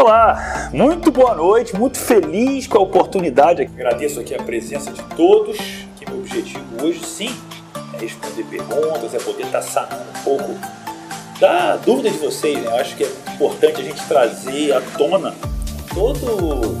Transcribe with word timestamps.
Olá, 0.00 0.70
muito 0.72 1.10
boa 1.10 1.34
noite, 1.34 1.74
muito 1.74 1.98
feliz 1.98 2.68
com 2.68 2.78
a 2.78 2.82
oportunidade. 2.82 3.62
Agradeço 3.62 4.20
aqui 4.20 4.32
a 4.32 4.40
presença 4.40 4.92
de 4.92 5.02
todos, 5.16 5.58
que 5.98 6.08
meu 6.08 6.20
objetivo 6.20 6.64
hoje 6.80 7.04
sim 7.04 7.36
é 7.94 8.02
responder 8.02 8.44
perguntas, 8.44 9.12
é 9.12 9.18
poder 9.18 9.46
estar 9.46 9.60
sanando 9.60 10.04
um 10.16 10.22
pouco 10.22 10.54
da 11.40 11.74
dúvida 11.78 12.10
de 12.10 12.18
vocês. 12.18 12.62
Né? 12.62 12.68
Eu 12.68 12.76
acho 12.76 12.94
que 12.94 13.02
é 13.02 13.08
importante 13.34 13.80
a 13.80 13.84
gente 13.84 14.00
trazer 14.06 14.72
à 14.72 14.80
tona 14.96 15.34
todo, 15.92 16.80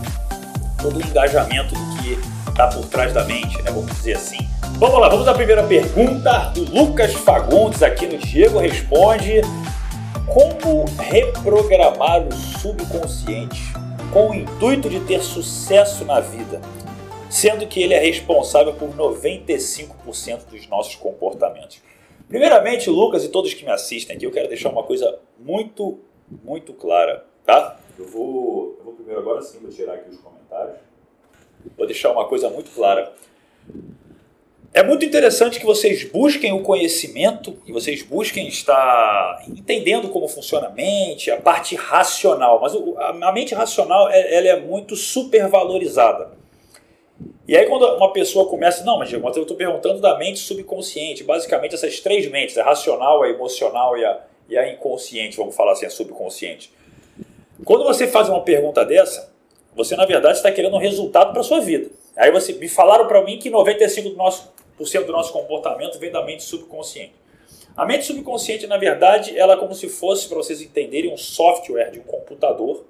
todo 0.80 0.96
o 0.96 1.04
engajamento 1.04 1.74
do 1.74 1.96
que 1.96 2.16
está 2.48 2.68
por 2.68 2.86
trás 2.86 3.12
da 3.12 3.24
mente, 3.24 3.60
né? 3.62 3.72
vamos 3.72 3.90
dizer 3.96 4.12
assim. 4.12 4.38
Vamos 4.78 5.00
lá, 5.00 5.08
vamos 5.08 5.26
à 5.26 5.34
primeira 5.34 5.64
pergunta 5.64 6.52
do 6.54 6.62
Lucas 6.72 7.14
Fagundes 7.14 7.82
aqui 7.82 8.06
no 8.06 8.16
Diego 8.16 8.60
Responde. 8.60 9.40
Como 10.32 10.84
reprogramar 10.98 12.26
o 12.28 12.32
subconsciente 12.32 13.72
com 14.12 14.30
o 14.30 14.34
intuito 14.34 14.90
de 14.90 15.00
ter 15.00 15.22
sucesso 15.22 16.04
na 16.04 16.20
vida, 16.20 16.60
sendo 17.30 17.66
que 17.66 17.82
ele 17.82 17.94
é 17.94 17.98
responsável 17.98 18.74
por 18.74 18.90
95% 18.90 20.46
dos 20.50 20.66
nossos 20.68 20.96
comportamentos? 20.96 21.82
Primeiramente, 22.28 22.90
Lucas 22.90 23.24
e 23.24 23.30
todos 23.30 23.54
que 23.54 23.64
me 23.64 23.70
assistem 23.70 24.16
aqui, 24.16 24.26
eu 24.26 24.30
quero 24.30 24.48
deixar 24.48 24.68
uma 24.68 24.82
coisa 24.82 25.18
muito, 25.38 25.98
muito 26.44 26.74
clara, 26.74 27.24
tá? 27.44 27.78
Eu 27.98 28.06
vou, 28.06 28.76
eu 28.78 28.84
vou 28.84 28.92
primeiro 28.92 29.20
agora 29.20 29.40
sim, 29.40 29.58
vou 29.60 29.70
tirar 29.70 29.94
aqui 29.94 30.10
os 30.10 30.18
comentários. 30.18 30.76
Vou 31.76 31.86
deixar 31.86 32.12
uma 32.12 32.26
coisa 32.26 32.50
muito 32.50 32.70
clara. 32.72 33.12
É 34.72 34.82
muito 34.82 35.04
interessante 35.04 35.58
que 35.58 35.66
vocês 35.66 36.04
busquem 36.04 36.52
o 36.52 36.62
conhecimento, 36.62 37.52
que 37.64 37.72
vocês 37.72 38.02
busquem 38.02 38.46
estar 38.48 39.42
entendendo 39.48 40.08
como 40.10 40.28
funciona 40.28 40.68
a 40.68 40.70
mente, 40.70 41.30
a 41.30 41.40
parte 41.40 41.74
racional. 41.74 42.60
Mas 42.60 42.74
a 43.22 43.32
mente 43.32 43.54
racional 43.54 44.10
ela 44.10 44.48
é 44.48 44.60
muito 44.60 44.94
supervalorizada. 44.94 46.36
E 47.46 47.56
aí 47.56 47.66
quando 47.66 47.86
uma 47.96 48.12
pessoa 48.12 48.46
começa, 48.46 48.84
não, 48.84 48.98
mas 48.98 49.10
eu 49.10 49.42
estou 49.42 49.56
perguntando 49.56 50.00
da 50.00 50.18
mente 50.18 50.38
subconsciente, 50.38 51.24
basicamente 51.24 51.74
essas 51.74 51.98
três 52.00 52.30
mentes, 52.30 52.58
a 52.58 52.62
racional, 52.62 53.22
a 53.22 53.28
emocional 53.30 53.96
e 53.96 54.04
a, 54.04 54.20
e 54.50 54.58
a 54.58 54.70
inconsciente, 54.70 55.38
vamos 55.38 55.56
falar 55.56 55.72
assim, 55.72 55.86
a 55.86 55.90
subconsciente. 55.90 56.70
Quando 57.64 57.84
você 57.84 58.06
faz 58.06 58.28
uma 58.28 58.42
pergunta 58.42 58.84
dessa, 58.84 59.32
você 59.74 59.96
na 59.96 60.04
verdade 60.04 60.36
está 60.36 60.52
querendo 60.52 60.76
um 60.76 60.80
resultado 60.80 61.32
para 61.32 61.42
sua 61.42 61.60
vida. 61.60 61.90
Aí 62.16 62.30
você 62.30 62.52
me 62.52 62.68
falaram 62.68 63.06
para 63.06 63.22
mim 63.24 63.38
que 63.38 63.50
95% 63.50 64.02
do 64.10 64.16
nosso, 64.16 64.52
por 64.78 64.86
cento 64.86 65.06
do 65.06 65.12
nosso 65.12 65.32
comportamento 65.32 65.98
vem 65.98 66.10
da 66.10 66.24
mente 66.24 66.44
subconsciente. 66.44 67.12
A 67.76 67.84
mente 67.84 68.06
subconsciente, 68.06 68.66
na 68.66 68.76
verdade, 68.76 69.38
ela 69.38 69.54
é 69.54 69.56
como 69.56 69.74
se 69.74 69.88
fosse, 69.88 70.28
para 70.28 70.36
vocês 70.36 70.60
entenderem, 70.62 71.12
um 71.12 71.16
software 71.16 71.90
de 71.90 72.00
um 72.00 72.02
computador, 72.02 72.84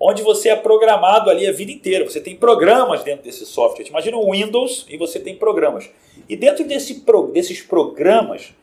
onde 0.00 0.22
você 0.22 0.48
é 0.48 0.56
programado 0.56 1.28
ali 1.28 1.46
a 1.46 1.52
vida 1.52 1.70
inteira. 1.70 2.08
Você 2.08 2.20
tem 2.20 2.34
programas 2.34 3.04
dentro 3.04 3.24
desse 3.24 3.44
software. 3.44 3.86
Imagina 3.86 4.16
um 4.16 4.32
Windows 4.32 4.86
e 4.88 4.96
você 4.96 5.20
tem 5.20 5.36
programas. 5.36 5.90
E 6.28 6.36
dentro 6.36 6.64
desse, 6.64 7.04
desses 7.32 7.60
programas, 7.60 8.54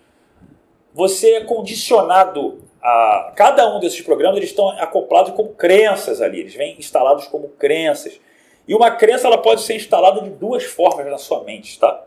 você 0.93 1.35
é 1.35 1.43
condicionado 1.43 2.59
a. 2.81 3.31
Cada 3.35 3.73
um 3.73 3.79
desses 3.79 4.01
programas 4.01 4.37
eles 4.37 4.49
estão 4.49 4.69
acoplados 4.69 5.33
como 5.33 5.49
crenças 5.49 6.21
ali. 6.21 6.39
Eles 6.39 6.55
vêm 6.55 6.75
instalados 6.79 7.27
como 7.27 7.49
crenças. 7.49 8.19
E 8.67 8.75
uma 8.75 8.91
crença 8.91 9.27
ela 9.27 9.37
pode 9.37 9.61
ser 9.61 9.75
instalada 9.75 10.21
de 10.21 10.29
duas 10.31 10.63
formas 10.63 11.05
na 11.05 11.17
sua 11.17 11.43
mente, 11.43 11.79
tá? 11.79 12.03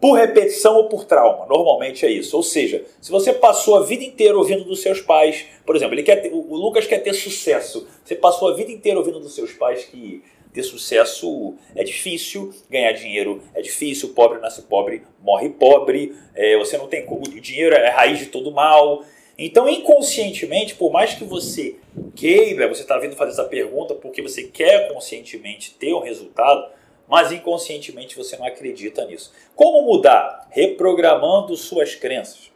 Por 0.00 0.14
repetição 0.14 0.76
ou 0.76 0.88
por 0.88 1.04
trauma, 1.04 1.46
normalmente 1.46 2.04
é 2.04 2.10
isso. 2.10 2.36
Ou 2.36 2.42
seja, 2.42 2.84
se 3.00 3.10
você 3.10 3.32
passou 3.32 3.76
a 3.76 3.84
vida 3.84 4.02
inteira 4.02 4.36
ouvindo 4.36 4.64
dos 4.64 4.82
seus 4.82 5.00
pais, 5.00 5.46
por 5.64 5.76
exemplo, 5.76 5.94
ele 5.94 6.02
quer 6.02 6.16
ter, 6.16 6.32
o 6.32 6.56
Lucas 6.56 6.86
quer 6.86 6.98
ter 6.98 7.14
sucesso. 7.14 7.86
Você 8.04 8.16
passou 8.16 8.48
a 8.48 8.54
vida 8.54 8.72
inteira 8.72 8.98
ouvindo 8.98 9.20
dos 9.20 9.34
seus 9.34 9.52
pais 9.52 9.84
que 9.84 10.22
ter 10.52 10.62
sucesso 10.62 11.54
é 11.74 11.82
difícil, 11.82 12.52
ganhar 12.68 12.92
dinheiro 12.92 13.42
é 13.54 13.62
difícil, 13.62 14.10
pobre 14.10 14.38
nasce 14.38 14.62
pobre, 14.62 15.02
morre 15.20 15.48
pobre, 15.48 16.14
é, 16.34 16.58
você 16.58 16.76
não 16.76 16.88
tem 16.88 17.06
o 17.08 17.40
dinheiro 17.40 17.74
é 17.74 17.88
raiz 17.88 18.18
de 18.18 18.26
todo 18.26 18.52
mal. 18.52 19.02
Então, 19.38 19.68
inconscientemente, 19.68 20.74
por 20.74 20.92
mais 20.92 21.14
que 21.14 21.24
você 21.24 21.76
queira, 22.14 22.68
você 22.68 22.82
está 22.82 22.98
vindo 22.98 23.16
fazer 23.16 23.32
essa 23.32 23.44
pergunta 23.44 23.94
porque 23.94 24.20
você 24.20 24.44
quer 24.44 24.92
conscientemente 24.92 25.74
ter 25.74 25.94
um 25.94 26.00
resultado, 26.00 26.70
mas 27.08 27.32
inconscientemente 27.32 28.16
você 28.16 28.36
não 28.36 28.46
acredita 28.46 29.04
nisso. 29.04 29.32
Como 29.54 29.82
mudar? 29.82 30.46
Reprogramando 30.50 31.56
suas 31.56 31.94
crenças. 31.94 32.50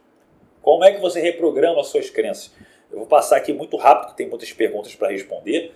Como 0.61 0.83
é 0.83 0.91
que 0.91 0.99
você 0.99 1.19
reprograma 1.21 1.83
suas 1.83 2.09
crenças? 2.09 2.51
Eu 2.91 2.99
vou 2.99 3.07
passar 3.07 3.37
aqui 3.37 3.53
muito 3.53 3.77
rápido, 3.77 4.07
porque 4.07 4.23
tem 4.23 4.29
muitas 4.29 4.51
perguntas 4.51 4.95
para 4.95 5.09
responder, 5.09 5.73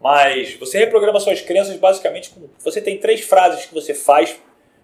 mas 0.00 0.54
você 0.54 0.78
reprograma 0.78 1.20
suas 1.20 1.40
crenças 1.40 1.76
basicamente 1.76 2.30
com. 2.30 2.48
Você 2.58 2.80
tem 2.80 2.98
três 2.98 3.20
frases 3.20 3.66
que 3.66 3.74
você 3.74 3.94
faz 3.94 4.36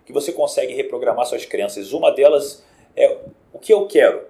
que 0.05 0.13
você 0.13 0.33
consegue 0.33 0.75
reprogramar 0.75 1.27
suas 1.27 1.45
crenças. 1.45 1.93
Uma 1.93 2.11
delas 2.11 2.65
é 2.97 3.19
o 3.53 3.59
que 3.59 3.73
eu 3.73 3.87
quero. 3.87 4.23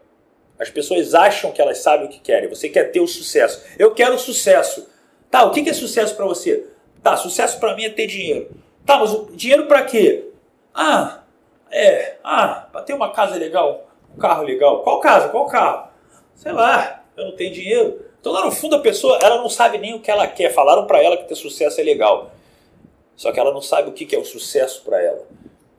As 0.59 0.69
pessoas 0.69 1.15
acham 1.15 1.53
que 1.53 1.60
elas 1.62 1.78
sabem 1.78 2.06
o 2.06 2.10
que 2.10 2.21
querem. 2.21 2.48
Você 2.48 2.69
quer 2.69 2.91
ter 2.91 3.00
o 3.00 3.06
sucesso. 3.06 3.65
Eu 3.78 3.94
quero 3.94 4.19
sucesso. 4.19 4.88
Tá, 5.31 5.44
o 5.44 5.53
que 5.53 5.69
é 5.69 5.72
sucesso 5.72 6.15
para 6.15 6.27
você? 6.27 6.66
Tá, 7.03 7.16
sucesso 7.16 7.59
para 7.59 7.75
mim 7.75 7.84
é 7.84 7.91
ter 7.91 8.06
dinheiro. 8.06 8.50
Tá, 8.85 8.99
mas 8.99 9.13
o 9.13 9.31
dinheiro 9.33 9.67
para 9.67 9.85
quê? 9.85 10.29
Ah, 10.75 11.23
é, 11.71 12.17
ah, 12.25 12.69
para 12.73 12.83
ter 12.83 12.95
uma 12.95 13.11
casa 13.13 13.37
legal, 13.37 13.87
um 14.15 14.19
carro 14.19 14.43
legal. 14.43 14.83
Qual 14.83 15.01
casa? 15.01 15.29
Qual 15.29 15.47
carro? 15.47 15.89
Sei 16.35 16.53
lá, 16.53 17.05
eu 17.17 17.27
não 17.27 17.37
tenho 17.37 17.53
dinheiro. 17.53 18.05
Então 18.21 18.33
lá 18.33 18.45
no 18.45 18.53
fundo 18.53 18.77
a 18.77 18.81
pessoa, 18.81 19.19
ela 19.23 19.39
não 19.39 19.49
sabe 19.49 19.79
nem 19.79 19.95
o 19.95 20.01
que 20.01 20.11
ela 20.11 20.27
quer. 20.27 20.53
Falaram 20.53 20.87
para 20.87 21.03
ela 21.03 21.17
que 21.17 21.25
ter 21.25 21.35
sucesso 21.35 21.81
é 21.81 21.85
legal. 21.85 22.31
Só 23.17 23.33
que 23.33 23.39
ela 23.39 23.53
não 23.53 23.63
sabe 23.63 23.91
o 23.91 23.93
que 23.93 24.15
é 24.15 24.19
o 24.19 24.25
sucesso 24.25 24.83
para 24.83 25.03
ela. 25.03 25.27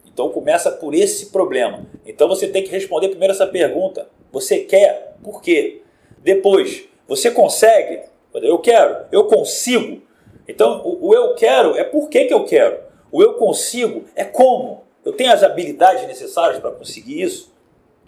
Então 0.05 0.29
começa 0.29 0.71
por 0.71 0.93
esse 0.93 1.27
problema. 1.27 1.85
Então 2.05 2.27
você 2.27 2.47
tem 2.47 2.63
que 2.63 2.69
responder 2.69 3.09
primeiro 3.09 3.33
essa 3.33 3.47
pergunta. 3.47 4.07
Você 4.31 4.59
quer? 4.59 5.15
Por 5.23 5.41
quê? 5.41 5.81
Depois, 6.19 6.87
você 7.07 7.31
consegue? 7.31 8.03
Eu 8.33 8.59
quero, 8.59 9.05
eu 9.11 9.25
consigo. 9.25 10.01
Então, 10.47 10.81
o, 10.85 11.13
eu 11.13 11.35
quero 11.35 11.77
é 11.77 11.83
por 11.83 12.09
que, 12.09 12.25
que 12.25 12.33
eu 12.33 12.45
quero. 12.45 12.77
O 13.11 13.21
eu 13.21 13.33
consigo 13.33 14.05
é 14.15 14.23
como. 14.23 14.83
Eu 15.03 15.13
tenho 15.13 15.33
as 15.33 15.43
habilidades 15.43 16.07
necessárias 16.07 16.59
para 16.59 16.71
conseguir 16.71 17.21
isso? 17.21 17.53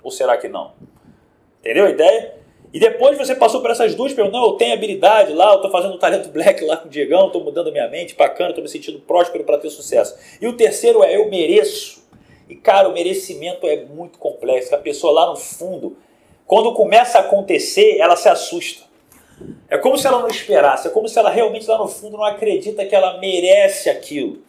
Ou 0.03 0.11
será 0.11 0.37
que 0.37 0.47
não? 0.47 0.73
Entendeu 1.59 1.85
a 1.85 1.89
ideia? 1.89 2.35
E 2.73 2.79
depois 2.79 3.17
você 3.17 3.35
passou 3.35 3.61
por 3.61 3.69
essas 3.69 3.93
duas 3.93 4.13
perguntas. 4.13 4.39
Não, 4.39 4.47
eu 4.47 4.53
tenho 4.53 4.73
habilidade 4.73 5.31
lá, 5.33 5.51
eu 5.51 5.57
estou 5.57 5.69
fazendo 5.69 5.93
o 5.93 5.99
talento 5.99 6.29
black 6.29 6.63
lá 6.65 6.77
com 6.77 6.87
o 6.87 6.89
Diegão, 6.89 7.27
estou 7.27 7.43
mudando 7.43 7.71
minha 7.71 7.87
mente, 7.87 8.15
bacana, 8.15 8.49
estou 8.49 8.63
me 8.63 8.69
sentindo 8.69 8.99
próspero 8.99 9.43
para 9.43 9.59
ter 9.59 9.69
sucesso. 9.69 10.17
E 10.41 10.47
o 10.47 10.53
terceiro 10.53 11.03
é 11.03 11.15
eu 11.15 11.29
mereço. 11.29 12.03
E 12.49 12.55
cara, 12.55 12.89
o 12.89 12.93
merecimento 12.93 13.67
é 13.67 13.85
muito 13.85 14.17
complexo. 14.17 14.73
A 14.73 14.79
pessoa 14.79 15.13
lá 15.13 15.29
no 15.29 15.35
fundo, 15.35 15.97
quando 16.47 16.73
começa 16.73 17.19
a 17.19 17.21
acontecer, 17.21 17.97
ela 17.99 18.15
se 18.15 18.27
assusta. 18.27 18.83
É 19.69 19.77
como 19.77 19.97
se 19.97 20.07
ela 20.07 20.19
não 20.19 20.27
esperasse, 20.27 20.87
é 20.87 20.91
como 20.91 21.07
se 21.07 21.17
ela 21.17 21.29
realmente 21.29 21.67
lá 21.67 21.77
no 21.77 21.87
fundo 21.87 22.17
não 22.17 22.23
acredita 22.23 22.85
que 22.85 22.95
ela 22.95 23.17
merece 23.19 23.89
aquilo. 23.89 24.41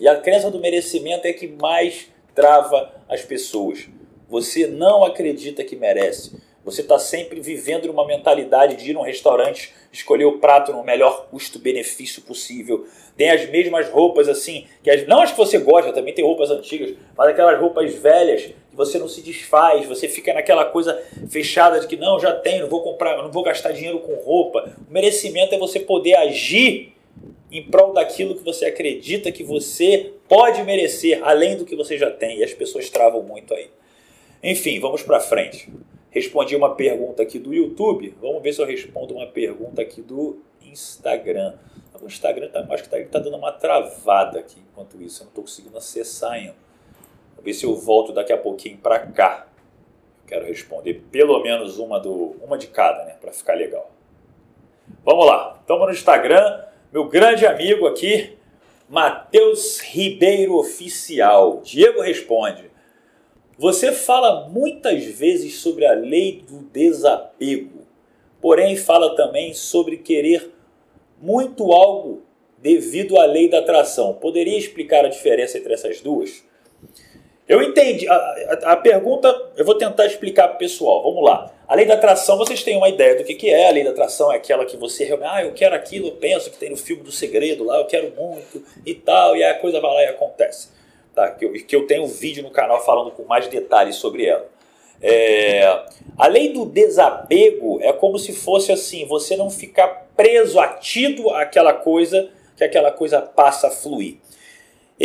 E 0.00 0.08
a 0.08 0.16
crença 0.16 0.50
do 0.50 0.58
merecimento 0.58 1.26
é 1.26 1.32
que 1.32 1.46
mais 1.46 2.08
trava 2.34 2.92
as 3.08 3.22
pessoas. 3.22 3.88
Você 4.28 4.66
não 4.66 5.04
acredita 5.04 5.62
que 5.62 5.76
merece. 5.76 6.40
Você 6.64 6.80
está 6.80 6.96
sempre 6.98 7.40
vivendo 7.40 7.88
numa 7.88 8.06
mentalidade 8.06 8.76
de 8.76 8.90
ir 8.90 8.94
num 8.94 9.02
restaurante, 9.02 9.74
escolher 9.92 10.26
o 10.26 10.38
prato 10.38 10.72
no 10.72 10.84
melhor 10.84 11.26
custo-benefício 11.28 12.22
possível. 12.22 12.86
Tem 13.16 13.30
as 13.30 13.48
mesmas 13.50 13.88
roupas 13.88 14.28
assim, 14.28 14.66
que 14.82 14.88
as, 14.88 15.06
não 15.06 15.20
as 15.20 15.32
que 15.32 15.36
você 15.36 15.58
gosta, 15.58 15.92
também 15.92 16.14
tem 16.14 16.24
roupas 16.24 16.50
antigas, 16.50 16.94
mas 17.16 17.28
aquelas 17.28 17.60
roupas 17.60 17.92
velhas 17.92 18.42
que 18.42 18.76
você 18.76 18.96
não 18.96 19.08
se 19.08 19.20
desfaz, 19.22 19.86
você 19.86 20.08
fica 20.08 20.32
naquela 20.32 20.64
coisa 20.64 21.02
fechada 21.28 21.80
de 21.80 21.86
que 21.88 21.96
não, 21.96 22.20
já 22.20 22.32
tenho, 22.32 22.62
não 22.62 22.68
vou 22.68 22.82
comprar, 22.82 23.20
não 23.20 23.32
vou 23.32 23.42
gastar 23.42 23.72
dinheiro 23.72 23.98
com 23.98 24.14
roupa. 24.14 24.72
O 24.88 24.92
merecimento 24.92 25.54
é 25.54 25.58
você 25.58 25.80
poder 25.80 26.14
agir 26.14 26.94
em 27.52 27.62
prol 27.62 27.92
daquilo 27.92 28.34
que 28.34 28.42
você 28.42 28.64
acredita 28.64 29.30
que 29.30 29.44
você 29.44 30.14
pode 30.26 30.62
merecer, 30.62 31.20
além 31.22 31.56
do 31.56 31.66
que 31.66 31.76
você 31.76 31.98
já 31.98 32.10
tem, 32.10 32.38
e 32.38 32.44
as 32.44 32.54
pessoas 32.54 32.88
travam 32.88 33.22
muito 33.22 33.52
aí. 33.52 33.68
Enfim, 34.42 34.80
vamos 34.80 35.02
para 35.02 35.20
frente. 35.20 35.70
Respondi 36.10 36.56
uma 36.56 36.74
pergunta 36.74 37.22
aqui 37.22 37.38
do 37.38 37.52
YouTube. 37.52 38.14
Vamos 38.20 38.42
ver 38.42 38.54
se 38.54 38.60
eu 38.60 38.66
respondo 38.66 39.14
uma 39.14 39.26
pergunta 39.26 39.82
aqui 39.82 40.00
do 40.00 40.38
Instagram. 40.62 41.54
O 42.00 42.06
Instagram 42.06 42.48
tá, 42.48 42.66
acho 42.70 42.88
que 42.88 42.96
está 42.96 43.18
tá 43.18 43.18
dando 43.18 43.36
uma 43.36 43.52
travada 43.52 44.40
aqui 44.40 44.60
enquanto 44.72 45.00
isso. 45.00 45.22
Eu 45.22 45.24
não 45.24 45.30
estou 45.30 45.44
conseguindo 45.44 45.76
acessar 45.76 46.32
ainda. 46.32 46.56
Vou 47.36 47.44
ver 47.44 47.52
se 47.52 47.64
eu 47.64 47.76
volto 47.76 48.12
daqui 48.12 48.32
a 48.32 48.38
pouquinho 48.38 48.78
para 48.78 48.98
cá. 48.98 49.46
Quero 50.26 50.46
responder 50.46 51.02
pelo 51.12 51.40
menos 51.42 51.78
uma, 51.78 52.00
do, 52.00 52.36
uma 52.42 52.56
de 52.56 52.66
cada, 52.66 53.04
né? 53.04 53.16
Para 53.20 53.32
ficar 53.32 53.54
legal. 53.54 53.90
Vamos 55.04 55.26
lá. 55.26 55.58
Estamos 55.60 55.86
no 55.86 55.92
Instagram. 55.92 56.71
Meu 56.92 57.04
grande 57.08 57.46
amigo 57.46 57.86
aqui, 57.86 58.32
Matheus 58.86 59.80
Ribeiro 59.80 60.56
Oficial. 60.56 61.62
Diego 61.64 62.02
responde. 62.02 62.70
Você 63.56 63.92
fala 63.92 64.46
muitas 64.50 65.02
vezes 65.02 65.54
sobre 65.54 65.86
a 65.86 65.94
lei 65.94 66.44
do 66.46 66.58
desapego, 66.70 67.86
porém 68.42 68.76
fala 68.76 69.16
também 69.16 69.54
sobre 69.54 69.96
querer 69.96 70.52
muito 71.18 71.72
algo 71.72 72.24
devido 72.58 73.16
à 73.16 73.24
lei 73.24 73.48
da 73.48 73.60
atração. 73.60 74.12
Poderia 74.12 74.58
explicar 74.58 75.06
a 75.06 75.08
diferença 75.08 75.56
entre 75.56 75.72
essas 75.72 76.02
duas? 76.02 76.44
Eu 77.52 77.60
entendi. 77.60 78.08
A, 78.08 78.14
a, 78.14 78.72
a 78.72 78.76
pergunta, 78.76 79.28
eu 79.58 79.64
vou 79.66 79.74
tentar 79.74 80.06
explicar 80.06 80.48
para 80.48 80.54
o 80.54 80.58
pessoal. 80.58 81.02
Vamos 81.02 81.22
lá. 81.22 81.52
A 81.68 81.74
lei 81.74 81.84
da 81.84 81.92
atração, 81.92 82.38
vocês 82.38 82.62
têm 82.62 82.78
uma 82.78 82.88
ideia 82.88 83.14
do 83.14 83.24
que, 83.24 83.34
que 83.34 83.50
é. 83.50 83.68
A 83.68 83.72
lei 83.72 83.84
da 83.84 83.90
atração 83.90 84.32
é 84.32 84.36
aquela 84.36 84.64
que 84.64 84.74
você 84.74 85.04
realmente, 85.04 85.30
ah, 85.30 85.44
eu 85.44 85.52
quero 85.52 85.74
aquilo, 85.74 86.08
eu 86.08 86.12
penso 86.12 86.50
que 86.50 86.56
tem 86.56 86.70
no 86.70 86.78
filme 86.78 87.02
do 87.02 87.12
segredo 87.12 87.62
lá, 87.64 87.76
eu 87.76 87.84
quero 87.84 88.10
muito 88.16 88.64
e 88.86 88.94
tal, 88.94 89.36
e 89.36 89.44
aí 89.44 89.50
a 89.50 89.58
coisa 89.58 89.82
vai 89.82 89.92
lá 89.92 90.02
e 90.02 90.06
acontece. 90.06 90.70
Tá? 91.14 91.30
Que, 91.30 91.44
eu, 91.44 91.52
que 91.52 91.76
eu 91.76 91.86
tenho 91.86 92.04
um 92.04 92.08
vídeo 92.08 92.42
no 92.42 92.50
canal 92.50 92.82
falando 92.82 93.10
com 93.10 93.24
mais 93.24 93.46
detalhes 93.48 93.96
sobre 93.96 94.24
ela. 94.24 94.48
É, 95.02 95.84
a 96.16 96.28
lei 96.28 96.54
do 96.54 96.64
desapego 96.64 97.80
é 97.82 97.92
como 97.92 98.18
se 98.18 98.32
fosse 98.32 98.72
assim, 98.72 99.04
você 99.04 99.36
não 99.36 99.50
ficar 99.50 100.06
preso, 100.16 100.58
atido 100.58 101.28
àquela 101.28 101.74
coisa, 101.74 102.30
que 102.56 102.64
aquela 102.64 102.90
coisa 102.90 103.20
passa 103.20 103.66
a 103.66 103.70
fluir. 103.70 104.16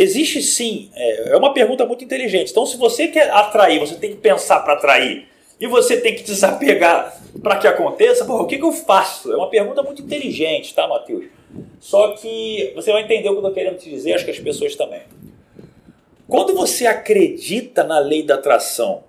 Existe 0.00 0.40
sim, 0.40 0.92
é, 0.94 1.30
é 1.30 1.36
uma 1.36 1.52
pergunta 1.52 1.84
muito 1.84 2.04
inteligente. 2.04 2.52
Então, 2.52 2.64
se 2.64 2.76
você 2.76 3.08
quer 3.08 3.32
atrair, 3.32 3.80
você 3.80 3.96
tem 3.96 4.10
que 4.10 4.18
pensar 4.18 4.60
para 4.60 4.74
atrair 4.74 5.26
e 5.58 5.66
você 5.66 6.00
tem 6.00 6.14
que 6.14 6.22
desapegar 6.22 7.20
para 7.42 7.56
que 7.56 7.66
aconteça, 7.66 8.24
Pô, 8.24 8.40
o 8.42 8.46
que, 8.46 8.58
que 8.58 8.64
eu 8.64 8.70
faço? 8.70 9.32
É 9.32 9.36
uma 9.36 9.50
pergunta 9.50 9.82
muito 9.82 10.00
inteligente, 10.00 10.72
tá, 10.72 10.86
Matheus? 10.86 11.24
Só 11.80 12.12
que 12.12 12.72
você 12.76 12.92
vai 12.92 13.02
entender 13.02 13.28
o 13.28 13.32
que 13.32 13.38
eu 13.38 13.38
estou 13.38 13.52
querendo 13.52 13.76
te 13.76 13.90
dizer, 13.90 14.14
acho 14.14 14.24
que 14.24 14.30
as 14.30 14.38
pessoas 14.38 14.76
também. 14.76 15.02
Quando 16.28 16.54
você 16.54 16.86
acredita 16.86 17.82
na 17.82 17.98
lei 17.98 18.22
da 18.22 18.36
atração, 18.36 19.02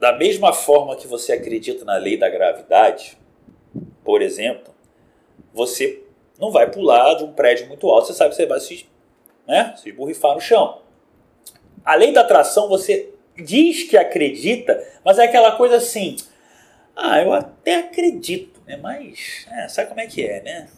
da 0.00 0.12
mesma 0.12 0.52
forma 0.52 0.96
que 0.96 1.06
você 1.06 1.34
acredita 1.34 1.84
na 1.84 1.98
lei 1.98 2.16
da 2.16 2.28
gravidade, 2.28 3.16
por 4.04 4.20
exemplo, 4.20 4.74
você 5.54 6.02
não 6.36 6.50
vai 6.50 6.68
pular 6.68 7.14
de 7.14 7.22
um 7.22 7.32
prédio 7.32 7.68
muito 7.68 7.88
alto, 7.88 8.08
você 8.08 8.14
sabe 8.14 8.30
que 8.30 8.36
você 8.36 8.46
vai 8.46 8.58
se, 8.58 8.86
né, 9.46 9.74
se 9.76 9.90
esborrifar 9.90 10.34
no 10.34 10.40
chão. 10.40 10.80
A 11.84 11.94
lei 11.94 12.12
da 12.12 12.22
atração, 12.22 12.68
você 12.68 13.10
diz 13.36 13.84
que 13.84 13.96
acredita, 13.96 14.82
mas 15.04 15.18
é 15.18 15.24
aquela 15.24 15.52
coisa 15.52 15.76
assim. 15.76 16.16
Ah, 16.96 17.20
eu 17.20 17.32
até 17.32 17.76
acredito, 17.76 18.60
né? 18.66 18.76
Mas 18.76 19.46
é, 19.52 19.68
sabe 19.68 19.88
como 19.88 20.00
é 20.00 20.06
que 20.06 20.26
é, 20.26 20.42
né? 20.42 20.68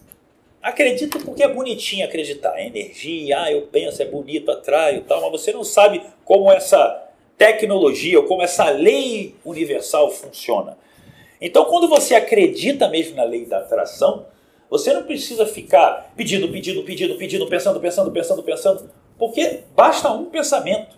Acredito 0.60 1.20
porque 1.20 1.42
é 1.42 1.48
bonitinho 1.48 2.04
acreditar. 2.04 2.58
É 2.58 2.66
energia, 2.66 3.42
ah, 3.42 3.52
eu 3.52 3.62
penso, 3.62 4.02
é 4.02 4.04
bonito, 4.04 4.50
atraio 4.50 5.02
tal, 5.02 5.20
mas 5.22 5.30
você 5.30 5.52
não 5.52 5.62
sabe 5.62 6.02
como 6.24 6.50
essa 6.50 7.08
tecnologia 7.38 8.18
ou 8.18 8.26
como 8.26 8.42
essa 8.42 8.68
lei 8.68 9.36
universal 9.44 10.10
funciona. 10.10 10.76
Então, 11.40 11.64
quando 11.66 11.88
você 11.88 12.16
acredita 12.16 12.88
mesmo 12.88 13.14
na 13.14 13.22
lei 13.22 13.46
da 13.46 13.58
atração, 13.58 14.26
você 14.70 14.92
não 14.92 15.02
precisa 15.02 15.46
ficar 15.46 16.12
pedindo, 16.16 16.48
pedindo, 16.48 16.82
pedindo, 16.82 17.16
pedindo, 17.16 17.46
pensando, 17.46 17.80
pensando, 17.80 18.10
pensando, 18.10 18.42
pensando, 18.42 18.90
porque 19.18 19.60
basta 19.74 20.10
um 20.12 20.26
pensamento. 20.26 20.96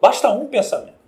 Basta 0.00 0.30
um 0.30 0.46
pensamento. 0.46 1.02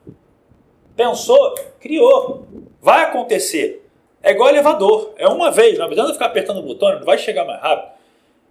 Pensou, 0.96 1.54
criou. 1.80 2.46
Vai 2.80 3.04
acontecer. 3.04 3.88
É 4.22 4.30
igual 4.30 4.50
elevador. 4.50 5.12
É 5.16 5.26
uma 5.26 5.50
vez. 5.50 5.78
Não 5.78 5.86
adianta 5.86 6.12
ficar 6.12 6.26
apertando 6.26 6.58
o 6.58 6.62
botão, 6.62 6.98
não 6.98 7.04
vai 7.04 7.18
chegar 7.18 7.44
mais 7.44 7.60
rápido. 7.60 7.92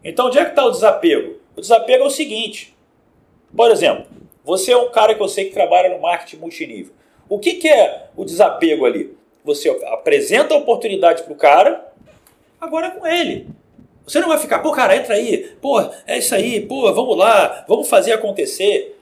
Então, 0.03 0.27
onde 0.27 0.37
é 0.37 0.43
que 0.43 0.51
está 0.51 0.65
o 0.65 0.71
desapego? 0.71 1.39
O 1.55 1.61
desapego 1.61 2.03
é 2.03 2.07
o 2.07 2.09
seguinte. 2.09 2.75
Por 3.55 3.71
exemplo, 3.71 4.05
você 4.43 4.73
é 4.73 4.77
um 4.77 4.89
cara 4.89 5.15
que 5.15 5.21
eu 5.21 5.27
sei 5.27 5.45
que 5.45 5.53
trabalha 5.53 5.89
no 5.89 6.01
marketing 6.01 6.37
multinível. 6.37 6.93
O 7.29 7.39
que, 7.39 7.53
que 7.53 7.67
é 7.67 8.07
o 8.15 8.25
desapego 8.25 8.85
ali? 8.85 9.15
Você 9.45 9.69
apresenta 9.87 10.53
a 10.53 10.57
oportunidade 10.57 11.23
para 11.23 11.33
o 11.33 11.37
cara, 11.37 11.92
agora 12.63 12.87
é 12.87 12.91
com 12.91 13.05
ele. 13.05 13.47
Você 14.05 14.19
não 14.19 14.27
vai 14.27 14.37
ficar, 14.37 14.59
pô, 14.59 14.71
cara, 14.71 14.95
entra 14.95 15.15
aí, 15.15 15.55
pô, 15.61 15.79
é 16.05 16.17
isso 16.17 16.35
aí, 16.35 16.61
pô, 16.61 16.91
vamos 16.93 17.17
lá, 17.17 17.63
vamos 17.67 17.87
fazer 17.87 18.11
acontecer. 18.11 18.99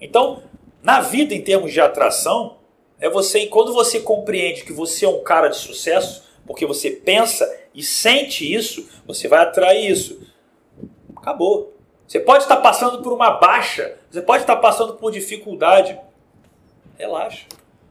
Então, 0.00 0.42
na 0.82 1.00
vida, 1.00 1.34
em 1.34 1.42
termos 1.42 1.72
de 1.72 1.80
atração, 1.80 2.58
é 3.00 3.08
você, 3.08 3.46
quando 3.46 3.72
você 3.72 4.00
compreende 4.00 4.62
que 4.62 4.72
você 4.72 5.04
é 5.04 5.08
um 5.08 5.22
cara 5.22 5.48
de 5.48 5.56
sucesso, 5.56 6.22
porque 6.46 6.66
você 6.66 6.90
pensa 6.90 7.48
e 7.74 7.82
sente 7.82 8.52
isso, 8.52 8.88
você 9.06 9.26
vai 9.26 9.40
atrair 9.40 9.90
isso. 9.90 10.20
Acabou. 11.16 11.74
Você 12.06 12.18
pode 12.18 12.42
estar 12.42 12.56
passando 12.56 13.02
por 13.02 13.12
uma 13.12 13.30
baixa, 13.32 13.96
você 14.10 14.20
pode 14.20 14.42
estar 14.42 14.56
passando 14.56 14.94
por 14.94 15.12
dificuldade. 15.12 15.98
Relaxa. 16.98 17.46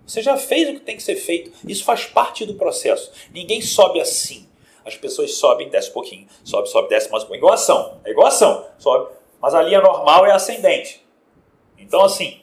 Você 0.06 0.22
já 0.22 0.38
fez 0.38 0.70
o 0.70 0.74
que 0.74 0.80
tem 0.80 0.98
que 0.98 1.04
ser 1.04 1.16
feito. 1.16 1.52
Isso 1.68 1.84
faz 1.84 2.06
parte 2.06 2.46
do 2.46 2.56
processo. 2.56 3.12
Ninguém 3.32 3.62
sobe 3.62 4.02
assim. 4.02 4.49
As 4.90 4.98
pessoas 4.98 5.36
sobem, 5.36 5.70
desce 5.70 5.92
um 5.92 5.94
pouquinho. 5.94 6.28
Sobe, 6.44 6.68
sobe, 6.68 6.90
desce 6.90 7.12
mais 7.12 7.24
um 7.24 7.28
pouquinho. 7.28 7.42
Igual 7.42 7.54
ação. 7.54 8.00
É 8.04 8.10
igual 8.10 8.28
ação. 8.28 8.66
Sobe. 8.80 9.12
Mas 9.40 9.54
a 9.54 9.62
linha 9.62 9.80
normal 9.80 10.26
é 10.26 10.32
ascendente. 10.32 11.06
Então, 11.78 12.04
assim, 12.04 12.42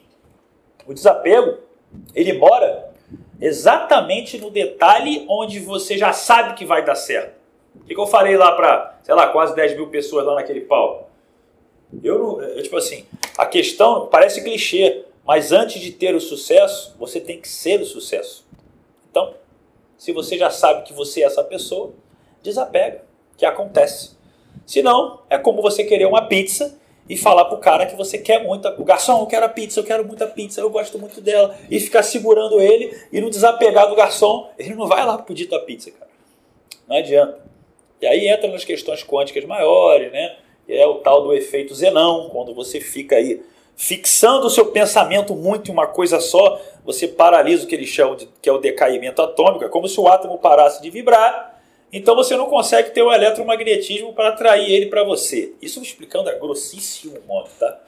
o 0.85 0.93
desapego, 0.93 1.57
ele 2.15 2.33
mora 2.33 2.89
exatamente 3.39 4.37
no 4.37 4.49
detalhe 4.49 5.25
onde 5.29 5.59
você 5.59 5.97
já 5.97 6.13
sabe 6.13 6.55
que 6.55 6.65
vai 6.65 6.83
dar 6.83 6.95
certo. 6.95 7.35
O 7.75 7.83
que, 7.83 7.97
eu 7.97 8.07
falei 8.07 8.37
lá 8.37 8.53
para, 8.53 8.97
sei 9.03 9.13
lá, 9.13 9.27
quase 9.27 9.53
10 9.53 9.75
mil 9.75 9.87
pessoas 9.89 10.25
lá 10.25 10.35
naquele 10.35 10.61
pau? 10.61 11.09
Eu 12.01 12.17
não, 12.17 12.41
eu, 12.41 12.63
tipo 12.63 12.77
assim, 12.77 13.05
a 13.37 13.45
questão 13.45 14.07
parece 14.07 14.41
clichê, 14.41 15.05
mas 15.25 15.51
antes 15.51 15.81
de 15.81 15.91
ter 15.91 16.15
o 16.15 16.21
sucesso, 16.21 16.95
você 16.97 17.19
tem 17.19 17.39
que 17.39 17.47
ser 17.47 17.81
o 17.81 17.85
sucesso. 17.85 18.47
Então, 19.11 19.35
se 19.97 20.11
você 20.11 20.37
já 20.37 20.49
sabe 20.49 20.83
que 20.83 20.93
você 20.93 21.21
é 21.21 21.25
essa 21.25 21.43
pessoa, 21.43 21.93
desapega, 22.47 23.03
que 23.37 23.45
acontece. 23.45 24.17
Se 24.65 24.81
não, 24.81 25.21
é 25.29 25.37
como 25.37 25.61
você 25.61 25.83
querer 25.83 26.05
uma 26.05 26.27
pizza 26.27 26.77
e 27.09 27.15
falar 27.15 27.45
pro 27.45 27.57
cara 27.57 27.85
que 27.85 27.95
você 27.95 28.17
quer 28.17 28.43
muito. 28.43 28.67
O 28.77 28.83
garçom, 28.83 29.21
eu 29.21 29.27
quero 29.27 29.45
a 29.45 29.49
pizza, 29.49 29.79
eu 29.79 29.83
quero 29.83 30.05
muita 30.05 30.27
pizza, 30.27 30.59
eu 30.59 30.69
gosto 30.69 30.99
muito 30.99 31.21
dela. 31.21 31.55
E 31.69 31.79
ficar 31.79 32.03
segurando 32.03 32.59
ele 32.59 32.95
e 33.11 33.21
não 33.21 33.29
desapegar 33.29 33.87
do 33.87 33.95
garçom. 33.95 34.49
Ele 34.57 34.75
não 34.75 34.87
vai 34.87 35.05
lá 35.05 35.17
pedir 35.17 35.45
tua 35.45 35.61
pizza, 35.61 35.91
cara. 35.91 36.11
Não 36.87 36.97
adianta. 36.97 37.39
E 38.01 38.05
aí 38.05 38.27
entra 38.27 38.49
nas 38.51 38.65
questões 38.65 39.03
quânticas 39.03 39.45
maiores, 39.45 40.11
né? 40.11 40.35
É 40.67 40.85
o 40.85 40.95
tal 40.95 41.23
do 41.23 41.33
efeito 41.33 41.73
Zenão, 41.73 42.29
quando 42.29 42.53
você 42.53 42.81
fica 42.81 43.15
aí 43.15 43.41
fixando 43.77 44.47
o 44.47 44.49
seu 44.49 44.65
pensamento 44.65 45.35
muito 45.35 45.69
em 45.69 45.73
uma 45.73 45.87
coisa 45.87 46.19
só, 46.19 46.59
você 46.83 47.07
paralisa 47.07 47.63
o 47.63 47.67
que 47.67 47.75
eles 47.75 47.87
chamam 47.87 48.15
de 48.15 48.27
que 48.41 48.49
é 48.49 48.51
o 48.51 48.57
decaimento 48.57 49.21
atômico, 49.21 49.63
é 49.63 49.69
como 49.69 49.87
se 49.87 49.99
o 49.99 50.07
átomo 50.07 50.39
parasse 50.39 50.81
de 50.81 50.89
vibrar 50.89 51.46
então 51.91 52.15
você 52.15 52.35
não 52.35 52.47
consegue 52.47 52.91
ter 52.91 53.01
o 53.01 53.13
eletromagnetismo 53.13 54.13
para 54.13 54.29
atrair 54.29 54.71
ele 54.71 54.87
para 54.87 55.03
você. 55.03 55.53
Isso 55.61 55.81
explicando 55.81 56.29
a 56.29 56.33
grossíssimo 56.33 57.17
modo, 57.27 57.49
tá? 57.57 57.81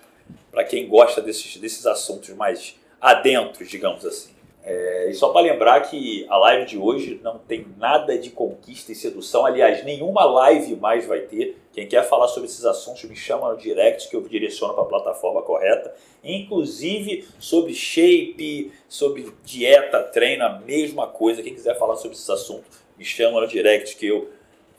Para 0.51 0.63
quem 0.63 0.88
gosta 0.88 1.22
desses, 1.22 1.58
desses 1.58 1.86
assuntos 1.86 2.29
mais 2.29 2.75
adentros, 3.01 3.70
digamos 3.70 4.06
assim. 4.06 4.39
É, 4.63 5.10
e 5.10 5.13
só 5.13 5.29
para 5.29 5.41
lembrar 5.41 5.82
que 5.82 6.25
a 6.29 6.38
live 6.38 6.65
de 6.65 6.77
hoje 6.77 7.20
não 7.24 7.39
tem 7.39 7.65
nada 7.77 8.18
de 8.18 8.29
conquista 8.29 8.91
e 8.91 8.96
sedução. 8.96 9.46
Aliás, 9.46 9.84
nenhuma 9.84 10.25
live 10.25 10.75
mais 10.75 11.06
vai 11.06 11.22
ter. 11.22 11.58
Quem 11.72 11.88
quer 11.88 12.03
falar 12.03 12.27
sobre 12.27 12.50
esses 12.50 12.65
assuntos 12.65 13.03
me 13.06 13.15
chama 13.15 13.51
no 13.51 13.58
direct 13.58 14.10
que 14.10 14.15
eu 14.15 14.22
direciono 14.22 14.74
para 14.74 14.84
a 14.84 14.88
plataforma 14.88 15.41
correta. 15.41 15.94
Inclusive 16.24 17.27
sobre 17.39 17.74
shape, 17.74 18.72
sobre 18.88 19.34
dieta, 19.44 20.03
treino, 20.03 20.44
a 20.44 20.60
mesma 20.60 21.08
coisa. 21.08 21.41
Quem 21.41 21.53
quiser 21.53 21.77
falar 21.77 21.96
sobre 21.96 22.15
esses 22.15 22.29
assuntos, 22.29 22.79
me 23.00 23.06
chama 23.06 23.39
no 23.39 23.48
direct 23.48 23.96
que 23.96 24.08
eu, 24.08 24.29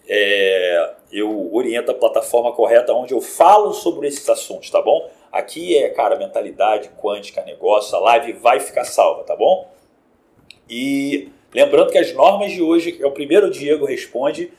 é, 0.06 0.92
eu 1.10 1.52
oriento 1.54 1.90
a 1.90 1.94
plataforma 1.94 2.52
correta 2.52 2.92
onde 2.92 3.14
eu 3.14 3.20
falo 3.22 3.72
sobre 3.72 4.06
esses 4.06 4.28
assuntos, 4.28 4.68
tá 4.68 4.82
bom? 4.82 5.10
Aqui 5.32 5.78
é, 5.78 5.88
cara, 5.88 6.16
mentalidade 6.16 6.90
quântica, 7.00 7.42
negócio, 7.42 7.96
a 7.96 8.00
live 8.00 8.34
vai 8.34 8.60
ficar 8.60 8.84
salva, 8.84 9.24
tá 9.24 9.34
bom? 9.34 9.72
E 10.68 11.30
lembrando 11.54 11.90
que 11.90 11.96
as 11.96 12.12
normas 12.12 12.52
de 12.52 12.60
hoje, 12.60 12.98
é 13.00 13.06
o 13.06 13.12
primeiro 13.12 13.50
Diego 13.50 13.86
responde, 13.86 14.52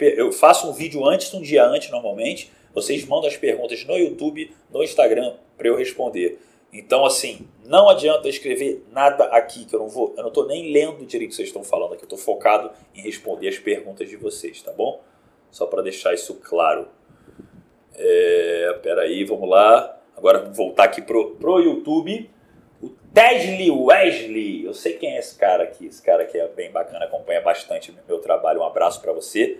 eu 0.00 0.30
faço 0.30 0.68
um 0.68 0.72
vídeo 0.72 1.02
antes, 1.06 1.32
um 1.32 1.40
dia 1.40 1.64
antes 1.64 1.90
normalmente, 1.90 2.52
vocês 2.74 3.06
mandam 3.06 3.28
as 3.28 3.36
perguntas 3.36 3.84
no 3.86 3.96
YouTube, 3.96 4.54
no 4.70 4.84
Instagram, 4.84 5.34
para 5.56 5.66
eu 5.66 5.76
responder. 5.76 6.38
Então, 6.72 7.04
assim, 7.04 7.48
não 7.64 7.88
adianta 7.88 8.28
escrever 8.28 8.84
nada 8.92 9.24
aqui, 9.24 9.64
que 9.64 9.74
eu 9.74 9.80
não 9.80 9.88
vou, 9.88 10.14
eu 10.16 10.22
não 10.22 10.28
estou 10.28 10.46
nem 10.46 10.70
lendo 10.70 11.04
direito 11.06 11.30
o 11.30 11.30
que 11.30 11.36
vocês 11.36 11.48
estão 11.48 11.64
falando 11.64 11.94
aqui, 11.94 12.02
eu 12.02 12.06
estou 12.06 12.18
focado 12.18 12.70
em 12.94 13.00
responder 13.00 13.48
as 13.48 13.58
perguntas 13.58 14.08
de 14.08 14.16
vocês, 14.16 14.60
tá 14.60 14.72
bom? 14.72 15.00
Só 15.50 15.66
para 15.66 15.82
deixar 15.82 16.12
isso 16.12 16.34
claro. 16.34 16.88
É, 17.94 18.78
peraí, 18.82 19.24
vamos 19.24 19.48
lá. 19.48 19.98
Agora 20.16 20.40
vamos 20.40 20.56
voltar 20.56 20.84
aqui 20.84 21.00
pro, 21.00 21.36
pro 21.36 21.58
YouTube. 21.58 22.30
O 22.82 22.90
Tesli 23.14 23.70
Wesley, 23.70 24.64
eu 24.64 24.74
sei 24.74 24.92
quem 24.94 25.16
é 25.16 25.18
esse 25.18 25.36
cara 25.36 25.64
aqui, 25.64 25.86
esse 25.86 26.02
cara 26.02 26.22
aqui 26.22 26.38
é 26.38 26.46
bem 26.48 26.70
bacana, 26.70 27.06
acompanha 27.06 27.40
bastante 27.40 27.96
meu 28.06 28.18
trabalho. 28.18 28.60
Um 28.60 28.64
abraço 28.64 29.00
para 29.00 29.12
você. 29.12 29.58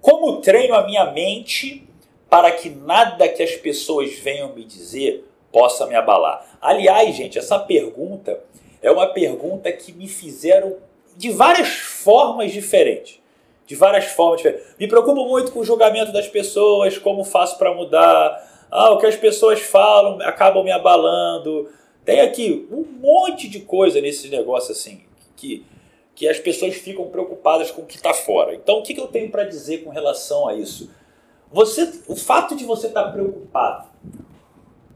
Como 0.00 0.40
treino 0.40 0.74
a 0.74 0.84
minha 0.84 1.12
mente 1.12 1.86
para 2.28 2.50
que 2.50 2.70
nada 2.70 3.28
que 3.28 3.42
as 3.42 3.54
pessoas 3.54 4.12
venham 4.18 4.54
me 4.54 4.64
dizer 4.64 5.24
possa 5.52 5.86
me 5.86 5.94
abalar? 5.94 6.44
Aliás, 6.60 7.14
gente, 7.14 7.38
essa 7.38 7.58
pergunta 7.58 8.42
é 8.80 8.90
uma 8.90 9.06
pergunta 9.06 9.70
que 9.70 9.92
me 9.92 10.08
fizeram 10.08 10.76
de 11.16 11.30
várias 11.30 11.68
formas 11.68 12.52
diferentes. 12.52 13.20
de 13.64 13.76
várias 13.76 14.06
formas 14.06 14.38
diferentes. 14.38 14.74
Me 14.78 14.88
preocupo 14.88 15.24
muito 15.24 15.52
com 15.52 15.60
o 15.60 15.64
julgamento 15.64 16.12
das 16.12 16.26
pessoas, 16.26 16.98
como 16.98 17.24
faço 17.24 17.56
para 17.56 17.72
mudar. 17.72 18.66
Ah, 18.70 18.90
o 18.90 18.98
que 18.98 19.06
as 19.06 19.16
pessoas 19.16 19.60
falam 19.60 20.20
acabam 20.22 20.64
me 20.64 20.72
abalando. 20.72 21.70
Tem 22.04 22.20
aqui 22.20 22.66
um 22.70 22.82
monte 22.82 23.48
de 23.48 23.60
coisa 23.60 24.00
nesses 24.00 24.28
negócios 24.30 24.76
assim, 24.76 25.02
que, 25.36 25.64
que 26.14 26.28
as 26.28 26.38
pessoas 26.38 26.74
ficam 26.74 27.08
preocupadas 27.08 27.70
com 27.70 27.82
o 27.82 27.86
que 27.86 27.96
está 27.96 28.12
fora. 28.12 28.54
Então, 28.54 28.78
o 28.78 28.82
que, 28.82 28.94
que 28.94 29.00
eu 29.00 29.06
tenho 29.06 29.30
para 29.30 29.44
dizer 29.44 29.84
com 29.84 29.90
relação 29.90 30.48
a 30.48 30.54
isso? 30.54 30.90
Você, 31.52 32.00
o 32.08 32.16
fato 32.16 32.56
de 32.56 32.64
você 32.64 32.88
estar 32.88 33.04
tá 33.04 33.12
preocupado, 33.12 33.91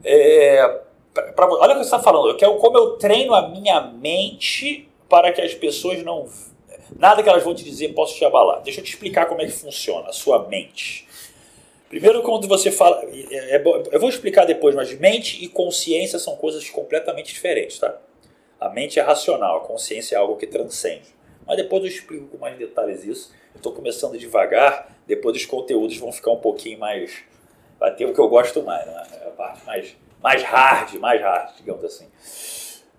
é, 0.07 0.81
pra, 1.13 1.23
pra, 1.33 1.47
olha 1.47 1.73
o 1.73 1.77
que 1.77 1.83
você 1.83 1.95
está 1.95 1.99
falando, 1.99 2.35
que 2.37 2.45
é 2.45 2.57
como 2.57 2.77
eu 2.77 2.91
treino 2.97 3.33
a 3.33 3.47
minha 3.47 3.81
mente 3.81 4.87
para 5.09 5.31
que 5.31 5.41
as 5.41 5.53
pessoas 5.53 6.03
não 6.03 6.27
Nada 6.95 7.21
que 7.21 7.29
elas 7.29 7.43
vão 7.43 7.53
te 7.53 7.63
dizer 7.63 7.93
possa 7.93 8.15
te 8.15 8.23
abalar. 8.23 8.61
Deixa 8.61 8.79
eu 8.79 8.83
te 8.83 8.93
explicar 8.93 9.25
como 9.25 9.41
é 9.41 9.45
que 9.45 9.51
funciona 9.51 10.09
a 10.09 10.13
sua 10.13 10.47
mente. 10.47 11.07
Primeiro, 11.89 12.21
quando 12.21 12.47
você 12.47 12.71
fala. 12.71 13.03
É, 13.03 13.55
é, 13.55 13.63
eu 13.91 13.99
vou 13.99 14.09
explicar 14.09 14.45
depois, 14.45 14.75
mas 14.75 14.93
mente 14.97 15.43
e 15.43 15.47
consciência 15.47 16.19
são 16.19 16.35
coisas 16.35 16.69
completamente 16.69 17.33
diferentes, 17.33 17.79
tá? 17.79 17.97
A 18.59 18.69
mente 18.69 18.99
é 18.99 19.03
racional, 19.03 19.57
a 19.57 19.59
consciência 19.61 20.15
é 20.15 20.17
algo 20.17 20.35
que 20.35 20.47
transcende. 20.47 21.15
Mas 21.45 21.57
depois 21.57 21.83
eu 21.83 21.89
explico 21.89 22.27
com 22.27 22.37
mais 22.37 22.57
detalhes 22.57 23.03
isso. 23.05 23.31
Eu 23.53 23.57
estou 23.57 23.71
começando 23.71 24.17
devagar, 24.17 24.97
depois 25.05 25.35
os 25.35 25.45
conteúdos 25.45 25.97
vão 25.97 26.11
ficar 26.11 26.31
um 26.31 26.39
pouquinho 26.39 26.79
mais. 26.79 27.23
Vai 27.79 27.95
ter 27.95 28.05
o 28.05 28.13
que 28.13 28.19
eu 28.19 28.27
gosto 28.27 28.63
mais, 28.63 28.85
né? 28.85 29.03
É 29.23 29.27
a 29.27 29.31
parte 29.31 29.65
mais, 29.65 29.95
mais 30.21 30.43
hard, 30.43 30.95
mais 30.95 31.21
hard, 31.21 31.55
digamos 31.57 31.83
assim. 31.83 32.07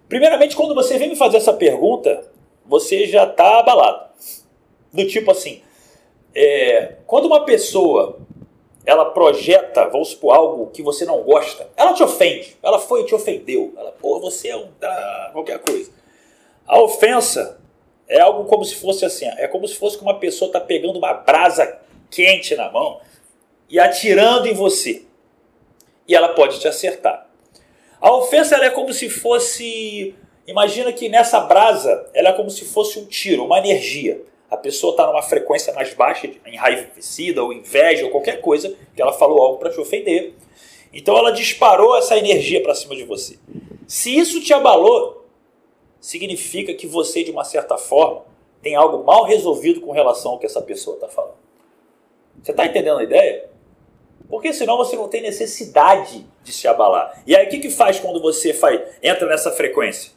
Primeiramente, 0.09 0.57
quando 0.57 0.75
você 0.75 0.97
vem 0.99 1.09
me 1.09 1.17
fazer 1.17 1.39
essa 1.39 1.53
pergunta, 1.53 2.25
você 2.65 3.07
já 3.07 3.25
está 3.25 3.59
abalado. 3.59 4.09
Do 4.93 5.07
tipo 5.07 5.31
assim, 5.31 5.63
é, 6.35 6.97
quando 7.07 7.27
uma 7.27 7.45
pessoa 7.45 8.19
ela 8.89 9.11
projeta, 9.11 9.87
vamos 9.89 10.09
supor, 10.09 10.35
algo 10.35 10.69
que 10.69 10.83
você 10.83 11.05
não 11.05 11.23
gosta, 11.23 11.69
ela 11.77 11.93
te 11.93 12.03
ofende, 12.03 12.57
ela 12.63 12.79
foi 12.79 13.03
e 13.03 13.05
te 13.05 13.15
ofendeu, 13.15 13.75
ela, 13.77 13.93
pô, 13.93 14.19
você 14.19 14.49
é 14.49 14.57
um 14.57 14.69
tá, 14.81 15.29
qualquer 15.31 15.59
coisa. 15.59 15.91
A 16.67 16.81
ofensa 16.81 17.61
é 18.09 18.19
algo 18.19 18.45
como 18.45 18.65
se 18.65 18.77
fosse 18.77 19.05
assim, 19.05 19.27
é 19.27 19.47
como 19.47 19.69
se 19.69 19.75
fosse 19.75 19.99
que 19.99 20.03
uma 20.03 20.19
pessoa 20.19 20.49
está 20.49 20.59
pegando 20.59 20.99
uma 20.99 21.13
brasa 21.13 21.79
quente 22.11 22.57
na 22.57 22.73
mão 22.73 22.99
e 23.69 23.79
atirando 23.79 24.47
em 24.47 24.55
você. 24.55 25.03
E 26.07 26.15
ela 26.15 26.31
pode 26.31 26.59
te 26.59 26.69
acertar. 26.69 27.29
A 28.01 28.13
ofensa 28.13 28.57
é 28.57 28.71
como 28.71 28.93
se 28.93 29.11
fosse 29.11 30.15
Imagina 30.49 30.91
que 30.95 31.11
nessa 31.11 31.41
brasa 31.41 32.09
ela 32.15 32.31
é 32.31 32.33
como 32.33 32.49
se 32.49 32.65
fosse 32.65 32.99
um 32.99 33.05
tiro, 33.05 33.45
uma 33.45 33.59
energia. 33.59 34.23
A 34.51 34.57
pessoa 34.57 34.93
está 34.93 35.07
numa 35.07 35.21
frequência 35.21 35.75
mais 35.75 35.93
baixa, 35.93 36.27
enraivecida 36.47 37.45
ou 37.45 37.53
inveja 37.53 38.07
ou 38.07 38.11
qualquer 38.11 38.41
coisa, 38.41 38.75
que 38.97 39.03
ela 39.03 39.13
falou 39.13 39.43
algo 39.43 39.59
para 39.59 39.69
te 39.69 39.79
ofender. 39.79 40.33
Então 40.91 41.19
ela 41.19 41.33
disparou 41.33 41.95
essa 41.99 42.17
energia 42.17 42.63
para 42.63 42.75
cima 42.75 42.97
de 42.97 43.05
você. 43.05 43.39
Se 43.87 44.17
isso 44.17 44.41
te 44.41 44.55
abalou, 44.55 45.27
significa 46.01 46.73
que 46.73 46.87
você, 46.87 47.23
de 47.23 47.31
uma 47.31 47.45
certa 47.45 47.77
forma, 47.77 48.25
tem 48.63 48.75
algo 48.75 49.05
mal 49.05 49.25
resolvido 49.25 49.83
com 49.83 49.93
relação 49.93 50.33
ao 50.33 50.39
que 50.39 50.47
essa 50.47 50.63
pessoa 50.63 50.95
está 50.95 51.09
falando. 51.09 51.37
Você 52.43 52.53
está 52.53 52.65
entendendo 52.65 53.01
a 53.01 53.05
ideia? 53.05 53.51
Porque 54.29 54.53
senão 54.53 54.77
você 54.77 54.95
não 54.97 55.09
tem 55.09 55.23
necessidade 55.23 56.25
de 56.45 56.53
se 56.53 56.69
abalar. 56.69 57.23
E 57.27 57.35
aí 57.35 57.47
o 57.47 57.49
que, 57.49 57.59
que 57.59 57.71
faz 57.71 57.99
quando 57.99 58.21
você 58.21 58.53
faz, 58.53 58.81
entra 59.03 59.27
nessa 59.27 59.51
frequência? 59.51 60.13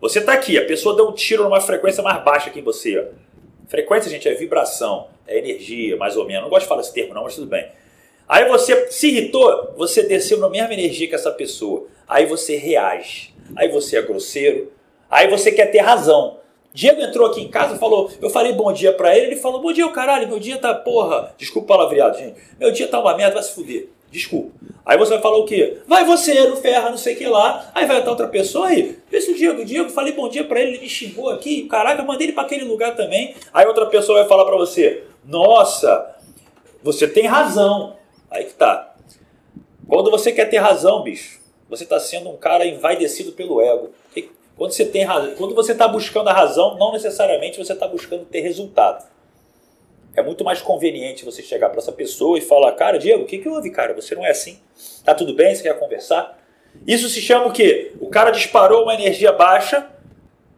Você 0.00 0.18
está 0.18 0.34
aqui, 0.34 0.58
a 0.58 0.66
pessoa 0.66 0.94
deu 0.94 1.08
um 1.08 1.12
tiro 1.12 1.44
numa 1.44 1.60
frequência 1.60 2.02
mais 2.02 2.22
baixa 2.22 2.50
que 2.50 2.60
você. 2.60 2.98
Ó. 2.98 3.04
Frequência, 3.68 4.10
gente, 4.10 4.28
é 4.28 4.34
vibração, 4.34 5.08
é 5.26 5.38
energia, 5.38 5.96
mais 5.96 6.16
ou 6.16 6.26
menos. 6.26 6.42
Não 6.42 6.50
gosto 6.50 6.64
de 6.64 6.68
falar 6.68 6.82
esse 6.82 6.92
termo, 6.92 7.14
não, 7.14 7.24
mas 7.24 7.34
tudo 7.34 7.46
bem. 7.46 7.66
Aí 8.28 8.46
você 8.46 8.90
se 8.90 9.08
irritou, 9.08 9.72
você 9.76 10.02
desceu 10.02 10.38
na 10.38 10.48
mesma 10.48 10.72
energia 10.74 11.08
que 11.08 11.14
essa 11.14 11.30
pessoa. 11.30 11.86
Aí 12.06 12.26
você 12.26 12.56
reage. 12.56 13.34
Aí 13.56 13.68
você 13.68 13.96
é 13.96 14.02
grosseiro. 14.02 14.72
Aí 15.10 15.28
você 15.28 15.52
quer 15.52 15.66
ter 15.66 15.78
razão. 15.78 16.38
Diego 16.74 17.00
entrou 17.00 17.28
aqui 17.28 17.40
em 17.40 17.48
casa 17.48 17.76
e 17.76 17.78
falou, 17.78 18.10
eu 18.20 18.28
falei 18.28 18.52
bom 18.52 18.72
dia 18.72 18.92
para 18.92 19.16
ele, 19.16 19.28
ele 19.28 19.36
falou, 19.36 19.62
bom 19.62 19.72
dia, 19.72 19.88
caralho, 19.90 20.26
meu 20.26 20.40
dia 20.40 20.58
tá, 20.58 20.74
porra, 20.74 21.32
desculpa 21.38 21.66
o 21.66 21.68
palavreado, 21.68 22.18
gente, 22.18 22.34
meu 22.58 22.72
dia 22.72 22.88
tá 22.88 22.98
uma 22.98 23.16
merda, 23.16 23.34
vai 23.34 23.42
se 23.44 23.54
fuder. 23.54 23.88
Desculpa. 24.10 24.50
Aí 24.86 24.96
você 24.96 25.14
vai 25.14 25.22
falar 25.22 25.38
o 25.38 25.44
quê? 25.44 25.78
Vai 25.88 26.04
você, 26.04 26.48
não 26.48 26.56
ferra, 26.56 26.90
não 26.90 26.96
sei 26.96 27.14
o 27.14 27.18
que 27.18 27.26
lá. 27.26 27.68
Aí 27.74 27.84
vai 27.84 28.06
outra 28.06 28.28
pessoa 28.28 28.68
aí. 28.68 28.96
Vê 29.10 29.20
se 29.20 29.32
o 29.32 29.34
Diego, 29.34 29.62
o 29.62 29.64
Diego, 29.64 29.90
falei 29.90 30.12
bom 30.12 30.28
dia 30.28 30.44
para 30.44 30.60
ele, 30.60 30.72
ele 30.72 30.82
me 30.82 30.88
xingou 30.88 31.30
aqui. 31.30 31.64
Caraca, 31.66 32.00
mandei 32.04 32.28
ele 32.28 32.32
para 32.32 32.44
aquele 32.44 32.64
lugar 32.64 32.94
também. 32.94 33.34
Aí 33.52 33.66
outra 33.66 33.86
pessoa 33.86 34.20
vai 34.20 34.28
falar 34.28 34.44
para 34.44 34.56
você: 34.56 35.02
Nossa, 35.24 36.14
você 36.80 37.08
tem 37.08 37.26
razão. 37.26 37.96
Aí 38.30 38.44
que 38.44 38.54
tá. 38.54 38.94
Quando 39.88 40.12
você 40.12 40.30
quer 40.30 40.48
ter 40.48 40.58
razão, 40.58 41.02
bicho, 41.02 41.40
você 41.68 41.82
está 41.82 41.98
sendo 41.98 42.30
um 42.30 42.36
cara 42.36 42.64
envaidecido 42.64 43.32
pelo 43.32 43.60
ego. 43.60 43.90
Quando 44.56 44.72
você 44.72 44.84
tem 44.84 45.02
razão, 45.02 45.34
quando 45.36 45.54
você 45.54 45.72
está 45.72 45.88
buscando 45.88 46.28
a 46.28 46.32
razão, 46.32 46.76
não 46.78 46.92
necessariamente 46.92 47.58
você 47.58 47.72
está 47.72 47.88
buscando 47.88 48.24
ter 48.24 48.40
resultado. 48.40 49.04
É 50.16 50.22
muito 50.22 50.44
mais 50.44 50.62
conveniente 50.62 51.24
você 51.24 51.42
chegar 51.42 51.70
para 51.70 51.78
essa 51.78 51.90
pessoa 51.90 52.38
e 52.38 52.40
falar: 52.40 52.72
Cara, 52.72 52.98
Diego, 52.98 53.24
o 53.24 53.26
que, 53.26 53.38
que 53.38 53.48
houve, 53.48 53.70
cara? 53.70 53.94
Você 53.94 54.14
não 54.14 54.24
é 54.24 54.30
assim? 54.30 54.60
Tá 55.04 55.12
tudo 55.12 55.34
bem? 55.34 55.54
Você 55.54 55.62
quer 55.62 55.78
conversar? 55.78 56.38
Isso 56.86 57.08
se 57.08 57.20
chama 57.20 57.46
o 57.46 57.52
quê? 57.52 57.92
O 58.00 58.08
cara 58.08 58.30
disparou 58.30 58.84
uma 58.84 58.94
energia 58.94 59.32
baixa, 59.32 59.90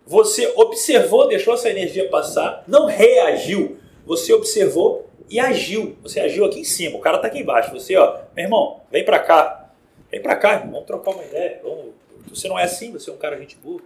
você 0.06 0.52
observou, 0.56 1.26
deixou 1.26 1.54
essa 1.54 1.68
energia 1.70 2.08
passar, 2.08 2.64
não 2.66 2.86
reagiu, 2.86 3.78
você 4.04 4.32
observou 4.32 5.06
e 5.28 5.40
agiu. 5.40 5.96
Você 6.02 6.20
agiu 6.20 6.44
aqui 6.44 6.60
em 6.60 6.64
cima, 6.64 6.96
o 6.96 7.00
cara 7.00 7.18
tá 7.18 7.26
aqui 7.26 7.40
embaixo. 7.40 7.72
Você, 7.72 7.96
ó, 7.96 8.18
meu 8.34 8.44
irmão, 8.44 8.80
vem 8.90 9.04
para 9.04 9.18
cá. 9.18 9.70
Vem 10.10 10.22
para 10.22 10.36
cá, 10.36 10.58
vamos 10.58 10.86
trocar 10.86 11.10
uma 11.12 11.24
ideia. 11.24 11.60
Vamos... 11.62 11.86
Você 12.28 12.48
não 12.48 12.58
é 12.58 12.64
assim, 12.64 12.92
você 12.92 13.10
é 13.10 13.12
um 13.12 13.16
cara 13.18 13.38
gente 13.38 13.56
boa. 13.56 13.80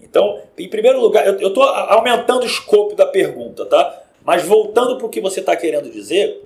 Então, 0.00 0.42
em 0.56 0.68
primeiro 0.68 1.00
lugar, 1.00 1.26
eu 1.26 1.48
estou 1.48 1.62
aumentando 1.62 2.42
o 2.42 2.46
escopo 2.46 2.94
da 2.94 3.06
pergunta, 3.06 3.66
tá? 3.66 4.02
Mas 4.24 4.44
voltando 4.44 4.96
para 4.96 5.06
o 5.06 5.08
que 5.08 5.20
você 5.20 5.40
está 5.40 5.56
querendo 5.56 5.90
dizer, 5.90 6.44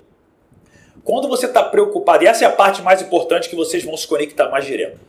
quando 1.03 1.27
você 1.27 1.45
está 1.45 1.63
preocupado, 1.63 2.23
e 2.23 2.27
essa 2.27 2.45
é 2.45 2.47
a 2.47 2.51
parte 2.51 2.81
mais 2.81 3.01
importante 3.01 3.49
que 3.49 3.55
vocês 3.55 3.83
vão 3.83 3.95
se 3.97 4.07
conectar 4.07 4.49
mais 4.49 4.65
direto. 4.65 4.99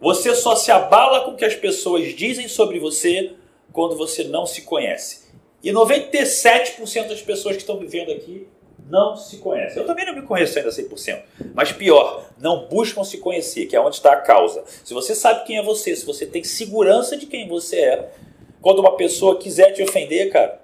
Você 0.00 0.34
só 0.34 0.54
se 0.54 0.70
abala 0.70 1.22
com 1.22 1.30
o 1.30 1.36
que 1.36 1.44
as 1.44 1.54
pessoas 1.54 2.14
dizem 2.14 2.48
sobre 2.48 2.78
você 2.78 3.32
quando 3.72 3.96
você 3.96 4.24
não 4.24 4.44
se 4.44 4.62
conhece. 4.62 5.24
E 5.62 5.70
97% 5.70 7.08
das 7.08 7.22
pessoas 7.22 7.56
que 7.56 7.62
estão 7.62 7.78
vivendo 7.78 8.12
aqui 8.12 8.46
não 8.88 9.16
se 9.16 9.38
conhecem. 9.38 9.80
Eu 9.80 9.86
também 9.86 10.04
não 10.04 10.14
me 10.14 10.22
conheço 10.22 10.58
ainda 10.58 10.70
100%. 10.70 11.22
Mas 11.54 11.72
pior, 11.72 12.24
não 12.38 12.66
buscam 12.66 13.02
se 13.02 13.18
conhecer, 13.18 13.66
que 13.66 13.74
é 13.74 13.80
onde 13.80 13.96
está 13.96 14.12
a 14.12 14.16
causa. 14.16 14.62
Se 14.66 14.92
você 14.92 15.14
sabe 15.14 15.44
quem 15.44 15.58
é 15.58 15.62
você, 15.62 15.96
se 15.96 16.04
você 16.04 16.26
tem 16.26 16.44
segurança 16.44 17.16
de 17.16 17.26
quem 17.26 17.48
você 17.48 17.76
é, 17.80 18.12
quando 18.60 18.78
uma 18.80 18.96
pessoa 18.96 19.38
quiser 19.38 19.72
te 19.72 19.82
ofender, 19.82 20.30
cara, 20.30 20.60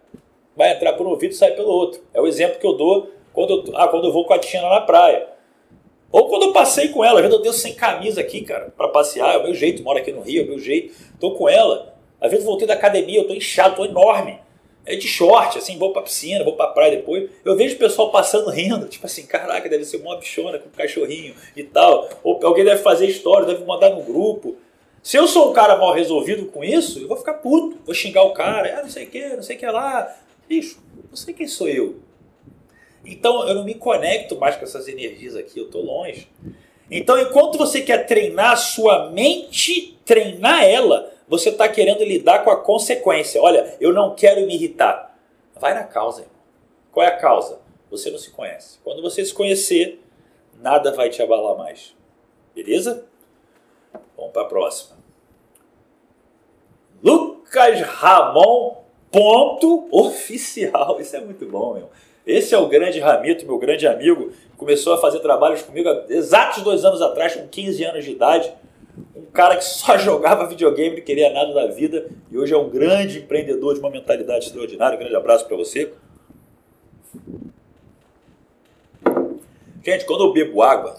vai 0.56 0.72
entrar 0.72 0.92
por 0.94 1.06
um 1.06 1.10
ouvido 1.10 1.32
e 1.32 1.36
sai 1.36 1.52
pelo 1.52 1.70
outro. 1.70 2.02
É 2.12 2.20
o 2.20 2.26
exemplo 2.26 2.58
que 2.58 2.66
eu 2.66 2.74
dou 2.74 3.10
quando 3.32 3.66
eu, 3.66 3.76
ah, 3.76 3.88
quando 3.88 4.06
eu 4.06 4.12
vou 4.12 4.24
com 4.24 4.34
a 4.34 4.38
Tina 4.38 4.68
na 4.68 4.80
praia. 4.80 5.28
Ou 6.12 6.28
quando 6.28 6.42
eu 6.42 6.52
passei 6.52 6.88
com 6.88 7.04
ela, 7.04 7.20
eu 7.20 7.40
deu 7.40 7.52
sem 7.52 7.74
camisa 7.74 8.20
aqui, 8.20 8.42
cara, 8.42 8.72
para 8.76 8.88
passear, 8.88 9.34
é 9.34 9.38
o 9.38 9.44
meu 9.44 9.54
jeito, 9.54 9.82
moro 9.82 9.98
aqui 9.98 10.10
no 10.10 10.22
Rio, 10.22 10.42
é 10.42 10.44
o 10.44 10.48
meu 10.48 10.58
jeito. 10.58 10.92
Tô 11.20 11.32
com 11.32 11.48
ela. 11.48 11.94
Às 12.20 12.30
vezes 12.30 12.44
voltei 12.44 12.66
da 12.66 12.74
academia, 12.74 13.20
eu 13.20 13.28
tô 13.28 13.32
inchado, 13.32 13.76
tô 13.76 13.84
enorme. 13.84 14.38
É 14.90 14.96
de 14.96 15.06
short, 15.06 15.56
assim, 15.56 15.78
vou 15.78 15.92
pra 15.92 16.02
piscina, 16.02 16.42
vou 16.42 16.56
pra 16.56 16.66
praia 16.66 16.96
depois. 16.96 17.30
Eu 17.44 17.56
vejo 17.56 17.76
o 17.76 17.78
pessoal 17.78 18.10
passando 18.10 18.50
rindo, 18.50 18.88
tipo 18.88 19.06
assim, 19.06 19.24
caraca, 19.24 19.68
deve 19.68 19.84
ser 19.84 19.98
uma 19.98 20.16
bichona 20.16 20.58
com 20.58 20.68
um 20.68 20.72
cachorrinho 20.72 21.34
e 21.56 21.62
tal. 21.62 22.08
Ou 22.24 22.44
alguém 22.44 22.64
deve 22.64 22.82
fazer 22.82 23.06
história, 23.06 23.46
deve 23.46 23.64
mandar 23.64 23.90
no 23.90 24.02
grupo. 24.02 24.56
Se 25.02 25.16
eu 25.16 25.26
sou 25.28 25.50
um 25.50 25.52
cara 25.52 25.76
mal 25.76 25.94
resolvido 25.94 26.46
com 26.46 26.64
isso, 26.64 26.98
eu 26.98 27.08
vou 27.08 27.16
ficar 27.16 27.34
puto, 27.34 27.78
vou 27.86 27.94
xingar 27.94 28.22
o 28.24 28.32
cara, 28.32 28.78
ah, 28.78 28.82
não 28.82 28.90
sei 28.90 29.04
o 29.04 29.10
que, 29.10 29.28
não 29.28 29.42
sei 29.42 29.56
o 29.56 29.58
que 29.58 29.66
lá. 29.66 30.14
Bicho, 30.48 30.78
não 31.08 31.16
sei 31.16 31.32
quem 31.32 31.46
sou 31.46 31.68
eu. 31.68 32.00
Então 33.04 33.48
eu 33.48 33.54
não 33.54 33.64
me 33.64 33.74
conecto 33.74 34.36
mais 34.36 34.56
com 34.56 34.64
essas 34.64 34.88
energias 34.88 35.36
aqui, 35.36 35.58
eu 35.58 35.66
estou 35.66 35.82
longe. 35.82 36.28
Então, 36.90 37.18
enquanto 37.18 37.56
você 37.56 37.80
quer 37.80 38.06
treinar 38.06 38.52
a 38.52 38.56
sua 38.56 39.10
mente, 39.10 39.98
treinar 40.04 40.64
ela, 40.64 41.12
você 41.28 41.50
está 41.50 41.68
querendo 41.68 42.02
lidar 42.02 42.42
com 42.42 42.50
a 42.50 42.56
consequência. 42.56 43.40
Olha, 43.40 43.76
eu 43.80 43.92
não 43.92 44.14
quero 44.14 44.44
me 44.46 44.54
irritar. 44.54 45.16
Vai 45.54 45.72
na 45.72 45.84
causa, 45.84 46.22
irmão. 46.22 46.34
Qual 46.90 47.06
é 47.06 47.08
a 47.08 47.16
causa? 47.16 47.60
Você 47.90 48.10
não 48.10 48.18
se 48.18 48.30
conhece. 48.30 48.78
Quando 48.82 49.00
você 49.00 49.24
se 49.24 49.32
conhecer, 49.32 50.00
nada 50.60 50.92
vai 50.92 51.08
te 51.08 51.22
abalar 51.22 51.56
mais. 51.56 51.94
Beleza? 52.54 53.06
Vamos 54.16 54.32
para 54.32 54.42
a 54.42 54.46
próxima. 54.46 54.96
Lucas 57.02 57.80
Ramon 57.80 58.80
ponto 59.10 59.88
oficial. 59.90 61.00
Isso 61.00 61.16
é 61.16 61.20
muito 61.20 61.46
bom, 61.46 61.74
meu. 61.74 61.90
Esse 62.26 62.54
é 62.54 62.58
o 62.58 62.68
grande 62.68 63.00
Ramito, 63.00 63.46
meu 63.46 63.58
grande 63.58 63.86
amigo. 63.86 64.32
Começou 64.60 64.92
a 64.92 64.98
fazer 64.98 65.20
trabalhos 65.20 65.62
comigo 65.62 65.88
há 65.88 66.04
exatos 66.10 66.62
dois 66.62 66.84
anos 66.84 67.00
atrás, 67.00 67.34
com 67.34 67.48
15 67.48 67.82
anos 67.82 68.04
de 68.04 68.10
idade. 68.10 68.52
Um 69.16 69.24
cara 69.32 69.56
que 69.56 69.64
só 69.64 69.96
jogava 69.96 70.46
videogame, 70.46 70.96
não 70.96 71.02
queria 71.02 71.32
nada 71.32 71.54
da 71.54 71.66
vida. 71.68 72.10
E 72.30 72.36
hoje 72.36 72.52
é 72.52 72.58
um 72.58 72.68
grande 72.68 73.20
empreendedor 73.20 73.72
de 73.72 73.80
uma 73.80 73.88
mentalidade 73.88 74.44
extraordinária. 74.44 74.96
Um 74.96 74.98
grande 74.98 75.16
abraço 75.16 75.46
para 75.46 75.56
você. 75.56 75.94
Gente, 79.82 80.04
quando 80.04 80.24
eu 80.24 80.32
bebo 80.34 80.60
água, 80.60 80.94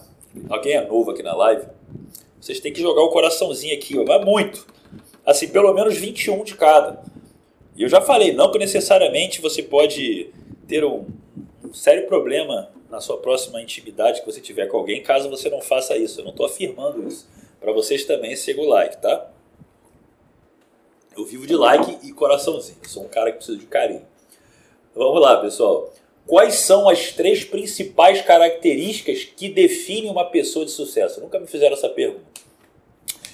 alguém 0.49 0.73
é 0.73 0.83
novo 0.83 1.11
aqui 1.11 1.21
na 1.21 1.35
live, 1.35 1.67
vocês 2.39 2.59
têm 2.59 2.73
que 2.73 2.81
jogar 2.81 3.03
o 3.03 3.11
coraçãozinho 3.11 3.75
aqui, 3.75 3.93
vai 4.03 4.25
muito. 4.25 4.65
Assim, 5.23 5.47
pelo 5.47 5.71
menos 5.71 5.95
21 5.95 6.43
de 6.43 6.55
cada. 6.55 6.99
E 7.75 7.83
eu 7.83 7.89
já 7.89 8.01
falei, 8.01 8.33
não 8.33 8.51
que 8.51 8.57
necessariamente 8.57 9.39
você 9.39 9.61
pode 9.61 10.31
ter 10.67 10.83
um 10.83 11.05
sério 11.71 12.07
problema 12.07 12.80
na 12.91 12.99
sua 12.99 13.17
próxima 13.17 13.61
intimidade 13.61 14.19
que 14.19 14.25
você 14.25 14.41
tiver 14.41 14.67
com 14.67 14.77
alguém, 14.77 15.01
caso 15.01 15.29
você 15.29 15.49
não 15.49 15.61
faça 15.61 15.95
isso. 15.97 16.19
Eu 16.19 16.25
não 16.25 16.31
estou 16.31 16.45
afirmando 16.45 17.07
isso. 17.07 17.25
Para 17.59 17.71
vocês 17.71 18.03
também, 18.03 18.35
siga 18.35 18.59
o 18.61 18.67
like, 18.67 19.01
tá? 19.01 19.31
Eu 21.17 21.25
vivo 21.25 21.47
de 21.47 21.55
like 21.55 21.99
e 22.05 22.11
coraçãozinho. 22.11 22.77
Eu 22.83 22.89
sou 22.89 23.03
um 23.03 23.07
cara 23.07 23.31
que 23.31 23.37
precisa 23.37 23.57
de 23.57 23.65
carinho. 23.65 24.05
Vamos 24.93 25.21
lá, 25.21 25.37
pessoal. 25.37 25.93
Quais 26.27 26.55
são 26.55 26.89
as 26.89 27.13
três 27.13 27.43
principais 27.45 28.21
características 28.21 29.23
que 29.23 29.49
definem 29.49 30.11
uma 30.11 30.25
pessoa 30.25 30.65
de 30.65 30.71
sucesso? 30.71 31.21
Nunca 31.21 31.39
me 31.39 31.47
fizeram 31.47 31.73
essa 31.73 31.89
pergunta. 31.89 32.25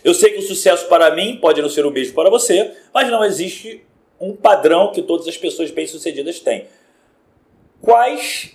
Eu 0.03 0.13
sei 0.13 0.31
que 0.31 0.39
o 0.39 0.43
sucesso 0.43 0.87
para 0.87 1.13
mim 1.15 1.37
pode 1.37 1.61
não 1.61 1.69
ser 1.69 1.85
o 1.85 1.91
mesmo 1.91 2.13
para 2.13 2.29
você, 2.29 2.73
mas 2.93 3.09
não 3.09 3.23
existe 3.23 3.83
um 4.19 4.35
padrão 4.35 4.91
que 4.91 5.01
todas 5.01 5.27
as 5.27 5.37
pessoas 5.37 5.71
bem-sucedidas 5.71 6.39
têm. 6.39 6.65
Quais. 7.87 8.53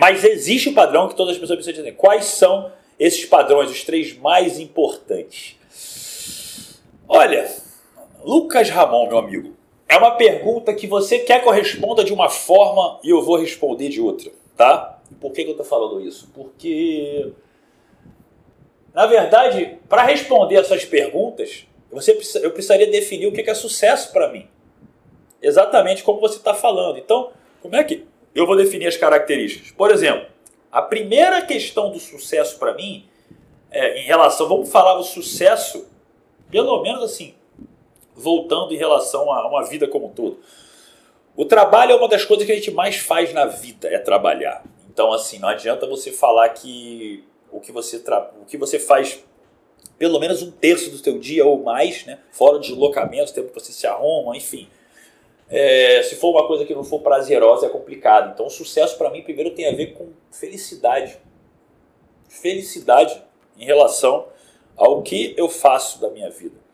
Mas 0.00 0.24
existe 0.24 0.68
o 0.68 0.74
padrão 0.74 1.08
que 1.08 1.14
todas 1.14 1.34
as 1.34 1.40
pessoas 1.40 1.58
bem-sucedidas 1.58 1.84
têm. 1.84 1.94
Quais 1.94 2.24
são 2.24 2.72
esses 2.98 3.24
padrões, 3.24 3.70
os 3.70 3.84
três 3.84 4.18
mais 4.18 4.58
importantes? 4.58 5.56
Olha, 7.06 7.48
Lucas 8.24 8.68
Ramon, 8.70 9.06
meu 9.06 9.18
amigo, 9.18 9.54
é 9.88 9.96
uma 9.96 10.16
pergunta 10.16 10.74
que 10.74 10.88
você 10.88 11.20
quer 11.20 11.40
que 11.40 11.46
eu 11.46 11.52
responda 11.52 12.02
de 12.02 12.12
uma 12.12 12.28
forma 12.28 12.98
e 13.04 13.10
eu 13.10 13.22
vou 13.22 13.36
responder 13.36 13.90
de 13.90 14.00
outra, 14.00 14.32
tá? 14.56 14.98
Por 15.20 15.30
que, 15.30 15.44
que 15.44 15.50
eu 15.50 15.52
estou 15.52 15.66
falando 15.66 16.00
isso? 16.00 16.28
Porque, 16.34 17.30
na 18.92 19.06
verdade, 19.06 19.78
para 19.88 20.02
responder 20.02 20.56
essas 20.56 20.84
perguntas, 20.84 21.64
você, 21.92 22.10
eu 22.42 22.50
precisaria 22.50 22.90
definir 22.90 23.28
o 23.28 23.32
que 23.32 23.48
é 23.48 23.54
sucesso 23.54 24.12
para 24.12 24.32
mim. 24.32 24.48
Exatamente 25.40 26.02
como 26.02 26.18
você 26.18 26.38
está 26.38 26.54
falando. 26.54 26.98
Então, 26.98 27.30
como 27.62 27.76
é 27.76 27.84
que 27.84 28.04
eu 28.34 28.46
vou 28.46 28.56
definir 28.56 28.86
as 28.86 28.96
características? 28.96 29.70
Por 29.72 29.90
exemplo, 29.90 30.26
a 30.70 30.82
primeira 30.82 31.40
questão 31.42 31.90
do 31.90 32.00
sucesso 32.00 32.58
para 32.58 32.74
mim, 32.74 33.08
é, 33.70 34.00
em 34.00 34.04
relação, 34.04 34.48
vamos 34.48 34.70
falar 34.70 34.94
do 34.94 35.04
sucesso, 35.04 35.86
pelo 36.50 36.82
menos 36.82 37.02
assim, 37.04 37.34
voltando 38.14 38.72
em 38.72 38.76
relação 38.76 39.30
a 39.32 39.46
uma 39.48 39.64
vida 39.64 39.86
como 39.86 40.06
um 40.06 40.10
todo. 40.10 40.40
O 41.36 41.44
trabalho 41.44 41.92
é 41.92 41.94
uma 41.96 42.08
das 42.08 42.24
coisas 42.24 42.46
que 42.46 42.52
a 42.52 42.54
gente 42.54 42.70
mais 42.70 42.96
faz 42.96 43.32
na 43.32 43.46
vida, 43.46 43.88
é 43.88 43.98
trabalhar. 43.98 44.64
Então, 44.88 45.12
assim, 45.12 45.38
não 45.38 45.48
adianta 45.48 45.86
você 45.86 46.12
falar 46.12 46.48
que 46.50 47.24
o 47.50 47.60
que 47.60 47.72
você, 47.72 47.98
tra... 47.98 48.30
o 48.40 48.44
que 48.44 48.56
você 48.56 48.78
faz 48.78 49.24
pelo 49.98 50.18
menos 50.18 50.42
um 50.42 50.50
terço 50.50 50.90
do 50.90 50.98
seu 50.98 51.18
dia 51.18 51.44
ou 51.44 51.62
mais, 51.62 52.04
né? 52.04 52.18
fora 52.32 52.58
de 52.58 52.68
deslocamento, 52.68 53.32
tempo 53.32 53.48
que 53.48 53.60
você 53.60 53.72
se 53.72 53.86
arruma, 53.86 54.36
enfim. 54.36 54.68
É, 55.56 56.02
se 56.02 56.16
for 56.16 56.30
uma 56.30 56.46
coisa 56.46 56.64
que 56.64 56.74
não 56.74 56.82
for 56.82 57.00
prazerosa, 57.00 57.66
é 57.66 57.68
complicado. 57.68 58.32
Então, 58.32 58.46
o 58.46 58.50
sucesso 58.50 58.98
para 58.98 59.10
mim 59.10 59.22
primeiro 59.22 59.50
tem 59.50 59.68
a 59.68 59.72
ver 59.72 59.94
com 59.94 60.08
felicidade. 60.30 61.18
Felicidade 62.28 63.22
em 63.56 63.64
relação 63.64 64.26
ao 64.76 65.02
que 65.02 65.34
eu 65.36 65.48
faço 65.48 66.00
da 66.00 66.10
minha 66.10 66.30
vida 66.30 66.64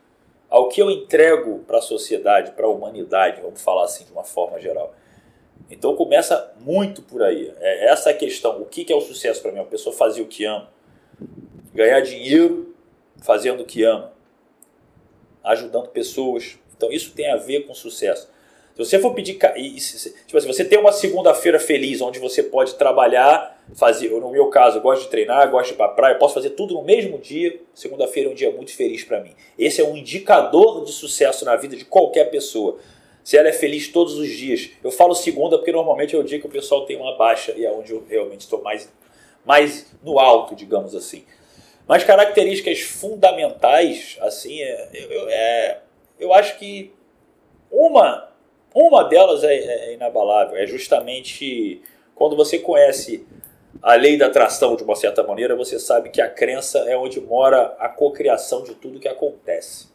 ao 0.50 0.68
que 0.68 0.82
eu 0.82 0.90
entrego 0.90 1.60
para 1.60 1.78
a 1.78 1.82
sociedade, 1.82 2.50
para 2.50 2.66
a 2.66 2.68
humanidade, 2.68 3.40
vamos 3.40 3.62
falar 3.62 3.84
assim 3.84 4.04
de 4.04 4.10
uma 4.10 4.24
forma 4.24 4.58
geral. 4.58 4.92
Então 5.70 5.94
começa 5.94 6.52
muito 6.58 7.00
por 7.02 7.22
aí. 7.22 7.54
É 7.60 7.86
essa 7.86 8.10
a 8.10 8.14
questão. 8.14 8.60
O 8.60 8.66
que 8.66 8.92
é 8.92 8.96
o 8.96 9.00
sucesso 9.00 9.40
para 9.40 9.52
mim? 9.52 9.60
A 9.60 9.64
pessoa 9.64 9.94
fazer 9.94 10.20
o 10.20 10.26
que 10.26 10.44
ama, 10.44 10.68
ganhar 11.72 12.00
dinheiro 12.00 12.74
fazendo 13.22 13.62
o 13.62 13.64
que 13.64 13.84
ama, 13.84 14.12
ajudando 15.44 15.88
pessoas. 15.90 16.58
Então 16.76 16.90
isso 16.90 17.12
tem 17.12 17.30
a 17.30 17.36
ver 17.36 17.68
com 17.68 17.72
sucesso. 17.72 18.28
Se 18.84 18.90
você 18.90 18.98
for 18.98 19.12
pedir. 19.12 19.34
Tipo 19.34 20.38
assim, 20.38 20.46
você 20.46 20.64
tem 20.64 20.78
uma 20.78 20.92
segunda-feira 20.92 21.58
feliz 21.58 22.00
onde 22.00 22.18
você 22.18 22.42
pode 22.42 22.74
trabalhar, 22.74 23.62
fazer. 23.74 24.08
No 24.08 24.30
meu 24.30 24.46
caso, 24.46 24.78
eu 24.78 24.82
gosto 24.82 25.02
de 25.02 25.08
treinar, 25.08 25.50
gosto 25.50 25.68
de 25.68 25.74
ir 25.74 25.76
para 25.76 25.88
praia, 25.88 26.14
posso 26.14 26.34
fazer 26.34 26.50
tudo 26.50 26.74
no 26.74 26.82
mesmo 26.82 27.18
dia. 27.18 27.60
Segunda-feira 27.74 28.28
é 28.28 28.32
um 28.32 28.34
dia 28.34 28.50
muito 28.50 28.74
feliz 28.74 29.04
para 29.04 29.20
mim. 29.20 29.32
Esse 29.58 29.80
é 29.80 29.84
um 29.84 29.96
indicador 29.96 30.84
de 30.84 30.92
sucesso 30.92 31.44
na 31.44 31.56
vida 31.56 31.76
de 31.76 31.84
qualquer 31.84 32.30
pessoa. 32.30 32.78
Se 33.22 33.36
ela 33.36 33.48
é 33.48 33.52
feliz 33.52 33.88
todos 33.88 34.16
os 34.16 34.28
dias. 34.28 34.70
Eu 34.82 34.90
falo 34.90 35.14
segunda 35.14 35.58
porque 35.58 35.72
normalmente 35.72 36.16
é 36.16 36.18
o 36.18 36.24
dia 36.24 36.40
que 36.40 36.46
o 36.46 36.50
pessoal 36.50 36.86
tem 36.86 36.96
uma 36.96 37.16
baixa 37.18 37.52
e 37.52 37.66
é 37.66 37.70
onde 37.70 37.92
eu 37.92 38.02
realmente 38.08 38.40
estou 38.40 38.62
mais, 38.62 38.90
mais 39.44 39.94
no 40.02 40.18
alto, 40.18 40.54
digamos 40.54 40.94
assim. 40.94 41.24
Mas 41.86 42.02
características 42.02 42.80
fundamentais, 42.80 44.16
assim, 44.20 44.62
é, 44.62 44.90
eu, 44.94 45.28
é, 45.28 45.80
eu 46.18 46.32
acho 46.32 46.58
que 46.58 46.94
uma 47.70 48.29
uma 48.74 49.04
delas 49.04 49.42
é, 49.44 49.54
é, 49.54 49.94
inabalável, 49.94 50.56
é 50.56 50.66
justamente 50.66 51.82
quando 52.14 52.36
você 52.36 52.58
conhece 52.58 53.26
a 53.82 53.94
lei 53.94 54.16
da 54.16 54.26
atração 54.26 54.76
de 54.76 54.82
uma 54.82 54.94
certa 54.94 55.22
maneira, 55.22 55.56
você 55.56 55.78
sabe 55.78 56.10
que 56.10 56.20
a 56.20 56.28
crença 56.28 56.80
é 56.80 56.96
onde 56.96 57.20
mora 57.20 57.74
a 57.78 57.88
cocriação 57.88 58.62
de 58.62 58.74
tudo 58.74 59.00
que 59.00 59.08
acontece. 59.08 59.88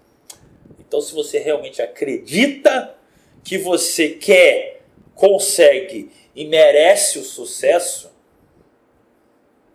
Então, 0.80 1.00
se 1.02 1.14
você 1.14 1.40
realmente 1.40 1.82
acredita 1.82 2.96
que 3.44 3.58
você 3.58 4.10
quer, 4.10 4.82
consegue 5.14 6.12
e 6.36 6.46
merece 6.46 7.20
o 7.20 7.24
sucesso, 7.24 8.12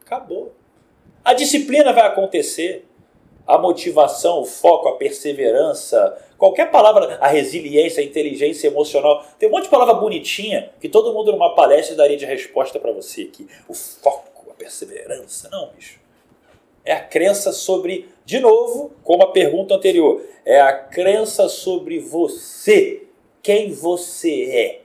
acabou. 0.04 0.54
A 1.24 1.32
disciplina 1.32 1.92
vai 1.92 2.06
acontecer, 2.06 2.86
a 3.54 3.58
motivação, 3.58 4.40
o 4.40 4.44
foco, 4.44 4.88
a 4.88 4.96
perseverança, 4.96 6.16
Qualquer 6.40 6.70
palavra, 6.70 7.18
a 7.20 7.28
resiliência, 7.28 8.02
a 8.02 8.06
inteligência 8.06 8.68
emocional, 8.68 9.22
tem 9.38 9.46
um 9.46 9.52
monte 9.52 9.64
de 9.64 9.68
palavra 9.68 9.92
bonitinha 9.92 10.72
que 10.80 10.88
todo 10.88 11.12
mundo 11.12 11.32
numa 11.32 11.54
palestra 11.54 11.94
daria 11.94 12.16
de 12.16 12.24
resposta 12.24 12.80
para 12.80 12.90
você 12.92 13.24
aqui. 13.24 13.46
O 13.68 13.74
foco, 13.74 14.50
a 14.50 14.54
perseverança. 14.54 15.50
Não, 15.50 15.68
bicho. 15.68 16.00
É 16.82 16.94
a 16.94 17.04
crença 17.04 17.52
sobre, 17.52 18.08
de 18.24 18.40
novo, 18.40 18.90
como 19.04 19.22
a 19.22 19.32
pergunta 19.32 19.74
anterior, 19.74 20.24
é 20.42 20.58
a 20.58 20.72
crença 20.72 21.46
sobre 21.46 21.98
você, 21.98 23.02
quem 23.42 23.70
você 23.70 24.44
é. 24.44 24.80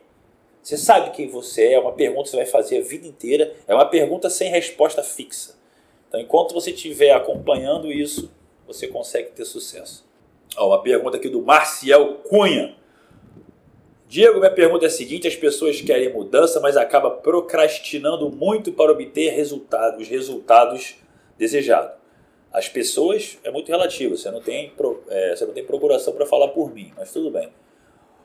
Você 0.61 0.75
sabe 0.75 1.11
quem 1.11 1.29
você 1.29 1.67
é? 1.67 1.73
É 1.75 1.79
uma 1.79 1.93
pergunta 1.93 2.23
que 2.23 2.29
você 2.31 2.35
vai 2.35 2.45
fazer 2.45 2.79
a 2.79 2.81
vida 2.81 3.07
inteira. 3.07 3.55
É 3.65 3.73
uma 3.73 3.85
pergunta 3.85 4.29
sem 4.29 4.49
resposta 4.49 5.01
fixa. 5.01 5.55
Então, 6.09 6.19
enquanto 6.19 6.53
você 6.53 6.71
estiver 6.71 7.11
acompanhando 7.11 7.89
isso, 7.89 8.29
você 8.67 8.87
consegue 8.87 9.31
ter 9.31 9.45
sucesso. 9.45 10.05
Ó, 10.57 10.67
uma 10.67 10.81
pergunta 10.81 11.17
aqui 11.17 11.29
do 11.29 11.41
Marcial 11.41 12.15
Cunha. 12.15 12.75
Diego, 14.07 14.39
minha 14.39 14.51
pergunta 14.51 14.85
é 14.85 14.87
a 14.87 14.91
seguinte: 14.91 15.27
as 15.27 15.35
pessoas 15.35 15.81
querem 15.81 16.13
mudança, 16.13 16.59
mas 16.59 16.77
acabam 16.77 17.19
procrastinando 17.21 18.29
muito 18.29 18.71
para 18.71 18.91
obter 18.91 19.31
resultados, 19.31 20.01
os 20.01 20.07
resultados 20.07 20.95
desejados. 21.37 21.95
As 22.51 22.69
pessoas 22.69 23.37
é 23.43 23.51
muito 23.51 23.67
relativo, 23.67 24.15
você 24.15 24.31
não 24.31 24.39
tem, 24.39 24.71
é, 25.09 25.35
você 25.35 25.45
não 25.45 25.53
tem 25.53 25.65
procuração 25.65 26.13
para 26.13 26.25
falar 26.25 26.49
por 26.49 26.73
mim, 26.73 26.93
mas 26.95 27.11
tudo 27.11 27.29
bem. 27.29 27.51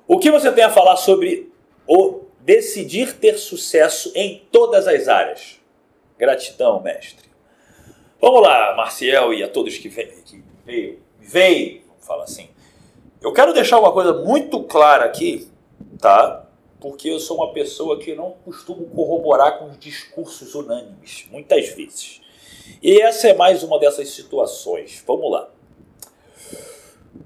O 0.06 0.18
que 0.18 0.30
você 0.30 0.52
tem 0.52 0.62
a 0.62 0.70
falar 0.70 0.96
sobre 0.96 1.50
o 1.86 2.20
decidir 2.40 3.16
ter 3.16 3.36
sucesso 3.38 4.12
em 4.14 4.42
todas 4.52 4.86
as 4.86 5.08
áreas? 5.08 5.60
Gratidão, 6.16 6.80
mestre. 6.80 7.29
Vamos 8.20 8.42
lá, 8.42 8.74
Marcial 8.76 9.32
e 9.32 9.42
a 9.42 9.48
todos 9.48 9.78
que 9.78 9.88
veio, 9.88 10.12
que 10.22 10.42
veio, 10.66 10.98
veio 11.18 11.80
assim. 12.22 12.48
Eu 13.22 13.32
quero 13.32 13.54
deixar 13.54 13.78
uma 13.78 13.92
coisa 13.92 14.12
muito 14.12 14.62
clara 14.64 15.06
aqui, 15.06 15.48
tá? 15.98 16.46
Porque 16.78 17.08
eu 17.08 17.18
sou 17.18 17.38
uma 17.38 17.52
pessoa 17.52 17.98
que 17.98 18.14
não 18.14 18.32
costumo 18.44 18.86
corroborar 18.88 19.58
com 19.58 19.66
os 19.66 19.78
discursos 19.78 20.54
unânimes, 20.54 21.26
muitas 21.30 21.68
vezes. 21.70 22.20
E 22.82 23.00
essa 23.00 23.28
é 23.28 23.34
mais 23.34 23.62
uma 23.62 23.78
dessas 23.78 24.10
situações. 24.10 25.02
Vamos 25.06 25.30
lá. 25.30 25.48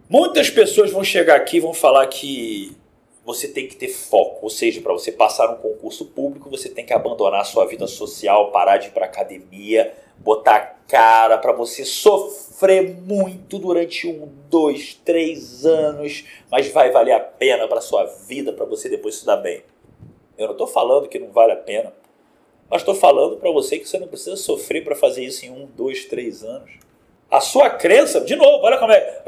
Muitas 0.09 0.49
pessoas 0.49 0.93
vão 0.93 1.03
chegar 1.03 1.37
aqui 1.37 1.57
e 1.57 1.61
vão 1.61 1.75
falar 1.75 2.07
que 2.07 2.77
você 3.25 3.49
tem 3.49 3.67
que 3.67 3.75
ter 3.75 3.89
foco, 3.89 4.41
ou 4.43 4.51
seja, 4.51 4.81
para 4.83 4.93
você 4.93 5.11
passar 5.11 5.51
um 5.51 5.57
concurso 5.57 6.05
público, 6.05 6.51
você 6.51 6.69
tem 6.69 6.85
que 6.85 6.93
abandonar 6.93 7.41
a 7.41 7.45
sua 7.45 7.65
vida 7.65 7.87
social, 7.87 8.53
parar 8.53 8.77
de 8.77 8.89
ir 8.89 8.91
para 8.91 9.07
academia, 9.07 9.95
botar 10.19 10.75
cara 10.89 11.39
para 11.39 11.53
você 11.53 11.85
sofrer 11.85 12.95
muito 13.03 13.59
durante 13.59 14.07
um, 14.07 14.29
dois, 14.49 14.95
três 15.05 15.65
anos, 15.65 16.25
mas 16.51 16.69
vai 16.69 16.91
valer 16.91 17.13
a 17.13 17.21
pena 17.21 17.67
para 17.67 17.81
sua 17.81 18.05
vida, 18.05 18.53
para 18.53 18.65
você 18.65 18.89
depois 18.89 19.17
se 19.17 19.27
dar 19.27 19.37
bem. 19.37 19.63
Eu 20.37 20.47
não 20.47 20.53
estou 20.53 20.67
falando 20.67 21.09
que 21.09 21.19
não 21.19 21.31
vale 21.31 21.53
a 21.53 21.57
pena, 21.57 21.93
mas 22.71 22.83
estou 22.83 22.95
falando 22.95 23.37
para 23.37 23.51
você 23.51 23.79
que 23.79 23.89
você 23.89 23.99
não 23.99 24.09
precisa 24.09 24.37
sofrer 24.37 24.85
para 24.85 24.95
fazer 24.95 25.25
isso 25.25 25.47
em 25.47 25.51
um, 25.51 25.67
dois, 25.67 26.05
três 26.05 26.45
anos. 26.45 26.71
A 27.31 27.41
sua 27.41 27.71
crença, 27.71 28.21
de 28.21 28.37
novo, 28.37 28.65
olha 28.65 28.79
como 28.79 28.93
é, 28.93 29.23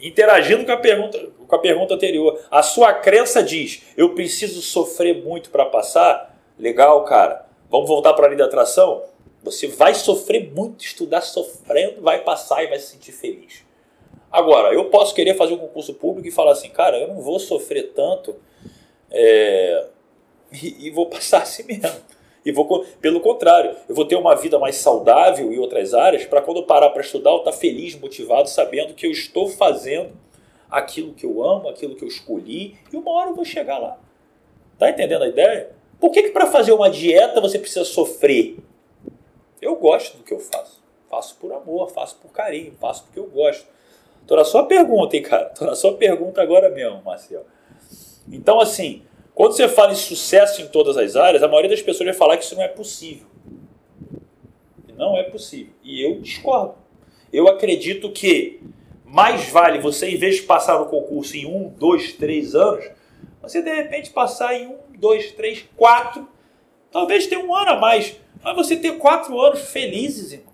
interagindo 0.00 0.64
com 0.64 0.72
a 0.72 0.76
pergunta, 0.76 1.30
com 1.46 1.54
a 1.54 1.58
pergunta 1.58 1.94
anterior, 1.94 2.40
a 2.50 2.62
sua 2.62 2.92
crença 2.92 3.42
diz: 3.42 3.82
eu 3.96 4.14
preciso 4.14 4.62
sofrer 4.62 5.22
muito 5.22 5.50
para 5.50 5.66
passar. 5.66 6.36
Legal, 6.58 7.04
cara. 7.04 7.46
Vamos 7.70 7.88
voltar 7.88 8.14
para 8.14 8.26
a 8.26 8.28
lei 8.28 8.36
da 8.36 8.46
atração? 8.46 9.02
Você 9.42 9.66
vai 9.66 9.94
sofrer 9.94 10.52
muito, 10.52 10.84
estudar 10.84 11.22
sofrendo, 11.22 12.02
vai 12.02 12.22
passar 12.22 12.62
e 12.62 12.66
vai 12.66 12.78
se 12.78 12.92
sentir 12.92 13.12
feliz. 13.12 13.64
Agora, 14.30 14.72
eu 14.72 14.84
posso 14.86 15.14
querer 15.14 15.34
fazer 15.34 15.54
um 15.54 15.58
concurso 15.58 15.94
público 15.94 16.28
e 16.28 16.30
falar 16.30 16.52
assim, 16.52 16.70
cara, 16.70 16.98
eu 16.98 17.08
não 17.08 17.20
vou 17.20 17.40
sofrer 17.40 17.92
tanto 17.94 18.36
é, 19.10 19.86
e, 20.52 20.86
e, 20.86 20.90
vou 20.90 21.06
passar 21.06 21.42
assim 21.42 21.64
mesmo. 21.64 22.00
E 22.44 22.52
vou, 22.52 22.86
pelo 23.00 23.20
contrário, 23.20 23.76
eu 23.88 23.94
vou 23.94 24.04
ter 24.04 24.16
uma 24.16 24.34
vida 24.34 24.58
mais 24.58 24.76
saudável 24.76 25.52
em 25.52 25.58
outras 25.58 25.92
áreas 25.92 26.24
para 26.24 26.40
quando 26.40 26.58
eu 26.58 26.62
parar 26.62 26.90
para 26.90 27.02
estudar 27.02 27.30
eu 27.30 27.38
estar 27.38 27.50
tá 27.50 27.56
feliz, 27.56 27.98
motivado, 27.98 28.48
sabendo 28.48 28.94
que 28.94 29.06
eu 29.06 29.10
estou 29.10 29.48
fazendo 29.48 30.12
aquilo 30.70 31.12
que 31.12 31.26
eu 31.26 31.42
amo, 31.42 31.68
aquilo 31.68 31.96
que 31.96 32.04
eu 32.04 32.08
escolhi 32.08 32.78
e 32.92 32.96
uma 32.96 33.10
hora 33.10 33.30
eu 33.30 33.34
vou 33.34 33.44
chegar 33.44 33.78
lá. 33.78 33.98
Tá 34.78 34.88
entendendo 34.88 35.22
a 35.22 35.28
ideia? 35.28 35.72
Por 35.98 36.10
que, 36.12 36.22
que 36.22 36.30
para 36.30 36.46
fazer 36.46 36.72
uma 36.72 36.88
dieta 36.88 37.40
você 37.40 37.58
precisa 37.58 37.84
sofrer? 37.84 38.56
Eu 39.60 39.76
gosto 39.76 40.18
do 40.18 40.24
que 40.24 40.32
eu 40.32 40.40
faço. 40.40 40.80
Faço 41.08 41.36
por 41.40 41.52
amor, 41.52 41.90
faço 41.90 42.16
por 42.16 42.30
carinho, 42.30 42.72
faço 42.80 43.04
porque 43.04 43.18
eu 43.18 43.26
gosto. 43.26 43.66
Tô 44.26 44.36
na 44.36 44.44
sua 44.44 44.64
pergunta, 44.64 45.16
hein, 45.16 45.22
cara? 45.22 45.46
Tô 45.46 45.64
na 45.64 45.74
sua 45.74 45.94
pergunta 45.94 46.40
agora 46.40 46.70
mesmo, 46.70 47.02
Marcelo. 47.02 47.44
Então, 48.30 48.60
assim, 48.60 49.02
quando 49.34 49.52
você 49.52 49.68
fala 49.68 49.92
em 49.92 49.96
sucesso 49.96 50.62
em 50.62 50.68
todas 50.68 50.96
as 50.96 51.16
áreas, 51.16 51.42
a 51.42 51.48
maioria 51.48 51.70
das 51.70 51.82
pessoas 51.82 52.08
vai 52.10 52.14
falar 52.14 52.36
que 52.36 52.44
isso 52.44 52.54
não 52.54 52.62
é 52.62 52.68
possível. 52.68 53.26
Não 54.96 55.16
é 55.16 55.24
possível. 55.24 55.72
E 55.82 56.00
eu 56.00 56.20
discordo. 56.20 56.74
Eu 57.32 57.48
acredito 57.48 58.10
que 58.12 58.62
mais 59.04 59.48
vale 59.48 59.80
você, 59.80 60.08
em 60.10 60.16
vez 60.16 60.36
de 60.36 60.42
passar 60.42 60.78
no 60.78 60.86
concurso 60.86 61.36
em 61.36 61.46
um, 61.46 61.68
dois, 61.68 62.12
três 62.12 62.54
anos, 62.54 62.88
você 63.42 63.62
de 63.62 63.74
repente 63.74 64.10
passar 64.10 64.54
em 64.54 64.68
um, 64.68 64.78
dois, 64.96 65.32
três, 65.32 65.64
quatro, 65.76 66.28
talvez 66.92 67.26
ter 67.26 67.38
um 67.38 67.54
ano 67.54 67.70
a 67.70 67.76
mais, 67.76 68.16
mas 68.42 68.56
você 68.56 68.76
ter 68.76 68.98
quatro 68.98 69.38
anos 69.40 69.60
felizes, 69.60 70.32
irmão. 70.32 70.50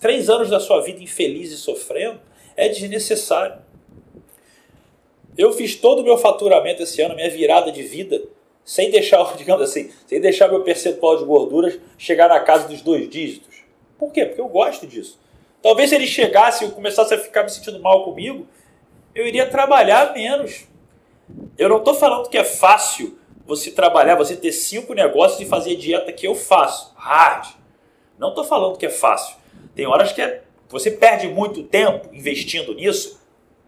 Três 0.00 0.30
anos 0.30 0.50
da 0.50 0.60
sua 0.60 0.80
vida 0.80 1.02
infeliz 1.02 1.50
e 1.50 1.56
sofrendo 1.56 2.20
é 2.56 2.68
desnecessário. 2.68 3.60
Eu 5.36 5.52
fiz 5.52 5.76
todo 5.76 6.00
o 6.00 6.04
meu 6.04 6.18
faturamento 6.18 6.82
esse 6.82 7.00
ano, 7.00 7.14
minha 7.14 7.30
virada 7.30 7.70
de 7.70 7.82
vida, 7.82 8.22
sem 8.64 8.90
deixar, 8.90 9.24
digamos 9.36 9.62
assim, 9.62 9.90
sem 10.06 10.20
deixar 10.20 10.48
meu 10.48 10.62
percentual 10.62 11.16
de 11.16 11.24
gorduras 11.24 11.78
chegar 11.96 12.28
na 12.28 12.40
casa 12.40 12.68
dos 12.68 12.82
dois 12.82 13.08
dígitos. 13.08 13.62
Por 13.98 14.12
quê? 14.12 14.26
Porque 14.26 14.40
eu 14.40 14.48
gosto 14.48 14.86
disso. 14.86 15.18
Talvez 15.60 15.90
se 15.90 15.96
ele 15.96 16.06
chegasse 16.06 16.64
e 16.64 16.70
começasse 16.70 17.12
a 17.14 17.18
ficar 17.18 17.42
me 17.42 17.50
sentindo 17.50 17.80
mal 17.80 18.04
comigo, 18.04 18.46
eu 19.14 19.26
iria 19.26 19.46
trabalhar 19.46 20.12
menos. 20.12 20.66
Eu 21.56 21.68
não 21.68 21.78
estou 21.78 21.94
falando 21.94 22.28
que 22.28 22.38
é 22.38 22.44
fácil 22.44 23.17
você 23.48 23.70
trabalhar, 23.70 24.14
você 24.14 24.36
ter 24.36 24.52
cinco 24.52 24.92
negócios 24.92 25.40
e 25.40 25.46
fazer 25.46 25.72
a 25.72 25.78
dieta 25.78 26.12
que 26.12 26.26
eu 26.26 26.34
faço. 26.34 26.92
Hard. 26.94 27.48
Não 28.18 28.28
estou 28.28 28.44
falando 28.44 28.76
que 28.76 28.84
é 28.84 28.90
fácil. 28.90 29.36
Tem 29.74 29.86
horas 29.86 30.12
que 30.12 30.20
é, 30.20 30.42
você 30.68 30.90
perde 30.90 31.28
muito 31.28 31.62
tempo 31.62 32.10
investindo 32.12 32.74
nisso. 32.74 33.18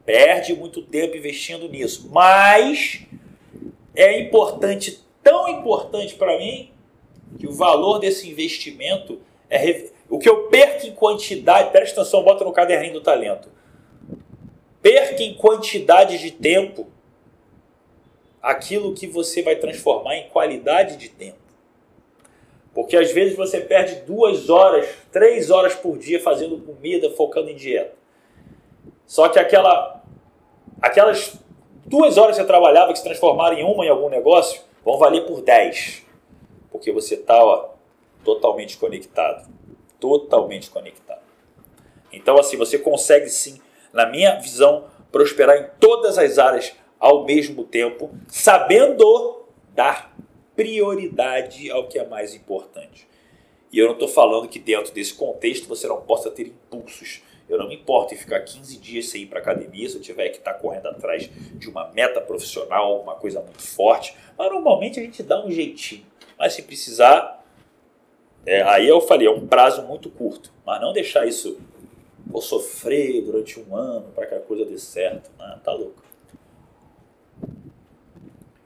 Perde 0.05 0.55
muito 0.55 0.83
tempo 0.83 1.17
investindo 1.17 1.67
nisso. 1.67 2.11
Mas 2.13 3.07
é 3.97 4.21
importante, 4.21 5.01
tão 5.23 5.49
importante 5.49 6.15
para 6.15 6.37
mim, 6.37 6.71
que 7.39 7.47
o 7.47 7.53
valor 7.53 7.99
desse 7.99 8.29
investimento 8.29 9.19
é. 9.49 9.89
O 10.11 10.19
que 10.19 10.29
eu 10.29 10.49
perco 10.49 10.87
em 10.87 10.93
quantidade. 10.93 11.71
Presta 11.71 12.03
atenção, 12.03 12.23
bota 12.23 12.45
no 12.45 12.53
caderninho 12.53 12.95
do 12.95 13.01
talento. 13.01 13.49
Perca 14.83 15.23
em 15.23 15.35
quantidade 15.35 16.19
de 16.19 16.33
tempo 16.33 16.89
aquilo 18.43 18.95
que 18.95 19.07
você 19.07 19.43
vai 19.43 19.57
transformar 19.57 20.17
em 20.17 20.29
qualidade 20.29 20.97
de 20.97 21.09
tempo. 21.09 21.39
Porque 22.73 22.97
às 22.97 23.11
vezes 23.13 23.37
você 23.37 23.61
perde 23.61 23.97
duas 24.07 24.49
horas, 24.49 24.89
três 25.11 25.51
horas 25.51 25.75
por 25.75 25.99
dia 25.99 26.21
fazendo 26.21 26.59
comida, 26.59 27.11
focando 27.11 27.51
em 27.51 27.57
dieta. 27.57 27.95
Só 29.07 29.29
que 29.29 29.39
aquela, 29.39 30.03
aquelas 30.81 31.37
duas 31.85 32.17
horas 32.17 32.37
que 32.37 32.43
você 32.43 32.47
trabalhava 32.47 32.93
que 32.93 32.99
se 32.99 33.05
transformaram 33.05 33.59
em 33.59 33.65
uma 33.65 33.85
em 33.85 33.89
algum 33.89 34.09
negócio, 34.09 34.63
vão 34.85 34.99
valer 34.99 35.27
por 35.27 35.43
dez. 35.43 36.07
Porque 36.71 36.93
você 36.93 37.15
está 37.15 37.71
totalmente 38.25 38.77
conectado. 38.77 39.49
Totalmente 39.99 40.71
conectado. 40.71 41.21
Então, 42.13 42.39
assim, 42.39 42.57
você 42.57 42.79
consegue 42.79 43.29
sim, 43.29 43.61
na 43.93 44.07
minha 44.07 44.37
visão, 44.37 44.85
prosperar 45.11 45.57
em 45.57 45.67
todas 45.81 46.17
as 46.17 46.39
áreas 46.39 46.73
ao 47.01 47.25
mesmo 47.25 47.65
tempo, 47.65 48.11
sabendo 48.29 49.47
dar 49.75 50.15
prioridade 50.55 51.71
ao 51.71 51.89
que 51.89 51.99
é 51.99 52.07
mais 52.07 52.35
importante. 52.35 53.09
E 53.73 53.79
eu 53.79 53.87
não 53.87 53.95
estou 53.95 54.09
falando 54.09 54.47
que 54.47 54.59
dentro 54.59 54.93
desse 54.93 55.15
contexto 55.15 55.67
você 55.67 55.87
não 55.87 56.03
possa 56.03 56.31
ter 56.31 56.49
impulsos. 56.49 57.23
Eu 57.49 57.59
não 57.59 57.69
me 57.69 57.77
importo 57.77 58.15
em 58.15 58.17
ficar 58.17 58.41
15 58.41 58.77
dias 58.77 59.09
sem 59.09 59.23
ir 59.23 59.27
para 59.27 59.41
academia 59.41 59.89
se 59.89 59.97
eu 59.97 60.03
tiver 60.03 60.29
que 60.29 60.39
estar 60.39 60.53
tá 60.53 60.59
correndo 60.59 60.89
atrás 60.89 61.29
de 61.55 61.69
uma 61.69 61.91
meta 61.91 62.21
profissional, 62.21 62.93
alguma 62.93 63.15
coisa 63.15 63.41
muito 63.41 63.63
forte. 63.63 64.15
Mas 64.37 64.53
normalmente 64.53 65.01
a 65.01 65.03
gente 65.03 65.23
dá 65.23 65.45
um 65.45 65.51
jeitinho. 65.51 66.05
Mas 66.39 66.53
se 66.53 66.63
precisar, 66.63 67.45
é, 68.45 68.63
aí 68.63 68.87
eu 68.87 69.01
falei, 69.01 69.27
é 69.27 69.31
um 69.31 69.47
prazo 69.47 69.83
muito 69.83 70.11
curto. 70.11 70.53
Mas 70.65 70.81
não 70.81 70.93
deixar 70.93 71.27
isso, 71.27 71.59
vou 72.27 72.43
sofrer 72.43 73.23
durante 73.23 73.59
um 73.59 73.75
ano 73.75 74.13
para 74.15 74.27
que 74.27 74.35
a 74.35 74.41
coisa 74.41 74.65
dê 74.65 74.79
certo. 74.79 75.31
Não, 75.39 75.59
tá 75.59 75.73
louco. 75.73 76.10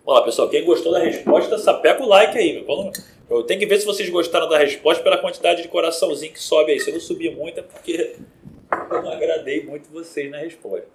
Vamos 0.04 0.20
lá, 0.20 0.22
pessoal. 0.26 0.50
Quem 0.50 0.64
gostou 0.64 0.92
da 0.92 0.98
resposta, 0.98 1.56
sapeca 1.56 2.02
o 2.02 2.06
like 2.06 2.36
aí. 2.36 2.62
Vamos, 2.66 3.02
eu 3.30 3.42
tenho 3.42 3.58
que 3.58 3.66
ver 3.66 3.78
se 3.78 3.86
vocês 3.86 4.10
gostaram 4.10 4.46
da 4.48 4.58
resposta 4.58 5.02
pela 5.02 5.16
quantidade 5.16 5.62
de 5.62 5.68
coraçãozinho 5.68 6.32
que 6.32 6.42
sobe 6.42 6.72
aí. 6.72 6.80
Se 6.80 6.90
eu 6.90 6.94
não 6.94 7.00
subir 7.00 7.34
muito 7.34 7.58
é 7.58 7.62
porque 7.62 8.16
eu 8.90 9.02
não 9.02 9.10
agradei 9.10 9.64
muito 9.64 9.90
vocês 9.90 10.30
na 10.30 10.38
resposta. 10.38 10.86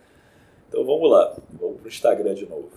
Então 0.68 0.86
vamos 0.86 1.10
lá. 1.10 1.36
Vamos 1.60 1.80
pro 1.80 1.88
Instagram 1.88 2.36
de 2.36 2.48
novo. 2.48 2.70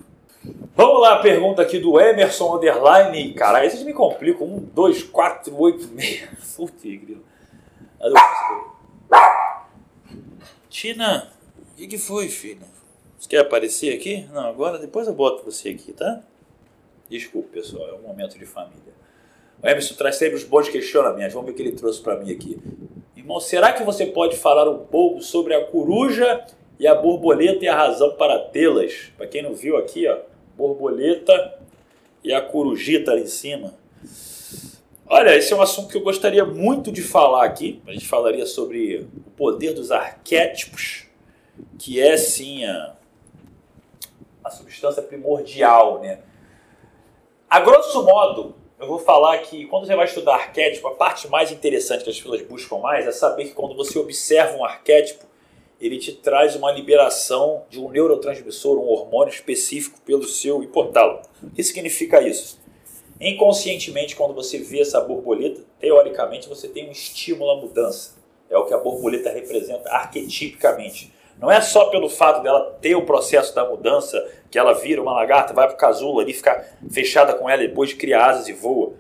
Vamos 0.75 1.03
lá, 1.03 1.19
pergunta 1.19 1.61
aqui 1.61 1.79
do 1.79 2.01
Emerson 2.01 2.57
Underline. 2.57 3.35
Caralho, 3.35 3.71
vocês 3.71 3.83
me 3.83 3.93
complicam. 3.93 4.47
1, 4.47 4.59
2, 4.75 5.03
4, 5.03 5.55
8, 5.55 5.83
6. 5.83 6.29
Putz, 6.57 6.83
grilo. 6.83 7.23
Tina, 10.71 11.31
o 11.73 11.77
que, 11.77 11.87
que 11.87 11.99
foi, 11.99 12.29
filha? 12.29 12.67
Você 13.23 13.29
quer 13.29 13.39
aparecer 13.39 13.95
aqui? 13.95 14.27
Não, 14.33 14.49
agora 14.49 14.81
depois 14.81 15.07
eu 15.07 15.15
boto 15.15 15.45
você 15.45 15.69
aqui, 15.69 15.93
tá? 15.93 16.25
Desculpe, 17.09 17.51
pessoal, 17.51 17.89
é 17.89 17.93
um 17.93 18.03
momento 18.03 18.37
de 18.37 18.45
família. 18.45 18.93
O 19.63 19.69
Emerson 19.69 19.95
traz 19.95 20.17
sempre 20.17 20.35
os 20.35 20.43
bons 20.43 20.69
questionamentos. 20.69 21.33
Vamos 21.33 21.47
ver 21.47 21.53
o 21.53 21.55
que 21.55 21.63
ele 21.63 21.71
trouxe 21.71 22.01
para 22.01 22.19
mim 22.19 22.33
aqui. 22.33 22.59
Irmão, 23.17 23.39
será 23.39 23.73
que 23.73 23.85
você 23.85 24.07
pode 24.07 24.37
falar 24.37 24.69
um 24.69 24.85
pouco 24.87 25.23
sobre 25.23 25.55
a 25.55 25.65
coruja 25.65 26.45
e 26.81 26.87
a 26.89 26.97
borboleta 26.97 27.65
e 27.65 27.69
a 27.69 27.77
razão 27.77 28.17
para 28.17 28.41
tê-las? 28.41 29.13
Para 29.17 29.29
quem 29.29 29.41
não 29.41 29.55
viu 29.55 29.77
aqui, 29.77 30.09
ó, 30.09 30.19
borboleta 30.57 31.61
e 32.25 32.35
a 32.35 32.43
corujita 32.43 33.13
ali 33.13 33.23
em 33.23 33.29
cima. 33.29 33.73
Olha, 35.07 35.37
esse 35.37 35.53
é 35.53 35.57
um 35.57 35.63
assunto 35.63 35.91
que 35.91 35.97
eu 35.97 36.03
gostaria 36.03 36.45
muito 36.45 36.91
de 36.91 37.03
falar 37.03 37.45
aqui. 37.45 37.81
A 37.87 37.93
gente 37.93 38.09
falaria 38.09 38.47
sobre 38.47 39.07
o 39.17 39.31
poder 39.37 39.75
dos 39.75 39.93
arquétipos, 39.93 41.07
que 41.79 42.01
é 42.01 42.17
sim 42.17 42.65
a, 42.65 42.97
a 44.45 44.51
substância 44.51 45.03
primordial, 45.03 46.01
né? 46.01 46.21
A 47.49 47.61
grosso 47.61 48.03
modo, 48.03 48.55
eu 48.81 48.87
vou 48.87 48.99
falar 48.99 49.39
que 49.39 49.67
quando 49.67 49.87
você 49.87 49.95
vai 49.95 50.07
estudar 50.07 50.35
arquétipo, 50.35 50.89
a 50.89 50.95
parte 50.95 51.29
mais 51.29 51.53
interessante 51.53 52.03
que 52.03 52.11
as 52.11 52.17
pessoas 52.17 52.43
buscam 52.43 52.79
mais 52.79 53.07
é 53.07 53.13
saber 53.13 53.45
que 53.45 53.53
quando 53.53 53.77
você 53.77 53.99
observa 53.99 54.57
um 54.57 54.65
arquétipo, 54.65 55.27
ele 55.81 55.99
te 55.99 56.13
traz 56.13 56.55
uma 56.57 56.71
liberação 56.71 57.65
de 57.69 57.81
um 57.81 57.91
neurotransmissor, 57.91 58.79
um 58.79 58.89
hormônio 58.89 59.33
específico 59.33 60.01
pelo 60.01 60.25
seu 60.25 60.63
hipotálamo. 60.63 61.23
O 61.43 61.51
que 61.51 61.63
significa 61.63 62.23
isso? 62.23 62.61
Inconscientemente, 63.21 64.17
quando 64.17 64.35
você 64.35 64.59
vê 64.59 64.81
essa 64.81 65.01
borboleta, 65.01 65.61
teoricamente 65.79 66.49
você 66.49 66.69
tem 66.69 66.89
um 66.89 66.93
estímulo 66.93 67.51
à 67.51 67.57
mudança. 67.57 68.15
É 68.49 68.57
o 68.57 68.65
que 68.65 68.75
a 68.75 68.79
borboleta 68.79 69.31
representa 69.31 69.91
arquetipicamente. 69.91 71.13
Não 71.43 71.51
é 71.51 71.61
só 71.61 71.87
pelo 71.87 72.09
fato 72.09 72.41
dela 72.41 72.79
ter 72.81 72.95
o 72.95 73.03
processo 73.03 73.53
da 73.53 73.69
mudança, 73.69 74.25
que 74.49 74.57
ela 74.57 74.75
vira 74.75 75.03
uma 75.03 75.13
lagarta, 75.13 75.53
vai 75.53 75.67
para 75.67 75.75
o 75.75 75.77
casulo 75.77 76.21
ali, 76.21 76.33
ficar 76.33 76.65
fechada 76.89 77.35
com 77.35 77.51
ela, 77.51 77.61
depois 77.61 77.91
de 77.91 77.97
criar 77.97 78.27
asas 78.27 78.47
e 78.47 78.53
voa. 78.53 78.93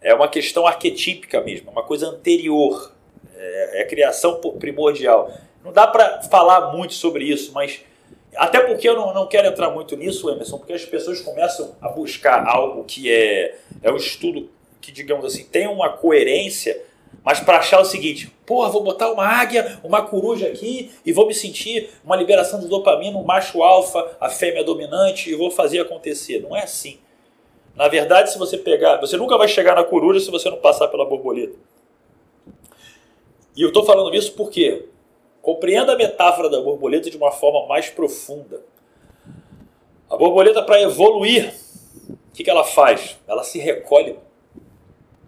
É 0.00 0.12
uma 0.12 0.26
questão 0.26 0.66
arquetípica 0.66 1.40
mesmo, 1.40 1.70
uma 1.70 1.84
coisa 1.84 2.08
anterior. 2.08 2.92
É, 3.36 3.82
é 3.82 3.84
criação 3.84 4.40
primordial. 4.58 5.30
Não 5.64 5.72
dá 5.72 5.86
para 5.86 6.22
falar 6.22 6.72
muito 6.72 6.94
sobre 6.94 7.24
isso, 7.24 7.52
mas 7.52 7.80
até 8.34 8.58
porque 8.60 8.88
eu 8.88 8.96
não, 8.96 9.14
não 9.14 9.28
quero 9.28 9.46
entrar 9.46 9.70
muito 9.70 9.96
nisso, 9.96 10.28
Emerson, 10.28 10.58
porque 10.58 10.72
as 10.72 10.84
pessoas 10.84 11.20
começam 11.20 11.76
a 11.80 11.88
buscar 11.90 12.44
algo 12.44 12.82
que 12.82 13.08
é, 13.08 13.54
é 13.84 13.92
um 13.92 13.96
estudo 13.96 14.50
que, 14.80 14.90
digamos 14.90 15.24
assim, 15.24 15.44
tem 15.44 15.68
uma 15.68 15.90
coerência 15.90 16.87
mas 17.28 17.40
para 17.40 17.58
achar 17.58 17.78
o 17.78 17.84
seguinte, 17.84 18.34
porra, 18.46 18.70
vou 18.70 18.82
botar 18.82 19.12
uma 19.12 19.26
águia, 19.26 19.78
uma 19.84 20.00
coruja 20.00 20.46
aqui 20.46 20.90
e 21.04 21.12
vou 21.12 21.26
me 21.26 21.34
sentir 21.34 21.90
uma 22.02 22.16
liberação 22.16 22.58
de 22.58 22.66
dopamina, 22.66 23.18
um 23.18 23.22
macho 23.22 23.62
alfa, 23.62 24.16
a 24.18 24.30
fêmea 24.30 24.64
dominante 24.64 25.30
e 25.30 25.34
vou 25.34 25.50
fazer 25.50 25.78
acontecer. 25.78 26.40
Não 26.40 26.56
é 26.56 26.62
assim. 26.62 26.98
Na 27.76 27.86
verdade, 27.86 28.32
se 28.32 28.38
você 28.38 28.56
pegar, 28.56 28.96
você 28.96 29.18
nunca 29.18 29.36
vai 29.36 29.46
chegar 29.46 29.76
na 29.76 29.84
coruja 29.84 30.20
se 30.20 30.30
você 30.30 30.48
não 30.48 30.56
passar 30.56 30.88
pela 30.88 31.04
borboleta. 31.04 31.54
E 33.54 33.60
eu 33.60 33.68
estou 33.68 33.84
falando 33.84 34.16
isso 34.16 34.32
porque 34.32 34.86
compreenda 35.42 35.92
a 35.92 35.96
metáfora 35.96 36.48
da 36.48 36.62
borboleta 36.62 37.10
de 37.10 37.16
uma 37.18 37.30
forma 37.30 37.66
mais 37.66 37.90
profunda. 37.90 38.62
A 40.08 40.16
borboleta, 40.16 40.62
para 40.62 40.80
evoluir, 40.80 41.52
o 42.08 42.32
que, 42.32 42.42
que 42.42 42.48
ela 42.48 42.64
faz? 42.64 43.18
Ela 43.28 43.44
se 43.44 43.58
recolhe. 43.58 44.16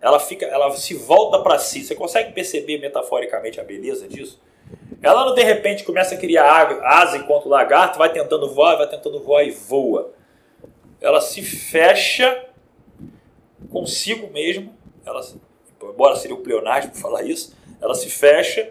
Ela 0.01 0.19
fica, 0.19 0.47
ela 0.47 0.71
se 0.77 0.95
volta 0.95 1.39
para 1.41 1.59
si. 1.59 1.85
Você 1.85 1.95
consegue 1.95 2.33
perceber 2.33 2.79
metaforicamente 2.79 3.61
a 3.61 3.65
beleza 3.65 4.09
disso? 4.09 4.41
Ela 5.03 5.25
não 5.25 5.35
de 5.35 5.43
repente 5.43 5.85
começa 5.85 6.15
a 6.15 6.19
criar 6.19 6.69
asa 6.83 7.19
enquanto 7.19 7.47
o 7.47 7.49
lagarto 7.49 7.99
vai 7.99 8.13
tentando 8.13 8.49
voar, 8.53 8.77
vai 8.77 8.89
tentando 8.89 9.21
voar 9.21 9.45
e 9.45 9.51
voa. 9.51 10.13
Ela 11.01 11.21
se 11.21 11.43
fecha 11.43 12.47
consigo 13.71 14.31
mesmo. 14.31 14.75
Ela, 15.05 15.23
embora 15.83 16.17
seria 16.17 16.37
o 16.37 16.41
pleonasmo 16.41 16.95
falar 16.95 17.23
isso, 17.23 17.57
ela 17.81 17.95
se 17.95 18.11
fecha 18.11 18.71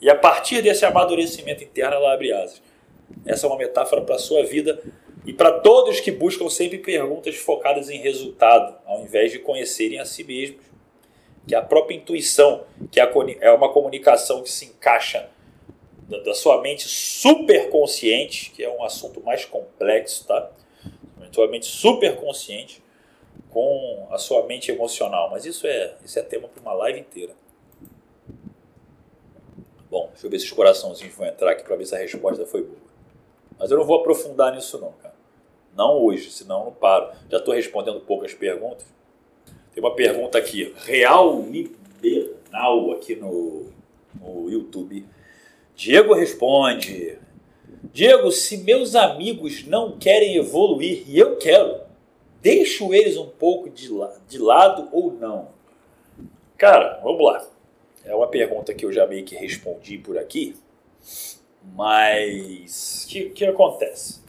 e 0.00 0.08
a 0.08 0.14
partir 0.14 0.62
desse 0.62 0.84
amadurecimento 0.84 1.64
interno 1.64 1.96
ela 1.96 2.12
abre 2.12 2.32
asas. 2.32 2.62
Essa 3.24 3.46
é 3.46 3.48
uma 3.48 3.58
metáfora 3.58 4.02
para 4.02 4.16
a 4.16 4.18
sua 4.18 4.44
vida 4.44 4.80
e 5.26 5.32
para 5.32 5.58
todos 5.58 5.98
que 5.98 6.12
buscam 6.12 6.48
sempre 6.48 6.78
perguntas 6.78 7.34
focadas 7.34 7.90
em 7.90 7.98
resultado, 7.98 8.78
ao 8.86 9.02
invés 9.02 9.32
de 9.32 9.40
conhecerem 9.40 9.98
a 9.98 10.04
si 10.04 10.22
mesmos, 10.22 10.64
que 11.48 11.54
a 11.54 11.60
própria 11.60 11.96
intuição, 11.96 12.64
que 12.92 13.00
é 13.00 13.50
uma 13.50 13.72
comunicação 13.72 14.42
que 14.42 14.50
se 14.50 14.66
encaixa 14.66 15.28
da 16.24 16.32
sua 16.32 16.60
mente 16.62 16.86
superconsciente, 16.86 18.52
que 18.52 18.62
é 18.62 18.70
um 18.70 18.84
assunto 18.84 19.20
mais 19.20 19.44
complexo, 19.44 20.24
tá? 20.26 20.50
Sua 21.32 21.48
mente 21.48 21.66
superconsciente 21.66 22.82
com 23.50 24.06
a 24.10 24.18
sua 24.18 24.46
mente 24.46 24.70
emocional, 24.70 25.28
mas 25.30 25.44
isso 25.44 25.66
é, 25.66 25.96
isso 26.04 26.18
é 26.18 26.22
tema 26.22 26.48
para 26.48 26.62
uma 26.62 26.72
live 26.72 27.00
inteira. 27.00 27.34
Bom, 29.90 30.08
deixa 30.12 30.26
eu 30.26 30.30
ver 30.30 30.38
se 30.38 30.46
os 30.46 30.52
coraçãozinhos 30.52 31.14
vão 31.14 31.26
entrar 31.26 31.50
aqui 31.50 31.64
para 31.64 31.76
ver 31.76 31.84
se 31.84 31.94
a 31.94 31.98
resposta 31.98 32.46
foi 32.46 32.62
boa. 32.62 32.78
Mas 33.58 33.70
eu 33.70 33.78
não 33.78 33.84
vou 33.84 34.00
aprofundar 34.00 34.54
nisso 34.54 34.78
não, 34.80 34.92
cara. 34.92 35.05
Não 35.76 36.02
hoje, 36.02 36.30
senão 36.30 36.60
eu 36.60 36.64
não 36.66 36.72
paro. 36.72 37.10
Já 37.30 37.36
estou 37.36 37.54
respondendo 37.54 38.00
poucas 38.00 38.32
perguntas. 38.32 38.86
Tem 39.74 39.84
uma 39.84 39.94
pergunta 39.94 40.38
aqui, 40.38 40.74
Real 40.74 41.42
Liberal, 41.42 42.92
aqui 42.92 43.14
no, 43.14 43.66
no 44.18 44.50
YouTube. 44.50 45.04
Diego 45.74 46.14
responde: 46.14 47.18
Diego, 47.92 48.32
se 48.32 48.56
meus 48.56 48.94
amigos 48.94 49.66
não 49.66 49.98
querem 49.98 50.36
evoluir 50.36 51.04
e 51.06 51.18
eu 51.18 51.36
quero, 51.36 51.80
deixo 52.40 52.94
eles 52.94 53.18
um 53.18 53.28
pouco 53.28 53.68
de, 53.68 53.92
la 53.92 54.16
de 54.26 54.38
lado 54.38 54.88
ou 54.92 55.12
não? 55.12 55.48
Cara, 56.56 57.00
vamos 57.02 57.22
lá. 57.22 57.46
É 58.02 58.14
uma 58.14 58.28
pergunta 58.28 58.72
que 58.72 58.86
eu 58.86 58.92
já 58.92 59.06
meio 59.06 59.26
que 59.26 59.34
respondi 59.34 59.98
por 59.98 60.16
aqui, 60.16 60.56
mas 61.74 63.04
o 63.04 63.08
que, 63.08 63.30
que 63.30 63.44
acontece? 63.44 64.25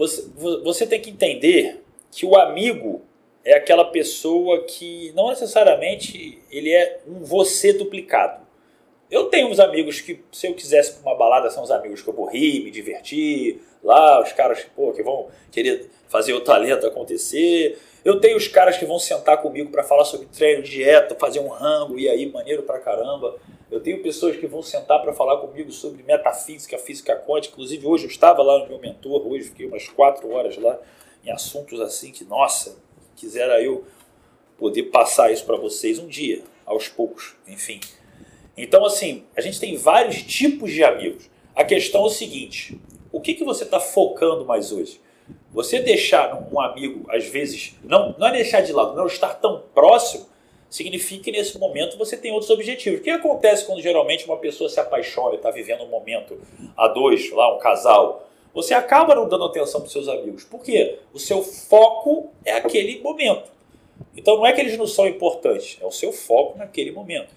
Você, 0.00 0.26
você 0.64 0.86
tem 0.86 0.98
que 0.98 1.10
entender 1.10 1.84
que 2.10 2.24
o 2.24 2.34
amigo 2.34 3.02
é 3.44 3.52
aquela 3.52 3.84
pessoa 3.84 4.64
que 4.64 5.12
não 5.14 5.28
necessariamente 5.28 6.42
ele 6.50 6.72
é 6.72 7.00
um 7.06 7.22
você 7.22 7.74
duplicado. 7.74 8.40
Eu 9.10 9.26
tenho 9.26 9.48
uns 9.48 9.60
amigos 9.60 10.00
que, 10.00 10.24
se 10.32 10.46
eu 10.46 10.54
quisesse 10.54 10.94
para 10.94 11.02
uma 11.02 11.18
balada, 11.18 11.50
são 11.50 11.62
os 11.62 11.70
amigos 11.70 12.00
que 12.00 12.08
eu 12.08 12.14
vou 12.14 12.24
rir, 12.24 12.64
me 12.64 12.70
divertir, 12.70 13.60
lá, 13.84 14.22
os 14.22 14.32
caras 14.32 14.64
pô, 14.74 14.90
que 14.92 15.02
vão 15.02 15.28
querer 15.52 15.90
fazer 16.08 16.32
o 16.32 16.40
talento 16.40 16.86
acontecer. 16.86 17.78
Eu 18.02 18.18
tenho 18.20 18.38
os 18.38 18.48
caras 18.48 18.78
que 18.78 18.86
vão 18.86 18.98
sentar 18.98 19.42
comigo 19.42 19.70
para 19.70 19.82
falar 19.82 20.06
sobre 20.06 20.28
treino, 20.28 20.62
dieta, 20.62 21.14
fazer 21.14 21.40
um 21.40 21.48
rango 21.48 21.98
e 21.98 22.08
aí, 22.08 22.24
maneiro 22.24 22.62
pra 22.62 22.78
caramba. 22.78 23.36
Eu 23.70 23.80
tenho 23.80 24.02
pessoas 24.02 24.36
que 24.36 24.48
vão 24.48 24.62
sentar 24.62 25.00
para 25.00 25.12
falar 25.12 25.36
comigo 25.36 25.70
sobre 25.70 26.02
metafísica, 26.02 26.76
física 26.76 27.14
quântica. 27.14 27.54
Inclusive, 27.54 27.86
hoje 27.86 28.04
eu 28.04 28.10
estava 28.10 28.42
lá 28.42 28.58
no 28.58 28.68
meu 28.68 28.80
mentor, 28.80 29.24
hoje 29.26 29.48
fiquei 29.50 29.66
umas 29.66 29.88
quatro 29.88 30.28
horas 30.32 30.56
lá 30.58 30.76
em 31.24 31.30
assuntos 31.30 31.80
assim 31.80 32.10
que, 32.10 32.24
nossa, 32.24 32.76
quisera 33.14 33.62
eu 33.62 33.84
poder 34.58 34.84
passar 34.84 35.30
isso 35.30 35.44
para 35.44 35.56
vocês 35.56 35.98
um 36.00 36.08
dia, 36.08 36.42
aos 36.66 36.88
poucos, 36.88 37.36
enfim. 37.46 37.78
Então, 38.56 38.84
assim, 38.84 39.24
a 39.36 39.40
gente 39.40 39.60
tem 39.60 39.76
vários 39.76 40.22
tipos 40.22 40.72
de 40.72 40.82
amigos. 40.82 41.30
A 41.54 41.62
questão 41.62 42.02
é 42.02 42.06
o 42.06 42.10
seguinte: 42.10 42.80
o 43.12 43.20
que, 43.20 43.34
que 43.34 43.44
você 43.44 43.62
está 43.62 43.78
focando 43.78 44.44
mais 44.44 44.72
hoje? 44.72 45.00
Você 45.52 45.78
deixar 45.78 46.34
um 46.52 46.60
amigo, 46.60 47.06
às 47.08 47.24
vezes, 47.26 47.76
não, 47.84 48.16
não 48.18 48.26
é 48.26 48.32
deixar 48.32 48.62
de 48.62 48.72
lado, 48.72 48.96
não 48.96 49.06
estar 49.06 49.34
tão 49.34 49.62
próximo 49.72 50.26
significa 50.70 51.24
que 51.24 51.32
nesse 51.32 51.58
momento 51.58 51.98
você 51.98 52.16
tem 52.16 52.32
outros 52.32 52.50
objetivos. 52.50 53.00
O 53.00 53.02
que 53.02 53.10
acontece 53.10 53.66
quando 53.66 53.82
geralmente 53.82 54.24
uma 54.24 54.36
pessoa 54.36 54.70
se 54.70 54.78
apaixona 54.78 55.34
e 55.34 55.36
está 55.36 55.50
vivendo 55.50 55.82
um 55.82 55.88
momento 55.88 56.40
a 56.76 56.86
dois, 56.88 57.30
lá, 57.32 57.54
um 57.54 57.58
casal? 57.58 58.28
Você 58.54 58.72
acaba 58.72 59.14
não 59.14 59.28
dando 59.28 59.44
atenção 59.44 59.80
para 59.80 59.86
os 59.86 59.92
seus 59.92 60.08
amigos. 60.08 60.44
Por 60.44 60.62
quê? 60.62 60.98
O 61.12 61.18
seu 61.18 61.42
foco 61.42 62.30
é 62.44 62.52
aquele 62.52 63.00
momento. 63.00 63.50
Então 64.16 64.36
não 64.36 64.46
é 64.46 64.52
que 64.52 64.60
eles 64.60 64.78
não 64.78 64.86
são 64.86 65.06
importantes, 65.06 65.76
é 65.80 65.84
o 65.86 65.90
seu 65.90 66.12
foco 66.12 66.56
naquele 66.56 66.90
momento. 66.90 67.28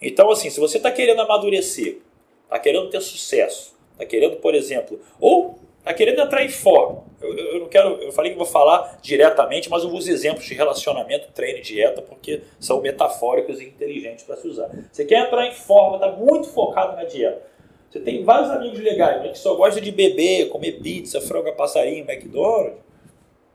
Então, 0.00 0.30
assim, 0.30 0.48
se 0.48 0.58
você 0.58 0.78
está 0.78 0.90
querendo 0.90 1.20
amadurecer, 1.20 1.98
está 2.44 2.58
querendo 2.58 2.88
ter 2.88 3.00
sucesso, 3.02 3.76
está 3.92 4.06
querendo, 4.06 4.36
por 4.36 4.54
exemplo, 4.54 4.98
ou 5.20 5.58
está 5.78 5.92
querendo 5.92 6.20
entrar 6.22 6.42
em 6.42 6.48
forma. 6.48 7.04
Eu, 7.40 7.60
não 7.60 7.68
quero, 7.68 8.02
eu 8.02 8.12
falei 8.12 8.32
que 8.32 8.38
vou 8.38 8.46
falar 8.46 8.98
diretamente, 9.02 9.68
mas 9.68 9.82
eu 9.82 9.90
uso 9.90 10.10
exemplos 10.10 10.44
de 10.44 10.54
relacionamento, 10.54 11.28
treino 11.32 11.58
e 11.58 11.62
dieta, 11.62 12.02
porque 12.02 12.42
são 12.58 12.80
metafóricos 12.80 13.60
e 13.60 13.64
inteligentes 13.64 14.24
para 14.24 14.36
se 14.36 14.46
usar. 14.46 14.70
Você 14.90 15.04
quer 15.04 15.26
entrar 15.26 15.46
em 15.46 15.52
forma, 15.52 15.96
está 15.96 16.10
muito 16.10 16.48
focado 16.48 16.96
na 16.96 17.04
dieta. 17.04 17.42
Você 17.90 17.98
tem 17.98 18.22
vários 18.22 18.50
amigos 18.50 18.78
legais, 18.78 19.22
né, 19.22 19.28
que 19.30 19.38
só 19.38 19.54
gostam 19.54 19.82
de 19.82 19.90
beber, 19.90 20.48
comer 20.48 20.80
pizza, 20.80 21.20
frango 21.20 21.52
passarinho, 21.52 22.08
McDonald's. 22.08 22.78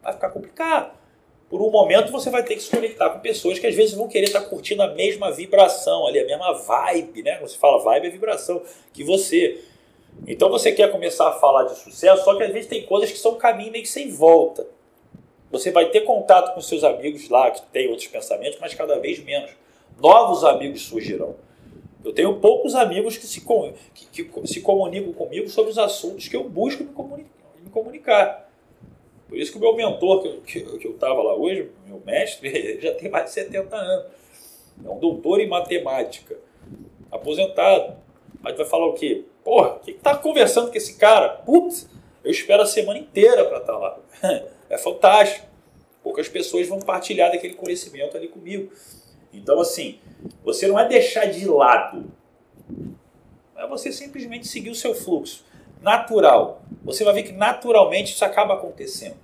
Vai 0.04 0.14
ficar 0.14 0.30
complicado. 0.30 0.92
Por 1.50 1.62
um 1.62 1.70
momento 1.70 2.12
você 2.12 2.30
vai 2.30 2.44
ter 2.44 2.56
que 2.56 2.64
se 2.64 2.70
conectar 2.70 3.10
com 3.12 3.20
pessoas 3.20 3.60
que 3.60 3.68
às 3.68 3.76
vezes 3.76 3.94
vão 3.94 4.08
querer 4.08 4.26
estar 4.26 4.42
tá 4.42 4.50
curtindo 4.50 4.82
a 4.82 4.88
mesma 4.88 5.32
vibração 5.32 6.08
ali, 6.08 6.20
a 6.20 6.26
mesma 6.26 6.52
vibe, 6.54 7.24
né? 7.24 7.38
Quando 7.38 7.50
se 7.50 7.58
fala 7.58 7.82
vibe 7.84 8.08
é 8.08 8.10
vibração, 8.10 8.62
que 8.92 9.04
você. 9.04 9.64
Então 10.28 10.50
você 10.50 10.72
quer 10.72 10.92
começar 10.92 11.30
a 11.30 11.34
falar 11.34 11.64
de 11.64 11.78
sucesso, 11.78 12.24
só 12.24 12.36
que 12.36 12.44
às 12.44 12.52
vezes 12.52 12.70
tem 12.70 12.86
coisas 12.86 13.12
que 13.12 13.18
são 13.18 13.36
caminho 13.36 13.72
meio 13.72 13.84
que 13.84 13.90
sem 13.90 14.10
volta. 14.10 14.66
Você 15.52 15.72
vai 15.72 15.90
ter 15.90 16.02
contato 16.02 16.54
com 16.54 16.62
seus 16.62 16.84
amigos 16.84 17.30
lá, 17.30 17.52
que 17.52 17.62
têm 17.68 17.88
outros 17.90 18.08
pensamentos, 18.08 18.58
mas 18.60 18.74
cada 18.74 19.00
vez 19.00 19.24
menos. 19.24 19.52
Novos 20.00 20.44
amigos 20.44 20.82
surgirão. 20.82 21.36
Eu 22.04 22.14
tenho 22.14 22.36
poucos 22.40 22.76
amigos 22.76 23.18
que 23.18 23.26
se, 23.26 23.42
que, 23.94 24.24
que 24.26 24.48
se 24.48 24.62
comunicam 24.62 25.14
comigo 25.14 25.48
sobre 25.50 25.72
os 25.72 25.78
assuntos 25.78 26.28
que 26.28 26.36
eu 26.36 26.44
busco 26.44 26.84
me, 26.84 26.90
comunicar. 26.90 27.30
Me 27.64 27.70
comunicar. 27.70 28.50
Por 29.28 29.38
isso 29.38 29.52
que 29.52 29.58
o 29.58 29.62
meu 29.62 29.76
mentor, 29.76 30.22
que, 30.22 30.62
que, 30.62 30.78
que 30.78 30.88
eu 30.88 30.92
estava 30.92 31.22
lá 31.24 31.36
hoje, 31.36 31.72
meu 31.88 32.02
mestre, 32.06 32.80
já 32.82 32.94
tem 32.94 33.10
mais 33.10 33.26
de 33.26 33.32
70 33.32 33.76
anos. 33.76 34.06
É 34.84 34.90
um 34.90 35.00
doutor 35.00 35.40
em 35.40 35.48
matemática. 35.48 36.38
Aposentado. 37.12 37.96
Mas 38.42 38.56
vai 38.56 38.66
falar 38.66 38.88
o 38.88 38.94
quê? 38.94 39.24
Porra, 39.46 39.76
o 39.76 39.80
que, 39.80 39.94
que 39.94 40.00
tá 40.00 40.18
conversando 40.18 40.72
com 40.72 40.78
esse 40.78 40.96
cara? 40.96 41.30
Putz, 41.30 41.88
eu 42.24 42.32
espero 42.32 42.64
a 42.64 42.66
semana 42.66 42.98
inteira 42.98 43.46
para 43.46 43.60
estar 43.60 43.74
tá 43.74 43.78
lá. 43.78 44.00
É 44.68 44.80
fantástico. 44.80 45.46
Poucas 46.02 46.28
pessoas 46.28 46.68
vão 46.68 46.80
partilhar 46.80 47.32
daquele 47.32 47.54
conhecimento 47.54 48.18
ali 48.18 48.28
comigo. 48.28 48.74
Então, 49.32 49.60
assim, 49.60 50.00
você 50.44 50.68
não 50.68 50.80
é 50.80 50.88
deixar 50.88 51.26
de 51.26 51.46
lado. 51.46 52.12
É 53.56 53.68
você 53.68 53.92
simplesmente 53.92 54.48
seguir 54.48 54.72
o 54.72 54.76
seu 54.76 54.96
fluxo 54.96 55.46
natural. 55.84 56.64
Você 56.84 57.04
vai 57.04 57.14
ver 57.14 57.24
que 57.24 57.32
naturalmente 57.32 58.12
isso 58.12 58.26
acaba 58.26 58.56
acontecendo. 58.56 59.18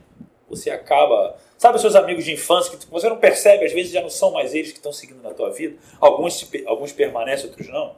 Você 0.48 0.70
acaba. 0.70 1.36
Sabe 1.58 1.78
os 1.78 1.82
seus 1.82 1.96
amigos 1.96 2.24
de 2.24 2.34
infância 2.34 2.78
que 2.78 2.86
você 2.86 3.10
não 3.10 3.18
percebe, 3.18 3.66
às 3.66 3.74
vezes 3.74 3.92
já 3.92 4.02
não 4.02 4.12
são 4.12 4.32
mais 4.32 4.54
eles 4.54 4.72
que 4.72 4.78
estão 4.78 4.94
seguindo 4.94 5.24
na 5.24 5.34
tua 5.34 5.50
vida? 5.50 5.76
Alguns, 6.00 6.48
alguns 6.68 6.92
permanecem, 6.92 7.48
outros 7.48 7.68
não. 7.68 7.96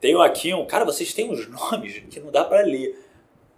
Tenho 0.00 0.20
aqui 0.20 0.52
um. 0.52 0.66
Cara, 0.66 0.84
vocês 0.84 1.12
têm 1.12 1.30
uns 1.30 1.48
nomes 1.50 2.02
que 2.10 2.20
não 2.20 2.30
dá 2.30 2.44
para 2.44 2.62
ler. 2.62 2.98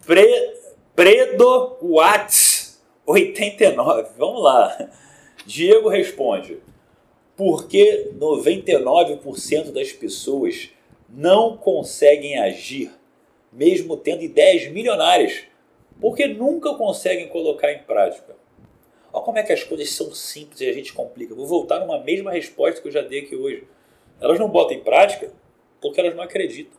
Pre, 0.07 0.55
Predo 0.95 1.77
Watts 1.83 2.81
89. 3.07 4.11
Vamos 4.17 4.43
lá. 4.43 4.91
Diego 5.45 5.89
responde: 5.89 6.59
Por 7.37 7.67
que 7.67 8.13
99% 8.19 9.73
das 9.73 9.93
pessoas 9.93 10.71
não 11.09 11.57
conseguem 11.57 12.39
agir, 12.39 12.91
mesmo 13.53 13.97
tendo 13.97 14.23
ideias 14.23 14.71
milionárias? 14.71 15.45
Porque 16.01 16.27
nunca 16.29 16.75
conseguem 16.75 17.29
colocar 17.29 17.73
em 17.73 17.83
prática. 17.83 18.37
Olha 19.13 19.25
como 19.25 19.39
é 19.39 19.43
que 19.43 19.53
as 19.53 19.65
coisas 19.65 19.91
são 19.91 20.15
simples 20.15 20.61
e 20.61 20.69
a 20.69 20.73
gente 20.73 20.93
complica. 20.93 21.35
Vou 21.35 21.47
voltar 21.47 21.81
numa 21.81 21.99
mesma 21.99 22.31
resposta 22.31 22.81
que 22.81 22.89
eu 22.89 22.93
já 22.93 23.01
dei 23.01 23.21
aqui 23.21 23.35
hoje. 23.35 23.65
Elas 24.21 24.39
não 24.39 24.49
botam 24.49 24.77
em 24.77 24.81
prática 24.81 25.33
porque 25.81 26.01
elas 26.01 26.15
não 26.15 26.23
acreditam. 26.23 26.79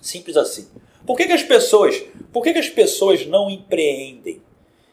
Simples 0.00 0.36
assim. 0.36 0.68
Por 1.06 1.16
que, 1.16 1.26
que 1.26 1.32
as 1.32 1.42
pessoas, 1.42 2.02
por 2.32 2.42
que, 2.42 2.52
que 2.52 2.58
as 2.58 2.68
pessoas 2.68 3.26
não 3.26 3.50
empreendem? 3.50 4.42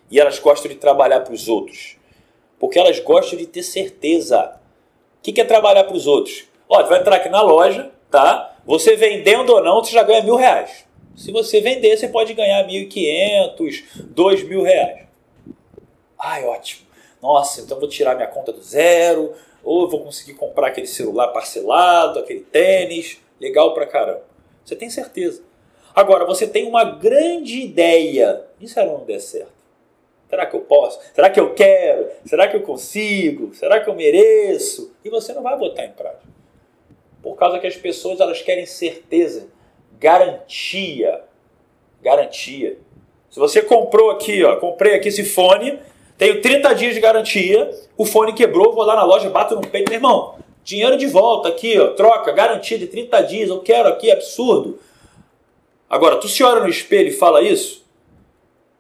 e 0.10 0.20
elas 0.20 0.40
gostam 0.40 0.70
de 0.70 0.78
trabalhar 0.78 1.22
para 1.22 1.34
os 1.34 1.48
outros? 1.48 1.98
Porque 2.60 2.80
elas 2.80 3.00
gostam 3.00 3.38
de 3.38 3.46
ter 3.46 3.64
certeza. 3.64 4.60
O 5.20 5.22
que 5.22 5.42
é 5.42 5.44
trabalhar 5.44 5.84
para 5.84 5.96
os 5.96 6.08
outros? 6.08 6.46
Tu 6.70 6.88
vai 6.88 7.00
entrar 7.00 7.18
aqui 7.18 7.30
na 7.30 7.42
loja, 7.42 7.92
tá? 8.10 8.58
Você 8.66 8.96
vendendo 8.96 9.52
ou 9.52 9.64
não, 9.64 9.84
você 9.84 9.92
já 9.92 10.04
ganha 10.04 10.24
mil 10.24 10.36
reais. 10.36 10.86
Se 11.16 11.32
você 11.32 11.62
vender, 11.62 11.98
você 11.98 12.08
pode 12.08 12.34
ganhar 12.34 12.66
mil 12.66 12.82
e 12.82 12.88
quinhentos, 12.88 13.84
dois 14.06 14.44
mil 14.44 14.62
reais. 14.62 15.06
Ai, 16.20 16.44
ótimo. 16.46 16.86
Nossa, 17.22 17.62
então 17.62 17.80
vou 17.80 17.88
tirar 17.90 18.16
minha 18.16 18.28
conta 18.28 18.52
do 18.52 18.62
zero, 18.62 19.34
ou 19.66 19.90
vou 19.90 20.02
conseguir 20.04 20.36
comprar 20.36 20.68
aquele 20.68 20.88
celular 20.88 21.30
parcelado, 21.30 22.20
aquele 22.20 22.42
tênis. 22.42 23.20
Legal 23.42 23.74
pra 23.74 23.88
caramba. 23.88 24.24
Você 24.64 24.76
tem 24.76 24.90
certeza. 24.90 25.44
Agora, 25.94 26.24
você 26.26 26.48
tem 26.48 26.68
uma 26.68 26.84
grande 26.84 27.62
ideia. 27.62 28.46
E 28.62 28.68
se 28.68 28.80
ela 28.80 28.94
não 28.94 29.06
der 29.06 29.20
certo? 29.20 29.54
Será 30.30 30.46
que 30.46 30.56
eu 30.56 30.62
posso? 30.62 31.00
Será 31.14 31.30
que 31.30 31.40
eu 31.40 31.54
quero? 31.54 32.10
Será 32.26 32.48
que 32.48 32.56
eu 32.56 32.62
consigo? 32.62 33.54
Será 33.56 33.80
que 33.80 33.90
eu 33.90 33.96
mereço? 33.96 34.94
E 35.04 35.10
você 35.10 35.34
não 35.34 35.42
vai 35.42 35.58
botar 35.58 35.86
em 35.86 35.92
prática. 35.92 36.28
Por 37.22 37.36
causa 37.36 37.60
que 37.60 37.68
as 37.68 37.76
pessoas 37.76 38.20
elas 38.20 38.42
querem 38.42 38.66
certeza, 38.66 39.48
garantia. 40.00 41.22
Garantia. 42.02 42.78
Se 43.30 43.40
você 43.40 43.62
comprou 43.62 44.12
aqui, 44.12 44.44
ó, 44.44 44.58
comprei 44.58 44.96
aqui 44.96 45.10
esse 45.10 45.24
fone, 45.24 45.80
tenho 46.18 46.42
30 46.42 46.74
dias 46.74 46.94
de 46.94 47.00
garantia, 47.00 47.70
o 47.98 48.06
fone 48.06 48.34
quebrou, 48.34 48.74
vou 48.74 48.84
lá 48.84 48.96
na 48.96 49.04
loja, 49.04 49.30
bato 49.30 49.56
no 49.56 49.62
peito, 49.62 49.90
meu 49.90 49.98
irmão, 49.98 50.36
dinheiro 50.64 50.98
de 50.98 51.08
volta 51.08 51.50
aqui, 51.50 51.80
ó, 51.80 51.90
troca, 51.90 52.32
garantia 52.32 52.78
de 52.78 52.88
30 52.88 53.22
dias, 53.22 53.50
eu 53.50 53.60
quero 53.60 53.90
aqui, 53.90 54.12
absurdo. 54.12 54.80
Agora, 55.90 56.18
tu 56.18 56.28
se 56.28 56.44
olha 56.44 56.62
no 56.62 56.70
espelho 56.70 57.10
e 57.10 57.14
fala 57.14 57.42
isso? 57.42 57.86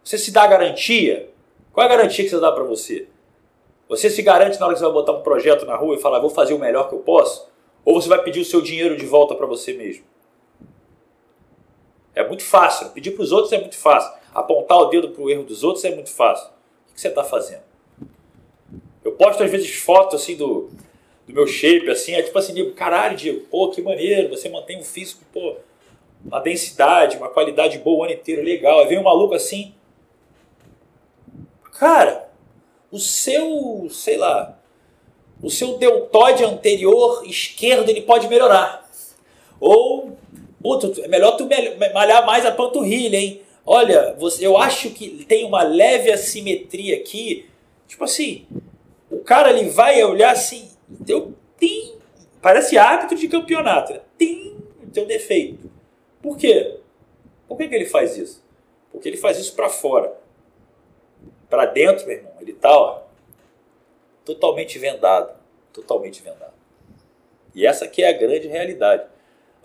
Você 0.03 0.17
se 0.17 0.31
dá 0.31 0.45
garantia? 0.47 1.29
Qual 1.71 1.83
é 1.83 1.87
a 1.87 1.95
garantia 1.95 2.23
que 2.23 2.29
você 2.29 2.39
dá 2.39 2.51
para 2.51 2.63
você? 2.63 3.07
Você 3.87 4.09
se 4.09 4.21
garante 4.21 4.59
na 4.59 4.65
hora 4.65 4.73
que 4.73 4.79
você 4.79 4.85
vai 4.85 4.93
botar 4.93 5.11
um 5.11 5.21
projeto 5.21 5.65
na 5.65 5.75
rua 5.75 5.95
e 5.95 6.01
falar, 6.01 6.19
vou 6.19 6.29
fazer 6.29 6.53
o 6.53 6.59
melhor 6.59 6.89
que 6.89 6.95
eu 6.95 6.99
posso? 6.99 7.47
Ou 7.83 8.01
você 8.01 8.09
vai 8.09 8.21
pedir 8.23 8.39
o 8.39 8.45
seu 8.45 8.61
dinheiro 8.61 8.97
de 8.97 9.05
volta 9.05 9.35
para 9.35 9.45
você 9.45 9.73
mesmo? 9.73 10.03
É 12.15 12.25
muito 12.27 12.43
fácil. 12.43 12.89
Pedir 12.89 13.11
para 13.11 13.23
os 13.23 13.31
outros 13.31 13.51
é 13.51 13.59
muito 13.59 13.77
fácil. 13.77 14.11
Apontar 14.33 14.79
o 14.79 14.85
dedo 14.85 15.09
para 15.09 15.21
o 15.21 15.29
erro 15.29 15.43
dos 15.43 15.63
outros 15.63 15.83
é 15.85 15.93
muito 15.93 16.09
fácil. 16.09 16.49
Que 16.95 17.01
você 17.01 17.09
está 17.09 17.23
fazendo? 17.23 17.61
Eu 19.03 19.11
posto 19.11 19.43
às 19.43 19.51
vezes 19.51 19.75
fotos 19.75 20.19
assim 20.21 20.35
do, 20.35 20.71
do 21.27 21.33
meu 21.33 21.45
shape, 21.45 21.89
assim, 21.91 22.13
é 22.13 22.23
tipo 22.23 22.39
assim, 22.39 22.53
digo, 22.53 22.71
caralho, 22.71 23.15
Diego, 23.15 23.41
pô, 23.51 23.69
que 23.69 23.81
maneiro, 23.81 24.29
você 24.29 24.49
mantém 24.49 24.79
um 24.79 24.83
físico, 24.83 25.23
pô, 25.31 25.57
uma 26.25 26.39
densidade, 26.39 27.17
uma 27.17 27.29
qualidade 27.29 27.77
boa 27.77 27.99
o 27.99 28.03
ano 28.03 28.13
inteiro, 28.13 28.41
legal. 28.41 28.79
Aí 28.79 28.87
vem 28.87 28.97
um 28.97 29.03
maluco 29.03 29.35
assim. 29.35 29.75
Cara, 31.77 32.29
o 32.91 32.97
seu, 32.97 33.87
sei 33.91 34.17
lá, 34.17 34.57
o 35.43 35.49
seu 35.49 35.77
deltoide 35.77 36.43
anterior 36.43 37.23
esquerdo 37.27 37.89
ele 37.89 38.01
pode 38.01 38.27
melhorar. 38.27 38.89
Ou, 39.59 40.17
puta, 40.61 41.01
é 41.01 41.07
melhor 41.07 41.37
tu 41.37 41.47
malhar 41.93 42.25
mais 42.25 42.45
a 42.45 42.51
panturrilha, 42.51 43.17
hein? 43.17 43.41
Olha, 43.65 44.13
você, 44.13 44.45
eu 44.45 44.57
acho 44.57 44.91
que 44.91 45.25
tem 45.25 45.43
uma 45.43 45.63
leve 45.63 46.11
assimetria 46.11 46.97
aqui. 46.97 47.49
Tipo 47.87 48.03
assim, 48.03 48.45
o 49.09 49.19
cara 49.19 49.49
ele 49.49 49.69
vai 49.69 50.03
olhar 50.03 50.31
assim, 50.31 50.69
eu 51.07 51.33
tem, 51.57 51.95
parece 52.41 52.77
árbitro 52.77 53.17
de 53.17 53.27
campeonato, 53.27 53.93
né? 53.93 54.01
tem 54.17 54.55
o 54.83 54.91
teu 54.91 55.05
defeito. 55.05 55.71
Por 56.21 56.37
quê? 56.37 56.79
Por 57.47 57.57
que, 57.57 57.67
que 57.67 57.75
ele 57.75 57.85
faz 57.85 58.17
isso? 58.17 58.43
Porque 58.91 59.07
ele 59.09 59.17
faz 59.17 59.37
isso 59.37 59.55
para 59.55 59.69
fora. 59.69 60.15
Para 61.49 61.65
dentro, 61.65 62.05
meu 62.07 62.17
irmão, 62.17 62.33
ele 62.39 62.53
tá 62.53 62.71
ó, 62.71 63.01
totalmente 64.23 64.77
vendado. 64.77 65.35
Totalmente 65.73 66.21
vendado. 66.21 66.53
E 67.53 67.65
essa 67.65 67.85
aqui 67.85 68.03
é 68.03 68.09
a 68.09 68.17
grande 68.17 68.47
realidade. 68.47 69.07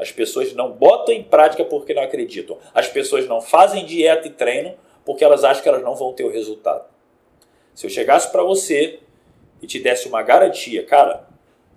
As 0.00 0.10
pessoas 0.10 0.52
não 0.54 0.72
botam 0.72 1.14
em 1.14 1.22
prática 1.22 1.64
porque 1.64 1.94
não 1.94 2.02
acreditam. 2.02 2.58
As 2.74 2.88
pessoas 2.88 3.26
não 3.28 3.40
fazem 3.40 3.84
dieta 3.84 4.26
e 4.26 4.30
treino 4.30 4.74
porque 5.04 5.24
elas 5.24 5.44
acham 5.44 5.62
que 5.62 5.68
elas 5.68 5.82
não 5.82 5.94
vão 5.94 6.12
ter 6.12 6.24
o 6.24 6.30
resultado. 6.30 6.84
Se 7.74 7.86
eu 7.86 7.90
chegasse 7.90 8.30
para 8.30 8.42
você 8.42 9.00
e 9.60 9.66
te 9.66 9.78
desse 9.78 10.08
uma 10.08 10.22
garantia, 10.22 10.84
cara, 10.84 11.28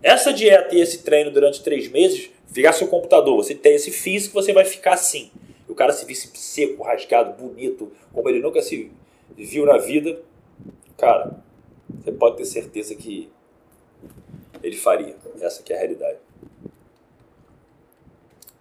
essa 0.02 0.34
dieta 0.34 0.76
e 0.76 0.82
esse 0.82 1.04
treino 1.04 1.32
durante 1.32 1.64
três 1.64 1.88
meses 1.88 2.32
Ligar 2.56 2.74
seu 2.74 2.88
computador, 2.88 3.36
você 3.36 3.56
tem 3.56 3.74
esse 3.74 3.90
físico, 3.90 4.36
você 4.36 4.54
vai 4.54 4.64
ficar 4.64 4.94
assim. 4.94 5.32
O 5.68 5.74
cara 5.74 5.92
se 5.92 6.06
visse 6.06 6.30
seco, 6.36 6.84
rasgado, 6.84 7.34
bonito, 7.34 7.92
como 8.14 8.30
ele 8.30 8.40
nunca 8.40 8.62
se 8.62 8.92
viu 9.36 9.66
na 9.66 9.78
vida, 9.78 10.22
cara, 10.96 11.44
você 11.90 12.12
pode 12.12 12.38
ter 12.38 12.46
certeza 12.46 12.94
que 12.94 13.28
ele 14.62 14.76
faria. 14.76 15.16
Essa 15.42 15.64
que 15.64 15.74
é 15.74 15.76
a 15.76 15.80
realidade. 15.80 16.20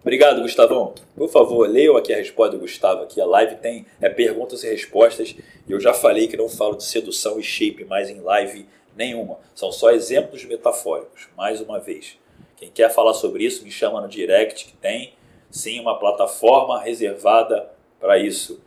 Obrigado, 0.03 0.41
Gustavão. 0.41 0.93
Por 1.15 1.29
favor, 1.29 1.65
leiam 1.65 1.95
aqui 1.95 2.13
a 2.13 2.17
resposta 2.17 2.57
do 2.57 2.59
Gustavo. 2.59 3.03
Aqui 3.03 3.21
a 3.21 3.25
live 3.25 3.55
tem 3.55 3.85
é 4.01 4.09
perguntas 4.09 4.61
e 4.61 4.69
respostas. 4.69 5.33
Eu 5.67 5.79
já 5.79 5.93
falei 5.93 6.27
que 6.27 6.35
não 6.35 6.49
falo 6.49 6.75
de 6.75 6.83
sedução 6.83 7.39
e 7.39 7.43
shape 7.43 7.85
mais 7.85 8.09
em 8.09 8.19
live 8.19 8.67
nenhuma. 8.97 9.39
São 9.55 9.71
só 9.71 9.91
exemplos 9.91 10.43
metafóricos. 10.43 11.29
Mais 11.37 11.61
uma 11.61 11.79
vez. 11.79 12.19
Quem 12.57 12.69
quer 12.69 12.93
falar 12.93 13.13
sobre 13.13 13.45
isso, 13.45 13.63
me 13.63 13.71
chama 13.71 14.01
no 14.01 14.09
direct, 14.09 14.65
que 14.65 14.73
tem 14.73 15.13
sim 15.49 15.79
uma 15.79 15.97
plataforma 15.97 16.81
reservada 16.81 17.71
para 17.97 18.17
isso. 18.17 18.61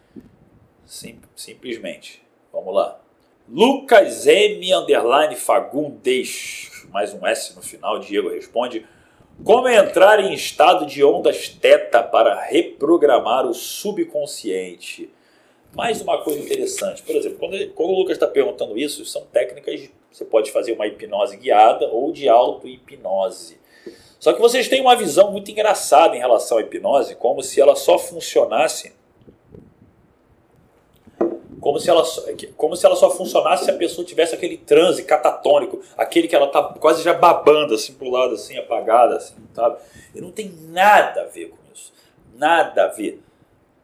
Sim, 0.87 1.21
simplesmente. 1.37 2.23
Vamos 2.51 2.75
lá. 2.75 2.99
Lucas 3.47 4.27
M. 4.27 4.73
Underline 4.73 5.37
Fagundes. 5.37 6.87
Mais 6.91 7.13
um 7.13 7.27
S 7.27 7.55
no 7.55 7.61
final. 7.61 7.99
Diego 7.99 8.31
responde. 8.31 8.87
Como 9.45 9.69
entrar 9.69 10.19
em 10.19 10.33
estado 10.33 10.87
de 10.87 11.05
ondas 11.05 11.49
teta 11.49 12.03
para 12.03 12.41
reprogramar 12.41 13.47
o 13.47 13.55
subconsciente? 13.55 15.11
Mais 15.75 16.01
uma 16.01 16.19
coisa 16.23 16.41
interessante. 16.41 17.03
Por 17.03 17.15
exemplo, 17.15 17.39
quando, 17.39 17.71
quando 17.75 17.91
o 17.91 17.99
Lucas 17.99 18.17
está 18.17 18.27
perguntando 18.27 18.79
isso, 18.79 19.05
são 19.05 19.23
técnicas. 19.27 19.89
Você 20.11 20.25
pode 20.25 20.51
fazer 20.51 20.73
uma 20.73 20.87
hipnose 20.87 21.37
guiada 21.37 21.87
ou 21.89 22.11
de 22.13 22.29
auto-hipnose. 22.29 23.59
Só 24.19 24.33
que 24.33 24.41
vocês 24.41 24.69
têm 24.69 24.81
uma 24.81 24.97
visão 24.97 25.31
muito 25.31 25.51
engraçada 25.51 26.17
em 26.17 26.19
relação 26.19 26.57
à 26.57 26.63
hipnose, 26.63 27.15
como 27.15 27.43
se 27.43 27.61
ela 27.61 27.77
só 27.77 27.99
funcionasse 27.99 28.96
como 31.67 31.81
se 31.81 31.91
ela 31.91 32.05
como 32.57 32.77
se 32.77 32.87
ela 32.87 32.95
só 32.95 33.11
funcionasse 33.11 33.65
se 33.65 33.71
a 33.73 33.75
pessoa 33.75 34.07
tivesse 34.07 34.37
aquele 34.37 34.57
transe 34.57 35.03
catatônico, 35.03 35.81
aquele 35.97 36.29
que 36.29 36.37
ela 36.37 36.47
tá 36.47 36.63
quase 36.63 37.03
já 37.03 37.13
babando 37.13 37.75
assim 37.75 37.93
pro 37.95 38.09
lado 38.09 38.35
assim, 38.35 38.57
apagada 38.57 39.17
assim, 39.17 39.35
sabe? 39.53 39.79
E 40.15 40.21
não 40.21 40.31
tem 40.31 40.55
nada 40.69 41.23
a 41.23 41.25
ver 41.25 41.49
com 41.49 41.57
isso. 41.75 41.93
Nada 42.37 42.85
a 42.85 42.87
ver. 42.87 43.21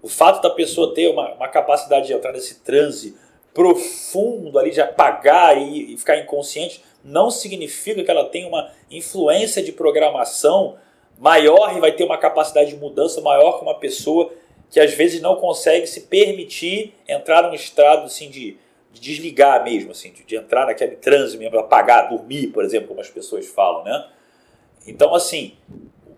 O 0.01 0.09
fato 0.09 0.41
da 0.41 0.51
pessoa 0.51 0.95
ter 0.95 1.09
uma, 1.09 1.35
uma 1.35 1.49
capacidade 1.49 2.07
de 2.07 2.13
entrar 2.13 2.31
nesse 2.31 2.61
transe 2.61 3.17
profundo 3.53 4.61
ali 4.61 4.71
de 4.71 4.81
apagar 4.81 5.59
e, 5.59 5.93
e 5.93 5.99
ficar 5.99 6.19
inconsciente 6.19 6.85
não 7.03 7.33
significa 7.33 8.05
que 8.05 8.11
ela 8.13 8.27
tem 8.27 8.47
uma 8.47 8.71
influência 8.93 9.61
de 9.61 9.73
programação 9.73 10.77
maior 11.19 11.77
e 11.77 11.81
vai 11.81 11.91
ter 11.91 12.05
uma 12.05 12.17
capacidade 12.17 12.71
de 12.71 12.77
mudança 12.77 13.21
maior 13.21 13.59
que 13.59 13.65
uma 13.65 13.75
pessoa 13.75 14.33
que 14.73 14.81
às 14.81 14.95
vezes 14.95 15.21
não 15.21 15.37
consegue 15.37 15.87
se 15.87 16.01
permitir 16.01 16.95
entrar 17.07 17.43
num 17.43 17.53
estado 17.53 18.07
assim 18.07 18.31
de, 18.31 18.57
de 18.91 19.01
desligar 19.03 19.63
mesmo, 19.63 19.91
assim, 19.91 20.11
de, 20.11 20.25
de, 20.25 20.35
entrar 20.35 20.65
naquele 20.65 20.97
transe 20.97 21.37
mesmo, 21.37 21.59
apagar, 21.59 22.09
dormir, 22.09 22.47
por 22.47 22.65
exemplo, 22.65 22.89
como 22.89 23.03
as 23.03 23.11
pessoas 23.11 23.47
falam, 23.47 23.85
né? 23.85 24.09
Então, 24.87 25.15
assim, 25.15 25.53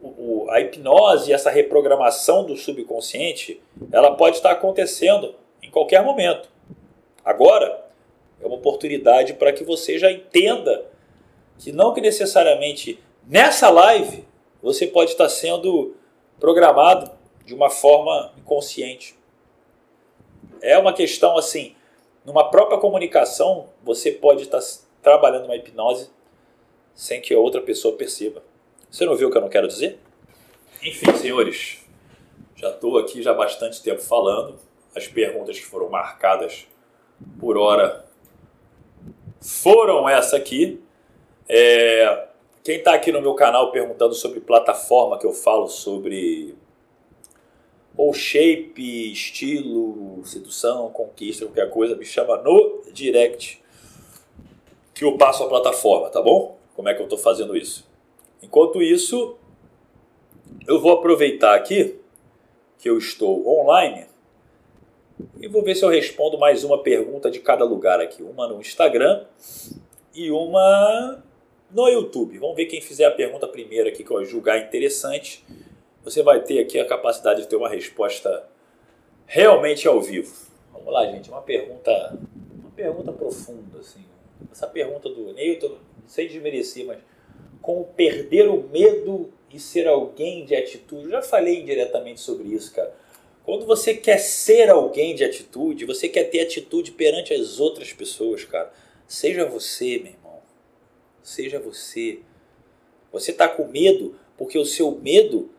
o, 0.00 0.44
o, 0.44 0.50
a 0.50 0.60
hipnose, 0.60 1.32
essa 1.32 1.50
reprogramação 1.50 2.46
do 2.46 2.56
subconsciente, 2.56 3.60
ela 3.90 4.14
pode 4.14 4.36
estar 4.36 4.52
acontecendo 4.52 5.34
em 5.60 5.68
qualquer 5.68 6.04
momento. 6.04 6.48
Agora, 7.24 7.84
é 8.40 8.46
uma 8.46 8.54
oportunidade 8.54 9.34
para 9.34 9.52
que 9.52 9.64
você 9.64 9.98
já 9.98 10.12
entenda 10.12 10.86
que 11.58 11.72
não 11.72 11.92
que 11.92 12.00
necessariamente 12.00 13.00
nessa 13.26 13.68
live 13.68 14.24
você 14.62 14.86
pode 14.86 15.10
estar 15.10 15.28
sendo 15.28 15.96
programado 16.38 17.13
de 17.44 17.54
uma 17.54 17.70
forma 17.70 18.32
inconsciente. 18.38 19.18
É 20.62 20.78
uma 20.78 20.92
questão 20.92 21.36
assim, 21.36 21.74
numa 22.24 22.50
própria 22.50 22.78
comunicação, 22.78 23.68
você 23.82 24.10
pode 24.10 24.42
estar 24.42 24.60
trabalhando 25.02 25.44
uma 25.44 25.56
hipnose 25.56 26.10
sem 26.94 27.20
que 27.20 27.34
a 27.34 27.38
outra 27.38 27.60
pessoa 27.60 27.96
perceba. 27.96 28.42
Você 28.90 29.04
não 29.04 29.16
viu 29.16 29.28
o 29.28 29.30
que 29.30 29.36
eu 29.36 29.42
não 29.42 29.48
quero 29.48 29.68
dizer? 29.68 29.98
Enfim, 30.82 31.12
senhores, 31.16 31.84
já 32.56 32.70
estou 32.70 32.98
aqui 32.98 33.22
já 33.22 33.32
há 33.32 33.34
bastante 33.34 33.82
tempo 33.82 34.00
falando. 34.00 34.58
As 34.94 35.08
perguntas 35.08 35.58
que 35.58 35.66
foram 35.66 35.88
marcadas 35.88 36.66
por 37.40 37.58
hora 37.58 38.04
foram 39.40 40.08
essa 40.08 40.36
aqui. 40.36 40.80
É, 41.48 42.28
quem 42.62 42.76
está 42.76 42.94
aqui 42.94 43.12
no 43.12 43.20
meu 43.20 43.34
canal 43.34 43.70
perguntando 43.70 44.14
sobre 44.14 44.40
plataforma 44.40 45.18
que 45.18 45.26
eu 45.26 45.32
falo 45.32 45.68
sobre 45.68 46.54
ou 47.96 48.12
shape, 48.12 49.12
estilo, 49.12 50.20
sedução, 50.24 50.90
conquista, 50.90 51.46
qualquer 51.46 51.70
coisa, 51.70 51.96
me 51.96 52.04
chama 52.04 52.36
no 52.38 52.82
direct 52.92 53.62
que 54.94 55.04
eu 55.04 55.16
passo 55.16 55.42
a 55.42 55.48
plataforma, 55.48 56.08
tá 56.08 56.22
bom? 56.22 56.56
Como 56.74 56.88
é 56.88 56.94
que 56.94 57.00
eu 57.00 57.04
estou 57.04 57.18
fazendo 57.18 57.56
isso? 57.56 57.86
Enquanto 58.42 58.82
isso, 58.82 59.36
eu 60.66 60.80
vou 60.80 60.92
aproveitar 60.92 61.54
aqui 61.54 61.96
que 62.78 62.88
eu 62.88 62.98
estou 62.98 63.46
online 63.48 64.06
e 65.40 65.48
vou 65.48 65.62
ver 65.62 65.74
se 65.74 65.84
eu 65.84 65.88
respondo 65.88 66.38
mais 66.38 66.64
uma 66.64 66.82
pergunta 66.82 67.30
de 67.30 67.38
cada 67.40 67.64
lugar 67.64 68.00
aqui. 68.00 68.22
Uma 68.22 68.48
no 68.48 68.60
Instagram 68.60 69.24
e 70.14 70.30
uma 70.30 71.22
no 71.70 71.88
YouTube. 71.88 72.38
Vamos 72.38 72.56
ver 72.56 72.66
quem 72.66 72.80
fizer 72.80 73.04
a 73.04 73.10
pergunta 73.10 73.46
primeiro 73.46 73.88
aqui 73.88 74.04
que 74.04 74.10
eu 74.10 74.24
julgar 74.24 74.58
interessante. 74.58 75.44
Você 76.04 76.22
vai 76.22 76.42
ter 76.42 76.58
aqui 76.58 76.78
a 76.78 76.84
capacidade 76.84 77.42
de 77.42 77.48
ter 77.48 77.56
uma 77.56 77.68
resposta 77.68 78.46
realmente 79.26 79.88
ao 79.88 80.02
vivo. 80.02 80.34
Vamos 80.70 80.92
lá, 80.92 81.06
gente. 81.06 81.30
Uma 81.30 81.40
pergunta, 81.40 82.18
uma 82.58 82.70
pergunta 82.70 83.10
profunda, 83.10 83.78
assim. 83.78 84.04
Essa 84.52 84.66
pergunta 84.66 85.08
do 85.08 85.32
Newton, 85.32 85.78
sem 86.06 86.28
desmerecer, 86.28 86.84
mas 86.84 86.98
como 87.62 87.86
perder 87.86 88.50
o 88.50 88.62
medo 88.68 89.32
e 89.50 89.58
ser 89.58 89.88
alguém 89.88 90.44
de 90.44 90.54
atitude. 90.54 91.08
Já 91.08 91.22
falei 91.22 91.62
indiretamente 91.62 92.20
sobre 92.20 92.48
isso, 92.48 92.74
cara. 92.74 92.94
Quando 93.42 93.64
você 93.64 93.94
quer 93.94 94.18
ser 94.18 94.68
alguém 94.68 95.14
de 95.14 95.24
atitude, 95.24 95.86
você 95.86 96.06
quer 96.06 96.24
ter 96.24 96.40
atitude 96.40 96.92
perante 96.92 97.32
as 97.32 97.60
outras 97.60 97.94
pessoas, 97.94 98.44
cara. 98.44 98.70
Seja 99.06 99.46
você, 99.46 99.98
meu 99.98 100.12
irmão. 100.12 100.42
Seja 101.22 101.58
você. 101.58 102.20
Você 103.10 103.30
está 103.30 103.48
com 103.48 103.66
medo 103.68 104.14
porque 104.36 104.58
o 104.58 104.66
seu 104.66 104.90
medo 104.90 105.50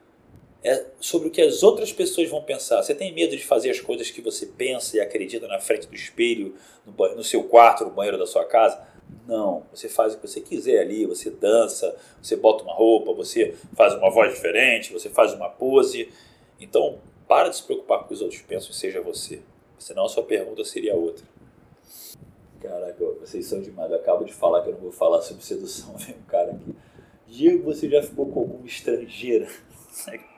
é 0.65 0.83
sobre 0.99 1.27
o 1.27 1.31
que 1.31 1.41
as 1.41 1.61
outras 1.61 1.93
pessoas 1.93 2.27
vão 2.27 2.41
pensar. 2.41 2.81
Você 2.81 2.95
tem 2.95 3.13
medo 3.13 3.37
de 3.37 3.45
fazer 3.45 3.69
as 3.69 3.79
coisas 3.79 4.09
que 4.09 4.19
você 4.19 4.47
pensa 4.47 4.97
e 4.97 4.99
acredita 4.99 5.47
na 5.47 5.59
frente 5.59 5.87
do 5.87 5.93
espelho, 5.93 6.55
no, 6.83 7.15
no 7.15 7.23
seu 7.23 7.43
quarto, 7.43 7.85
no 7.85 7.91
banheiro 7.91 8.17
da 8.17 8.25
sua 8.25 8.43
casa? 8.45 8.81
Não. 9.27 9.61
Você 9.71 9.87
faz 9.87 10.15
o 10.15 10.17
que 10.17 10.27
você 10.27 10.41
quiser 10.41 10.79
ali. 10.79 11.05
Você 11.05 11.29
dança, 11.29 11.95
você 12.19 12.35
bota 12.35 12.63
uma 12.63 12.73
roupa, 12.73 13.13
você 13.13 13.53
faz 13.75 13.93
uma 13.93 14.09
voz 14.09 14.33
diferente, 14.33 14.91
você 14.91 15.07
faz 15.07 15.33
uma 15.33 15.47
pose. 15.47 16.09
Então, 16.59 16.97
para 17.27 17.49
de 17.49 17.57
se 17.57 17.63
preocupar 17.63 17.99
com 17.99 18.05
o 18.05 18.07
que 18.07 18.13
os 18.15 18.21
outros 18.21 18.41
pensam 18.41 18.71
e 18.71 18.73
seja 18.73 18.99
você. 19.01 19.41
Senão 19.77 20.05
a 20.05 20.09
sua 20.09 20.23
pergunta 20.23 20.63
seria 20.63 20.95
outra. 20.95 21.23
Caraca, 22.59 23.05
vocês 23.21 23.45
são 23.45 23.61
demais. 23.61 23.91
Eu 23.91 23.97
acabo 23.97 24.25
de 24.25 24.33
falar 24.33 24.63
que 24.63 24.69
eu 24.69 24.73
não 24.73 24.81
vou 24.81 24.91
falar 24.91 25.21
sobre 25.21 25.43
sedução. 25.43 25.93
Vem 26.01 26.15
um 26.15 26.23
cara 26.27 26.53
aqui. 26.53 26.75
Diego, 27.27 27.65
você 27.65 27.87
já 27.87 28.01
ficou 28.01 28.25
com 28.25 28.39
alguma 28.39 28.65
estrangeira? 28.65 29.47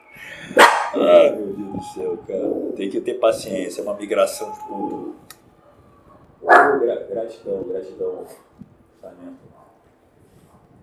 Ai, 0.94 1.36
meu 1.36 1.46
Deus 1.46 1.72
do 1.72 1.82
céu, 1.94 2.18
cara. 2.26 2.48
Tem 2.76 2.90
que 2.90 3.00
ter 3.00 3.14
paciência. 3.14 3.80
É 3.80 3.84
uma 3.84 3.94
migração 3.94 4.50
de 4.52 4.66
tudo. 4.66 5.16
Gratidão, 7.10 7.64
gratidão. 7.64 8.26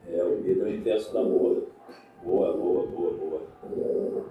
É, 0.07 0.23
o 0.23 0.41
Pedro 0.43 0.67
é 0.67 0.71
o 0.71 0.75
inverso 0.75 1.13
da 1.13 1.23
boa. 1.23 1.63
Boa, 2.23 2.53
boa, 2.53 2.87
boa, 2.87 3.13
boa. 3.13 4.25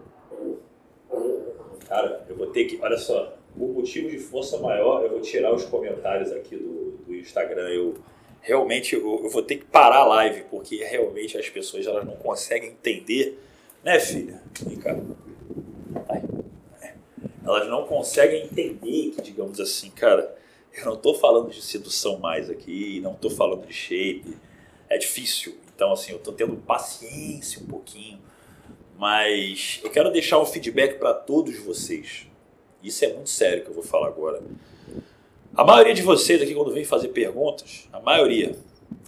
Cara, 1.88 2.24
eu 2.28 2.36
vou 2.36 2.46
ter 2.48 2.64
que. 2.64 2.78
Olha 2.80 2.96
só, 2.96 3.34
por 3.57 3.68
motivo 3.68 4.09
de 4.09 4.18
força 4.18 4.59
maior, 4.59 5.02
eu 5.02 5.11
vou 5.11 5.20
tirar 5.20 5.52
os 5.52 5.64
comentários 5.64 6.32
aqui 6.32 6.57
do, 6.57 6.98
do 7.07 7.14
Instagram. 7.14 7.68
Eu 7.68 7.94
realmente 8.44 8.94
eu, 8.94 9.20
eu, 9.22 9.30
vou 9.30 9.42
ter 9.42 9.57
que 9.57 9.64
parar 9.64 9.98
a 9.98 10.07
live, 10.07 10.44
porque 10.50 10.76
realmente 10.84 11.36
as 11.36 11.48
pessoas 11.48 11.86
elas 11.86 12.05
não 12.05 12.16
conseguem 12.16 12.70
entender, 12.70 13.38
né, 13.85 14.01
filha? 14.01 14.43
Vem 14.61 14.76
cá. 14.76 14.97
Elas 17.45 17.68
não 17.68 17.87
conseguem 17.87 18.45
entender 18.45 19.11
que, 19.11 19.22
digamos 19.22 19.61
assim, 19.61 19.91
cara, 19.91 20.35
eu 20.72 20.85
não 20.87 20.95
estou 20.95 21.14
falando 21.14 21.51
de 21.51 21.61
sedução 21.62 22.18
mais 22.18 22.49
aqui, 22.49 23.01
não 23.01 23.12
estou 23.12 23.30
falando 23.30 23.66
de 23.66 23.72
shape. 23.72 24.37
É 24.89 24.97
difícil. 24.97 25.57
Então, 25.74 25.93
assim, 25.93 26.12
eu 26.12 26.18
estou 26.18 26.32
tendo 26.32 26.57
paciência 26.57 27.62
um 27.62 27.66
pouquinho 27.66 28.18
mas 28.97 29.80
eu 29.82 29.91
quero 29.91 30.11
deixar 30.11 30.39
um 30.39 30.47
feedback 30.47 30.99
para 30.99 31.12
todos 31.12 31.59
vocês. 31.59 32.26
Isso 32.82 33.05
é 33.05 33.12
muito 33.12 33.30
sério 33.30 33.64
que 33.64 33.70
eu 33.70 33.74
vou 33.74 33.82
falar 33.82 34.09
agora. 34.09 34.43
A 35.55 35.64
maioria 35.64 35.95
de 35.95 36.03
vocês 36.03 36.41
aqui, 36.41 36.55
quando 36.55 36.72
vem 36.72 36.85
fazer 36.85 37.09
perguntas, 37.09 37.89
a 37.93 38.01
maioria, 38.01 38.57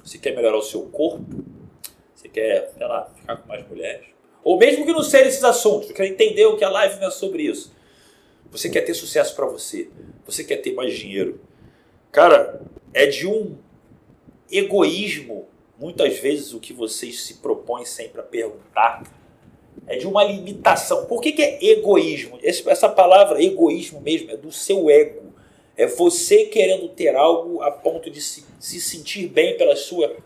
você 0.03 0.19
quer 0.19 0.35
melhorar 0.35 0.57
o 0.57 0.63
seu 0.63 0.83
corpo, 0.83 1.25
você 2.15 2.29
quer, 2.29 2.73
sei 2.77 2.87
lá, 2.87 3.11
ficar 3.17 3.37
com 3.37 3.49
mais 3.49 3.67
mulheres, 3.69 4.07
ou 4.47 4.57
mesmo 4.57 4.87
que 4.87 4.93
não 4.93 5.03
sejam 5.03 5.27
esses 5.27 5.43
assuntos, 5.43 5.89
você 5.89 5.93
quer 5.93 6.07
entender 6.07 6.47
o 6.47 6.57
que 6.57 6.63
a 6.63 6.71
live 6.71 7.05
é 7.05 7.11
sobre 7.11 7.43
isso. 7.43 7.75
Você 8.53 8.71
quer 8.71 8.83
ter 8.83 8.95
sucesso 8.95 9.35
para 9.35 9.45
você, 9.45 9.91
você 10.25 10.45
quer 10.45 10.59
ter 10.59 10.73
mais 10.73 10.95
dinheiro. 10.97 11.41
Cara, 12.13 12.61
é 12.95 13.07
de 13.07 13.27
um 13.27 13.57
egoísmo, 14.49 15.49
muitas 15.77 16.21
vezes, 16.21 16.55
o 16.55 16.61
que 16.61 16.73
vocês 16.73 17.23
se 17.23 17.35
propõem 17.39 17.85
sempre 17.85 18.21
a 18.21 18.23
perguntar 18.23 19.03
é 19.85 19.97
de 19.97 20.07
uma 20.07 20.23
limitação. 20.23 21.07
Por 21.07 21.21
que, 21.21 21.33
que 21.33 21.43
é 21.43 21.65
egoísmo? 21.65 22.39
Essa 22.41 22.89
palavra 22.89 23.43
egoísmo 23.43 24.01
mesmo 24.01 24.31
é 24.31 24.37
do 24.37 24.53
seu 24.53 24.89
ego. 24.89 25.35
É 25.77 25.89
você 25.89 26.45
querendo 26.45 26.89
ter 26.91 27.17
algo 27.17 27.63
a 27.63 27.73
ponto 27.73 28.09
de 28.09 28.21
se, 28.21 28.45
se 28.61 28.81
sentir 28.81 29.27
bem 29.27 29.57
pela 29.57 29.75
sua 29.75 30.17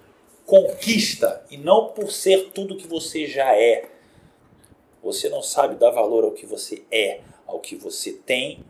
conquista 0.45 1.43
e 1.51 1.57
não 1.57 1.87
por 1.87 2.13
ser 2.13 2.51
tudo 2.53 2.77
que 2.77 2.87
você 2.87 3.27
já 3.27 3.57
é. 3.57 3.89
Você 5.03 5.29
não 5.29 5.43
sabe 5.43 5.77
dar 5.77 5.91
valor 5.91 6.25
ao 6.25 6.33
que 6.33 6.47
você 6.47 6.83
é, 6.91 7.21
ao 7.47 7.59
que 7.59 7.75
você 7.75 8.13
tem, 8.13 8.65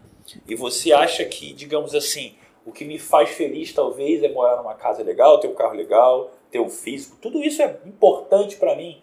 e 0.46 0.54
você 0.54 0.92
acha 0.92 1.24
que, 1.24 1.52
digamos 1.52 1.94
assim, 1.94 2.34
o 2.64 2.72
que 2.72 2.84
me 2.84 2.98
faz 2.98 3.30
feliz 3.30 3.72
talvez 3.72 4.22
é 4.22 4.28
morar 4.28 4.56
numa 4.56 4.74
casa 4.74 5.02
legal, 5.02 5.40
ter 5.40 5.48
um 5.48 5.54
carro 5.54 5.74
legal, 5.74 6.30
ter 6.50 6.60
um 6.60 6.68
físico. 6.68 7.16
Tudo 7.20 7.42
isso 7.42 7.62
é 7.62 7.80
importante 7.86 8.56
para 8.56 8.76
mim. 8.76 9.00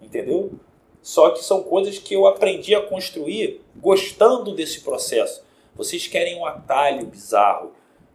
Entendeu? 0.00 0.52
Só 1.00 1.30
que 1.30 1.42
são 1.42 1.62
coisas 1.62 1.98
que 1.98 2.14
eu 2.14 2.26
aprendi 2.26 2.74
a 2.74 2.86
construir 2.86 3.60
gostando 3.76 4.54
desse 4.54 4.82
processo. 4.82 5.44
Vocês 5.74 6.06
querem 6.06 6.36
um 6.36 6.46
atalho 6.46 7.06
bizarro, 7.06 7.72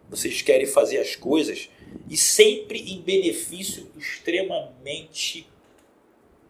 vocês 0.08 0.40
querem 0.40 0.66
fazer 0.66 0.98
as 0.98 1.14
coisas 1.14 1.68
e 2.08 2.16
sempre 2.16 2.92
em 2.92 3.02
benefício 3.02 3.90
extremamente 3.96 5.46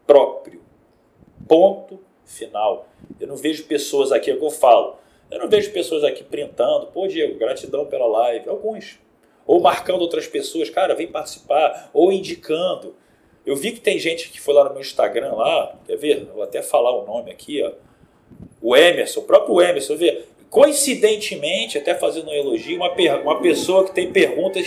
próprio. 0.07 0.68
Ponto 1.49 1.99
final. 2.25 2.87
Eu 3.19 3.27
não 3.27 3.37
vejo 3.37 3.65
pessoas 3.65 4.13
aqui, 4.13 4.31
é 4.31 4.35
o 4.35 4.39
que 4.39 4.45
eu 4.45 4.51
falo. 4.51 4.97
Eu 5.31 5.39
não 5.39 5.49
vejo 5.49 5.73
pessoas 5.73 6.05
aqui 6.05 6.23
printando, 6.23 6.87
pô, 6.89 7.07
Diego, 7.07 7.39
gratidão 7.39 7.87
pela 7.87 8.07
live. 8.07 8.49
Alguns. 8.49 8.99
Ou 9.47 9.61
marcando 9.61 10.01
outras 10.03 10.27
pessoas, 10.27 10.69
cara, 10.71 10.95
vem 10.95 11.09
participar. 11.09 11.91
Ou 11.93 12.13
indicando. 12.13 12.95
Eu 13.45 13.57
vi 13.57 13.73
que 13.73 13.81
tem 13.81 13.99
gente 13.99 14.29
que 14.29 14.41
foi 14.41 14.53
lá 14.53 14.65
no 14.65 14.73
meu 14.73 14.81
Instagram 14.81 15.33
lá, 15.33 15.75
quer 15.87 15.97
ver? 15.97 16.27
Vou 16.27 16.43
até 16.43 16.61
falar 16.61 16.93
o 16.93 17.07
nome 17.07 17.31
aqui, 17.31 17.63
ó. 17.63 17.73
O 18.61 18.77
Emerson, 18.77 19.21
o 19.21 19.23
próprio 19.23 19.63
Emerson, 19.63 19.97
vê. 19.97 20.25
Coincidentemente, 20.51 21.77
até 21.77 21.95
fazendo 21.95 22.29
um 22.29 22.35
elogio, 22.35 22.77
uma, 22.77 22.91
uma 23.23 23.41
pessoa 23.41 23.85
que 23.85 23.95
tem 23.95 24.11
perguntas 24.11 24.67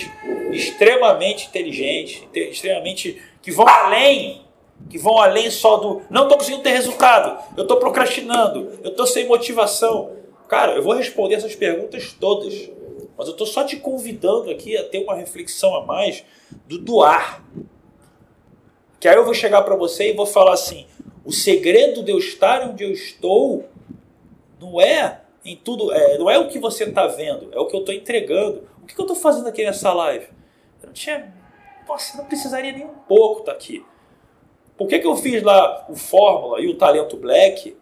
extremamente 0.52 1.48
inteligentes, 1.48 2.24
extremamente 2.34 3.22
que 3.42 3.52
vão 3.52 3.68
além, 3.68 4.42
que 4.90 4.98
vão 4.98 5.18
além 5.18 5.50
só 5.50 5.78
do 5.78 6.02
não 6.10 6.24
estou 6.24 6.38
conseguindo 6.38 6.64
ter 6.64 6.72
resultado, 6.72 7.42
eu 7.56 7.64
estou 7.64 7.78
procrastinando, 7.78 8.80
eu 8.84 8.92
estou 8.92 9.08
sem 9.08 9.28
motivação. 9.28 10.12
Cara, 10.48 10.74
eu 10.74 10.84
vou 10.84 10.94
responder 10.94 11.36
essas 11.36 11.56
perguntas 11.56 12.14
todas, 12.20 12.54
mas 13.18 13.28
eu 13.28 13.32
estou 13.32 13.48
só 13.48 13.64
te 13.64 13.78
convidando 13.78 14.50
aqui 14.50 14.76
a 14.76 14.84
ter 14.84 15.04
uma 15.04 15.16
reflexão 15.16 15.76
a 15.76 15.86
mais 15.86 16.26
do 16.68 16.78
doar, 16.78 17.44
que 19.00 19.08
aí 19.08 19.16
eu 19.16 19.26
vou 19.26 19.34
chegar 19.34 19.64
para 19.64 19.76
você 19.76 20.12
e 20.12 20.14
vou 20.14 20.26
falar 20.26 20.54
assim: 20.54 20.86
o 21.26 21.32
segredo 21.32 22.04
de 22.04 22.12
eu 22.12 22.18
estar 22.18 22.70
onde 22.70 22.84
eu 22.84 22.92
estou 22.92 23.66
não 24.60 24.80
é 24.80 25.22
em 25.44 25.56
tudo, 25.56 25.92
é, 25.92 26.18
não 26.18 26.30
é 26.30 26.38
o 26.38 26.48
que 26.48 26.60
você 26.60 26.84
está 26.84 27.08
vendo, 27.08 27.50
é 27.52 27.60
o 27.60 27.66
que 27.66 27.76
eu 27.76 27.80
estou 27.80 27.96
entregando. 27.96 28.68
O 28.82 28.86
que, 28.86 28.94
que 28.94 29.02
eu 29.02 29.06
estou 29.06 29.16
fazendo 29.16 29.48
aqui 29.48 29.64
nessa 29.64 29.92
live? 29.94 30.28
Eu 30.82 30.88
não 30.88 30.94
tinha. 30.94 31.34
Nossa, 31.88 32.18
não 32.18 32.26
precisaria 32.26 32.72
nem 32.72 32.86
um 32.86 32.96
pouco 33.08 33.40
estar 33.40 33.52
tá 33.52 33.58
aqui. 33.58 33.84
Por 34.82 34.88
que, 34.88 34.98
que 34.98 35.06
eu 35.06 35.16
fiz 35.16 35.44
lá 35.44 35.86
o 35.88 35.96
Fórmula 35.96 36.60
e 36.60 36.68
o 36.68 36.74
Talento 36.74 37.16
Black? 37.16 37.78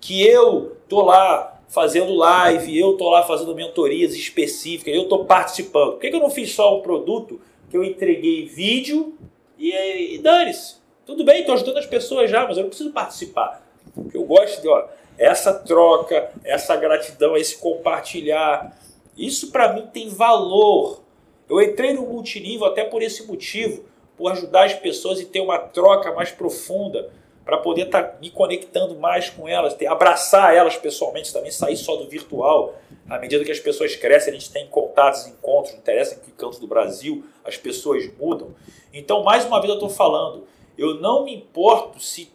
Que 0.00 0.26
eu 0.26 0.76
tô 0.88 1.00
lá 1.02 1.60
fazendo 1.68 2.12
live, 2.12 2.76
eu 2.76 2.96
tô 2.96 3.08
lá 3.08 3.22
fazendo 3.22 3.54
mentorias 3.54 4.16
específicas, 4.16 4.92
eu 4.92 5.08
tô 5.08 5.24
participando. 5.24 5.92
Por 5.92 6.00
que, 6.00 6.10
que 6.10 6.16
eu 6.16 6.20
não 6.20 6.28
fiz 6.28 6.52
só 6.52 6.76
um 6.76 6.82
produto 6.82 7.40
que 7.70 7.76
eu 7.76 7.84
entreguei 7.84 8.46
vídeo 8.46 9.16
e, 9.56 10.16
e 10.16 10.18
dane-se. 10.18 10.78
Tudo 11.06 11.22
bem, 11.22 11.38
estou 11.38 11.54
ajudando 11.54 11.78
as 11.78 11.86
pessoas 11.86 12.28
já, 12.28 12.44
mas 12.44 12.56
eu 12.56 12.64
não 12.64 12.70
preciso 12.70 12.90
participar. 12.90 13.64
Eu 14.12 14.24
gosto 14.24 14.60
de, 14.60 14.66
ó, 14.66 14.88
essa 15.16 15.54
troca, 15.54 16.32
essa 16.42 16.74
gratidão, 16.74 17.36
esse 17.36 17.58
compartilhar, 17.58 18.76
isso 19.16 19.52
para 19.52 19.72
mim 19.72 19.86
tem 19.92 20.08
valor. 20.08 21.00
Eu 21.48 21.62
entrei 21.62 21.92
no 21.92 22.02
multinível 22.02 22.66
até 22.66 22.82
por 22.82 23.02
esse 23.02 23.24
motivo, 23.24 23.84
por 24.20 24.32
ajudar 24.32 24.66
as 24.66 24.74
pessoas 24.74 25.18
e 25.18 25.24
ter 25.24 25.40
uma 25.40 25.58
troca 25.58 26.12
mais 26.12 26.30
profunda. 26.30 27.10
para 27.42 27.56
poder 27.56 27.86
estar 27.86 28.02
tá 28.02 28.18
me 28.20 28.30
conectando 28.30 28.94
mais 28.94 29.30
com 29.30 29.48
elas, 29.48 29.74
ter, 29.74 29.86
abraçar 29.86 30.54
elas 30.54 30.76
pessoalmente, 30.76 31.32
também 31.32 31.50
sair 31.50 31.76
só 31.76 31.96
do 31.96 32.06
virtual. 32.06 32.74
À 33.08 33.18
medida 33.18 33.42
que 33.42 33.50
as 33.50 33.58
pessoas 33.58 33.96
crescem, 33.96 34.32
a 34.32 34.36
gente 34.36 34.52
tem 34.52 34.68
contatos, 34.68 35.26
encontros, 35.26 35.72
não 35.72 35.80
interessa 35.80 36.14
em 36.14 36.18
que 36.18 36.30
canto 36.32 36.60
do 36.60 36.68
Brasil, 36.68 37.24
as 37.42 37.56
pessoas 37.56 38.08
mudam. 38.20 38.54
Então, 38.92 39.24
mais 39.24 39.46
uma 39.46 39.58
vez 39.58 39.70
eu 39.70 39.76
estou 39.76 39.88
falando, 39.88 40.46
eu 40.78 41.00
não 41.00 41.24
me 41.24 41.34
importo 41.34 41.98
se 41.98 42.30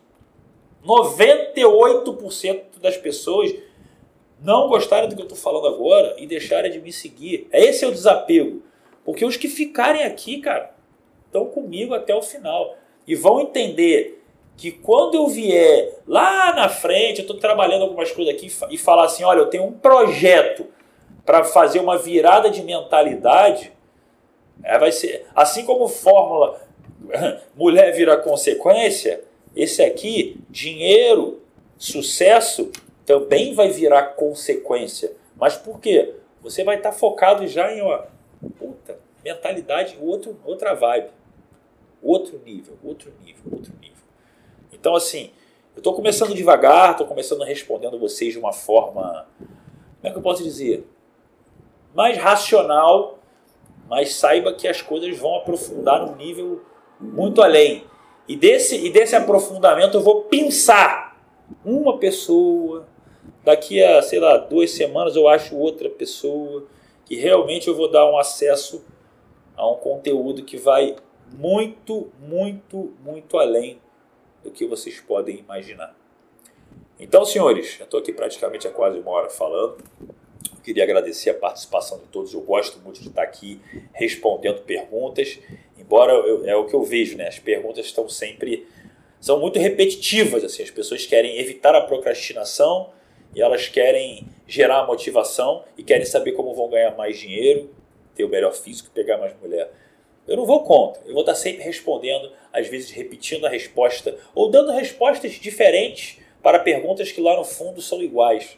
98% 0.83 2.79
das 2.81 2.97
pessoas 2.97 3.53
não 4.41 4.67
gostarem 4.67 5.07
do 5.07 5.15
que 5.15 5.21
eu 5.21 5.27
estou 5.27 5.38
falando 5.38 5.67
agora 5.67 6.15
e 6.17 6.27
deixarem 6.27 6.71
de 6.71 6.79
me 6.81 6.91
seguir. 6.91 7.47
Esse 7.53 7.86
é 7.86 7.88
o 7.88 7.91
desapego. 7.91 8.63
Porque 9.05 9.23
os 9.23 9.38
que 9.38 9.47
ficarem 9.47 10.03
aqui, 10.03 10.41
cara, 10.41 10.74
estão 11.36 11.45
comigo 11.47 11.93
até 11.93 12.15
o 12.15 12.21
final. 12.21 12.75
E 13.05 13.13
vão 13.13 13.41
entender 13.41 14.23
que 14.57 14.71
quando 14.71 15.15
eu 15.15 15.27
vier 15.27 15.99
lá 16.07 16.53
na 16.53 16.69
frente, 16.69 17.19
eu 17.19 17.23
estou 17.23 17.38
trabalhando 17.38 17.83
algumas 17.83 18.11
coisas 18.11 18.33
aqui 18.33 18.49
e 18.69 18.77
falar 18.77 19.05
assim, 19.05 19.23
olha, 19.23 19.39
eu 19.39 19.49
tenho 19.49 19.65
um 19.65 19.73
projeto 19.73 20.65
para 21.25 21.43
fazer 21.43 21.79
uma 21.79 21.97
virada 21.97 22.49
de 22.49 22.63
mentalidade, 22.63 23.73
é, 24.63 24.77
vai 24.77 24.91
ser 24.91 25.25
assim 25.36 25.65
como 25.65 25.88
fórmula 25.88 26.61
mulher 27.55 27.91
vira 27.91 28.15
consequência, 28.15 29.21
esse 29.55 29.83
aqui, 29.83 30.39
dinheiro, 30.49 31.41
sucesso, 31.77 32.71
também 33.05 33.53
vai 33.53 33.69
virar 33.69 34.15
consequência. 34.15 35.11
Mas 35.36 35.57
por 35.57 35.79
quê? 35.79 36.15
Você 36.41 36.63
vai 36.63 36.77
estar 36.77 36.91
tá 36.91 36.95
focado 36.95 37.45
já 37.47 37.71
em, 37.73 37.81
ó, 37.81 38.03
puta, 38.57 38.97
mentalidade, 39.23 39.97
outro, 39.99 40.38
outra 40.45 40.73
vibe, 40.73 41.09
outro 42.06 42.39
nível, 42.45 42.78
outro 42.84 43.12
nível, 43.24 43.43
outro 43.51 43.74
nível. 43.82 43.95
Então, 44.72 44.95
assim, 44.95 45.32
eu 45.76 45.80
estou 45.80 45.93
começando 45.93 46.34
devagar, 46.34 46.91
estou 46.91 47.08
começando 47.08 47.41
respondendo 47.41 47.97
vocês 47.97 48.34
de 48.34 48.39
uma 48.39 48.53
forma, 48.53 49.28
como 49.38 50.03
é 50.03 50.12
que 50.12 50.18
eu 50.18 50.22
posso 50.22 50.43
dizer? 50.43 50.88
Mais 51.93 52.18
racional, 52.18 53.20
mas 53.89 54.14
saiba 54.14 54.53
que 54.53 54.68
as 54.68 54.82
coisas 54.82 55.18
vão 55.18 55.36
aprofundar 55.36 56.06
num 56.06 56.16
nível 56.16 56.62
muito 56.99 57.41
além. 57.41 57.84
E 58.28 58.36
desse, 58.36 58.76
e 58.76 58.89
desse 58.89 59.16
aprofundamento 59.16 59.97
eu 59.97 60.01
vou 60.01 60.24
pensar 60.24 61.20
uma 61.64 61.97
pessoa, 61.97 62.88
daqui 63.43 63.82
a, 63.82 64.01
sei 64.01 64.20
lá, 64.20 64.38
duas 64.38 64.72
semanas 64.72 65.16
eu 65.16 65.28
acho 65.28 65.56
outra 65.56 65.89
pessoa, 65.89 66.66
que 67.06 67.16
realmente 67.16 67.68
eu 67.68 67.76
vou 67.76 67.89
dar 67.89 68.10
um 68.10 68.18
acesso 68.18 68.84
a 69.56 69.70
um 69.70 69.76
conteúdo 69.76 70.43
que 70.43 70.58
vai 70.58 70.95
muito, 71.38 72.11
muito, 72.19 72.93
muito 73.03 73.38
além 73.38 73.79
do 74.43 74.51
que 74.51 74.65
vocês 74.65 74.99
podem 74.99 75.39
imaginar. 75.39 75.95
Então, 76.99 77.25
senhores, 77.25 77.77
eu 77.79 77.86
estou 77.86 77.99
aqui 77.99 78.13
praticamente 78.13 78.67
há 78.67 78.71
quase 78.71 78.99
uma 78.99 79.11
hora 79.11 79.29
falando. 79.29 79.83
Eu 80.01 80.61
queria 80.63 80.83
agradecer 80.83 81.29
a 81.29 81.33
participação 81.33 81.97
de 81.99 82.05
todos. 82.05 82.33
Eu 82.33 82.41
gosto 82.41 82.79
muito 82.79 83.01
de 83.01 83.09
estar 83.09 83.23
aqui 83.23 83.59
respondendo 83.93 84.61
perguntas, 84.61 85.39
embora 85.77 86.13
eu, 86.13 86.45
é 86.45 86.55
o 86.55 86.65
que 86.65 86.73
eu 86.73 86.83
vejo, 86.83 87.17
né? 87.17 87.27
As 87.27 87.39
perguntas 87.39 87.86
estão 87.86 88.07
sempre 88.07 88.65
são 89.19 89.39
muito 89.39 89.57
repetitivas, 89.57 90.43
assim. 90.43 90.61
As 90.61 90.69
pessoas 90.69 91.05
querem 91.05 91.39
evitar 91.39 91.73
a 91.73 91.81
procrastinação 91.81 92.91
e 93.36 93.41
elas 93.41 93.67
querem 93.67 94.27
gerar 94.47 94.86
motivação 94.86 95.63
e 95.75 95.83
querem 95.83 96.05
saber 96.05 96.33
como 96.33 96.53
vão 96.53 96.69
ganhar 96.69 96.95
mais 96.95 97.17
dinheiro, 97.17 97.69
ter 98.13 98.23
o 98.23 98.29
melhor 98.29 98.53
físico, 98.53 98.91
pegar 98.93 99.17
mais 99.17 99.33
mulher. 99.41 99.71
Eu 100.28 100.38
não 100.38 100.45
vou 100.45 100.63
contra, 100.63 101.03
eu 101.05 101.13
vou 101.13 101.21
estar 101.21 101.36
sempre 101.36 101.63
respondendo, 101.63 102.32
às 102.51 102.67
vezes 102.67 102.89
repetindo 102.89 103.45
a 103.45 103.49
resposta, 103.49 104.17
ou 104.34 104.49
dando 104.49 104.71
respostas 104.71 105.34
diferentes 105.34 106.19
para 106.41 106.59
perguntas 106.59 107.11
que 107.11 107.21
lá 107.21 107.36
no 107.38 107.43
fundo 107.43 107.82
são 107.82 108.01
iguais. 108.01 108.57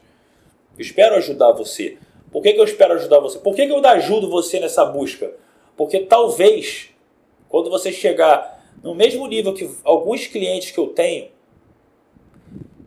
Eu 0.77 0.81
espero 0.81 1.15
ajudar 1.15 1.51
você. 1.51 1.97
Por 2.31 2.41
que, 2.43 2.53
que 2.53 2.59
eu 2.59 2.65
espero 2.65 2.93
ajudar 2.93 3.19
você? 3.19 3.39
Por 3.39 3.55
que, 3.55 3.65
que 3.65 3.71
eu 3.71 3.85
ajudo 3.85 4.29
você 4.29 4.59
nessa 4.59 4.85
busca? 4.85 5.33
Porque 5.75 5.99
talvez, 5.99 6.89
quando 7.49 7.69
você 7.69 7.91
chegar 7.91 8.57
no 8.83 8.93
mesmo 8.93 9.25
nível 9.27 9.53
que 9.53 9.69
alguns 9.83 10.27
clientes 10.27 10.71
que 10.71 10.79
eu 10.79 10.87
tenho, 10.87 11.29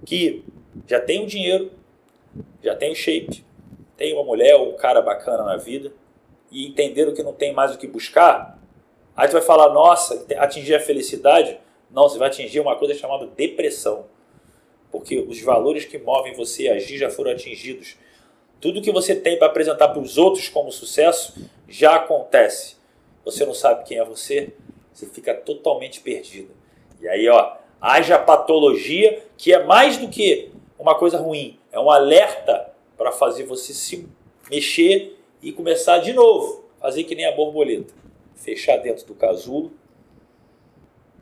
que 0.07 0.45
já 0.87 1.01
tem 1.01 1.23
o 1.23 1.27
dinheiro, 1.27 1.71
já 2.63 2.75
tem 2.75 2.93
o 2.93 2.95
shape, 2.95 3.45
tem 3.97 4.13
uma 4.15 4.25
mulher 4.25 4.55
ou 4.57 4.71
um 4.71 4.77
cara 4.77 5.03
bacana 5.03 5.45
na 5.45 5.57
vida, 5.57 5.93
e 6.51 6.67
entenderam 6.67 7.15
que 7.15 7.23
não 7.23 7.33
tem 7.33 7.53
mais 7.53 7.75
o 7.75 7.79
que 7.79 7.87
buscar, 7.87 8.60
Aí 9.21 9.29
tu 9.29 9.33
vai 9.33 9.43
falar, 9.43 9.69
nossa, 9.75 10.25
atingir 10.39 10.75
a 10.75 10.81
felicidade? 10.81 11.61
Não, 11.91 12.05
você 12.05 12.17
vai 12.17 12.29
atingir 12.29 12.59
uma 12.59 12.75
coisa 12.77 12.95
chamada 12.95 13.27
depressão. 13.27 14.07
Porque 14.91 15.19
os 15.19 15.43
valores 15.43 15.85
que 15.85 15.99
movem 15.99 16.33
você 16.33 16.69
a 16.69 16.77
agir 16.77 16.97
já 16.97 17.11
foram 17.11 17.33
atingidos. 17.33 17.99
Tudo 18.63 18.81
que 18.81 18.91
você 18.91 19.15
tem 19.15 19.37
para 19.37 19.49
apresentar 19.49 19.89
para 19.89 20.01
os 20.01 20.17
outros 20.17 20.49
como 20.49 20.73
sucesso 20.73 21.35
já 21.69 21.97
acontece. 21.97 22.77
Você 23.23 23.45
não 23.45 23.53
sabe 23.53 23.85
quem 23.85 23.99
é 23.99 24.05
você, 24.07 24.55
você 24.91 25.05
fica 25.05 25.35
totalmente 25.35 26.01
perdido. 26.01 26.53
E 26.99 27.07
aí, 27.07 27.29
ó, 27.29 27.57
haja 27.79 28.19
patologia 28.19 29.23
que 29.37 29.53
é 29.53 29.63
mais 29.63 29.99
do 29.99 30.09
que 30.09 30.51
uma 30.79 30.95
coisa 30.95 31.19
ruim, 31.19 31.59
é 31.71 31.79
um 31.79 31.91
alerta 31.91 32.73
para 32.97 33.13
fazer 33.13 33.45
você 33.45 33.75
se 33.75 34.09
mexer 34.51 35.21
e 35.43 35.53
começar 35.53 35.99
de 35.99 36.15
novo, 36.15 36.65
fazer 36.81 37.05
que 37.05 37.15
nem 37.15 37.27
a 37.27 37.33
borboleta 37.33 38.01
fechar 38.41 38.79
dentro 38.79 39.07
do 39.07 39.15
casulo 39.15 39.73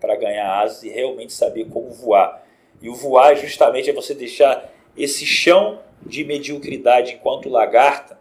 para 0.01 0.17
ganhar 0.17 0.63
asas 0.63 0.85
e 0.85 0.89
realmente 0.89 1.33
saber 1.33 1.69
como 1.69 1.91
voar. 1.91 2.47
E 2.81 2.89
o 2.89 2.95
voar 2.95 3.37
justamente 3.37 3.91
é 3.91 3.93
você 3.93 4.15
deixar 4.15 4.73
esse 4.97 5.27
chão 5.27 5.81
de 6.03 6.25
mediocridade 6.25 7.15
enquanto 7.15 7.49
lagarta 7.49 8.19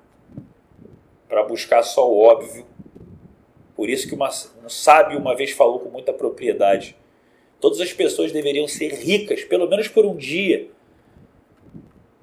para 1.30 1.44
buscar 1.44 1.84
só 1.84 2.12
o 2.12 2.20
óbvio. 2.20 2.66
Por 3.76 3.90
isso 3.90 4.08
que 4.08 4.16
uma, 4.16 4.30
um 4.66 4.70
sábio 4.70 5.20
uma 5.20 5.36
vez 5.36 5.52
falou 5.52 5.80
com 5.80 5.90
muita 5.90 6.12
propriedade. 6.12 6.96
Todas 7.60 7.80
as 7.80 7.94
pessoas 7.94 8.32
deveriam 8.32 8.68
ser 8.68 8.92
ricas, 8.94 9.44
pelo 9.44 9.68
menos 9.70 9.88
por 9.88 10.06
um 10.06 10.16
dia. 10.16 10.68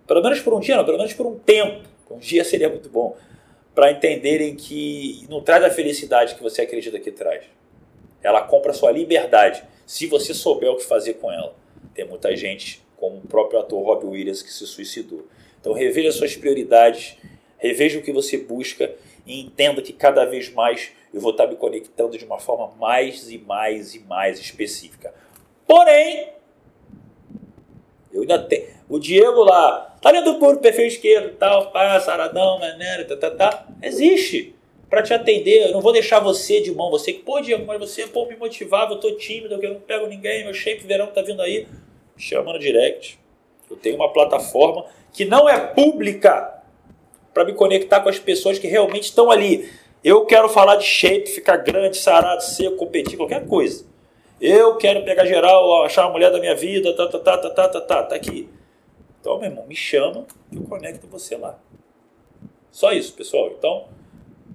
Pelo 0.07 0.23
menos 0.23 0.41
por 0.41 0.53
um 0.55 0.61
dia, 0.61 0.77
não, 0.77 0.85
pelo 0.85 0.99
menos 0.99 1.13
por 1.13 1.27
um 1.27 1.39
tempo. 1.39 1.89
Um 2.11 2.19
dia 2.19 2.45
seria 2.45 2.69
muito 2.69 2.89
bom 2.89 3.17
para 3.75 3.91
entenderem 3.91 4.55
que 4.55 5.27
não 5.29 5.43
traz 5.43 5.65
a 5.65 5.71
felicidade 5.71 6.35
que 6.35 6.43
você 6.43 6.63
acredita 6.63 6.99
que 6.99 7.11
traz. 7.11 7.45
Ela 8.23 8.43
compra 8.43 8.73
sua 8.73 8.91
liberdade, 8.91 9.65
se 9.85 10.07
você 10.07 10.33
souber 10.33 10.71
o 10.71 10.77
que 10.77 10.85
fazer 10.85 11.15
com 11.15 11.31
ela. 11.31 11.55
Tem 11.95 12.07
muita 12.07 12.35
gente, 12.37 12.83
como 12.97 13.17
o 13.19 13.27
próprio 13.27 13.61
ator 13.61 13.83
Robbie 13.83 14.07
Williams, 14.07 14.43
que 14.43 14.53
se 14.53 14.67
suicidou. 14.67 15.27
Então 15.61 15.73
reveja 15.73 16.13
suas 16.13 16.37
prioridades, 16.37 17.17
reveja 17.59 17.99
o 17.99 18.03
que 18.03 18.13
você 18.13 18.39
busca 18.39 18.95
e 19.27 19.41
entenda 19.41 19.83
que 19.83 19.93
cada 19.93 20.25
vez 20.25 20.53
mais 20.53 20.93
eu 21.13 21.21
vou 21.21 21.31
estar 21.31 21.47
me 21.47 21.57
conectando 21.57 22.17
de 22.17 22.25
uma 22.25 22.39
forma 22.39 22.75
mais 22.77 23.31
e 23.31 23.39
mais 23.39 23.95
e 23.95 24.01
mais 24.01 24.39
específica. 24.39 25.15
Porém, 25.67 26.33
eu 28.13 28.23
ainda 28.23 28.39
tenho. 28.39 28.74
O 28.95 28.99
Diego 29.01 29.43
lá, 29.43 29.95
Tá 30.01 30.13
dentro 30.13 30.35
do 30.35 30.39
puro 30.39 30.59
perfil 30.59 30.87
esquerdo, 30.87 31.35
tal, 31.37 31.73
pá, 31.73 31.99
saradão, 31.99 32.61
maneira, 32.61 33.05
tá, 33.07 33.17
tá, 33.17 33.31
tá. 33.31 33.67
Existe. 33.83 34.55
Para 34.89 35.03
te 35.03 35.13
atender, 35.13 35.67
eu 35.67 35.73
não 35.73 35.81
vou 35.81 35.93
deixar 35.93 36.21
você 36.21 36.61
de 36.61 36.71
mão, 36.71 36.91
você 36.91 37.13
que, 37.13 37.21
pô, 37.21 37.41
Diego, 37.41 37.65
mas 37.67 37.81
você, 37.81 38.07
pô, 38.07 38.27
me 38.27 38.37
motivava, 38.37 38.93
eu 38.93 39.01
tô 39.01 39.11
tímido, 39.17 39.55
eu 39.55 39.73
não 39.73 39.81
pego 39.81 40.07
ninguém, 40.07 40.45
meu 40.45 40.55
shape 40.55 40.87
verão 40.87 41.09
tá 41.09 41.23
vindo 41.23 41.43
aí. 41.43 41.67
Chama 42.17 42.53
no 42.53 42.59
direct. 42.59 43.19
Eu 43.69 43.77
tenho 43.77 43.97
uma 43.97 44.13
plataforma 44.13 44.85
que 45.13 45.25
não 45.25 45.49
é 45.49 45.59
pública 45.59 46.63
para 47.33 47.45
me 47.45 47.55
conectar 47.55 48.01
com 48.01 48.11
as 48.11 48.19
pessoas 48.19 48.61
que 48.61 48.69
realmente 48.69 49.05
estão 49.05 49.29
ali. 49.29 49.69
Eu 50.05 50.25
quero 50.27 50.49
falar 50.51 50.77
de 50.77 50.85
shape, 50.85 51.31
ficar 51.31 51.57
grande, 51.57 51.97
sarado, 51.97 52.45
seco, 52.45 52.77
competir, 52.77 53.17
qualquer 53.17 53.45
coisa. 53.49 53.87
Eu 54.41 54.77
quero 54.77 55.03
pegar 55.03 55.25
geral, 55.25 55.83
achar 55.83 56.05
a 56.05 56.11
mulher 56.11 56.31
da 56.31 56.39
minha 56.39 56.55
vida, 56.55 56.95
tá, 56.95 57.09
tá, 57.09 57.19
tá, 57.19 57.39
tá, 57.39 57.51
tá, 57.51 57.69
tá, 57.69 57.81
tá, 57.81 58.03
tá 58.03 58.15
aqui. 58.15 58.49
Então, 59.25 59.39
meu 59.39 59.49
irmão, 59.49 59.67
me 59.67 59.75
chama 59.75 60.27
que 60.51 60.59
eu 60.59 60.65
conecto 60.65 61.07
você 61.07 61.35
lá. 61.35 61.59
Só 62.71 62.93
isso, 62.93 63.15
pessoal. 63.15 63.55
Então, 63.59 63.89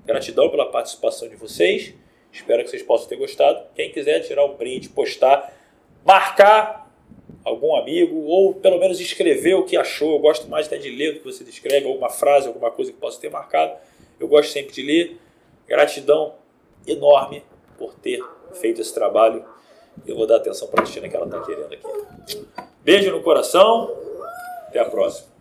gratidão 0.05 0.47
pela 0.47 0.67
participação 0.67 1.27
de 1.27 1.35
vocês. 1.35 1.95
Espero 2.31 2.63
que 2.63 2.69
vocês 2.69 2.83
possam 2.83 3.07
ter 3.07 3.15
gostado. 3.15 3.65
Quem 3.73 3.91
quiser 3.91 4.19
tirar 4.19 4.43
o 4.43 4.49
print, 4.49 4.89
postar, 4.89 5.51
marcar 6.05 6.87
algum 7.43 7.75
amigo, 7.75 8.15
ou 8.25 8.53
pelo 8.53 8.77
menos 8.77 8.99
escrever 8.99 9.55
o 9.55 9.65
que 9.65 9.75
achou. 9.75 10.13
Eu 10.13 10.19
gosto 10.19 10.47
mais 10.47 10.67
até 10.67 10.77
de 10.77 10.91
ler 10.91 11.15
o 11.15 11.17
que 11.17 11.25
você 11.25 11.43
descreve, 11.43 11.87
alguma 11.87 12.11
frase, 12.11 12.47
alguma 12.47 12.69
coisa 12.69 12.91
que 12.91 12.97
possa 12.99 13.19
ter 13.19 13.31
marcado. 13.31 13.75
Eu 14.19 14.27
gosto 14.27 14.51
sempre 14.51 14.71
de 14.71 14.83
ler. 14.83 15.17
Gratidão 15.65 16.35
enorme 16.85 17.41
por 17.75 17.95
ter 17.95 18.23
feito 18.53 18.81
esse 18.81 18.93
trabalho. 18.93 19.43
Eu 20.05 20.15
vou 20.15 20.27
dar 20.27 20.35
atenção 20.35 20.67
para 20.67 20.81
a 20.81 20.83
Cristina 20.83 21.09
que 21.09 21.15
ela 21.15 21.25
está 21.25 21.41
querendo 21.41 21.73
aqui. 21.73 22.45
Beijo 22.83 23.09
no 23.09 23.23
coração. 23.23 24.08
Até 24.69 24.79
a 24.79 24.85
próxima. 24.85 25.38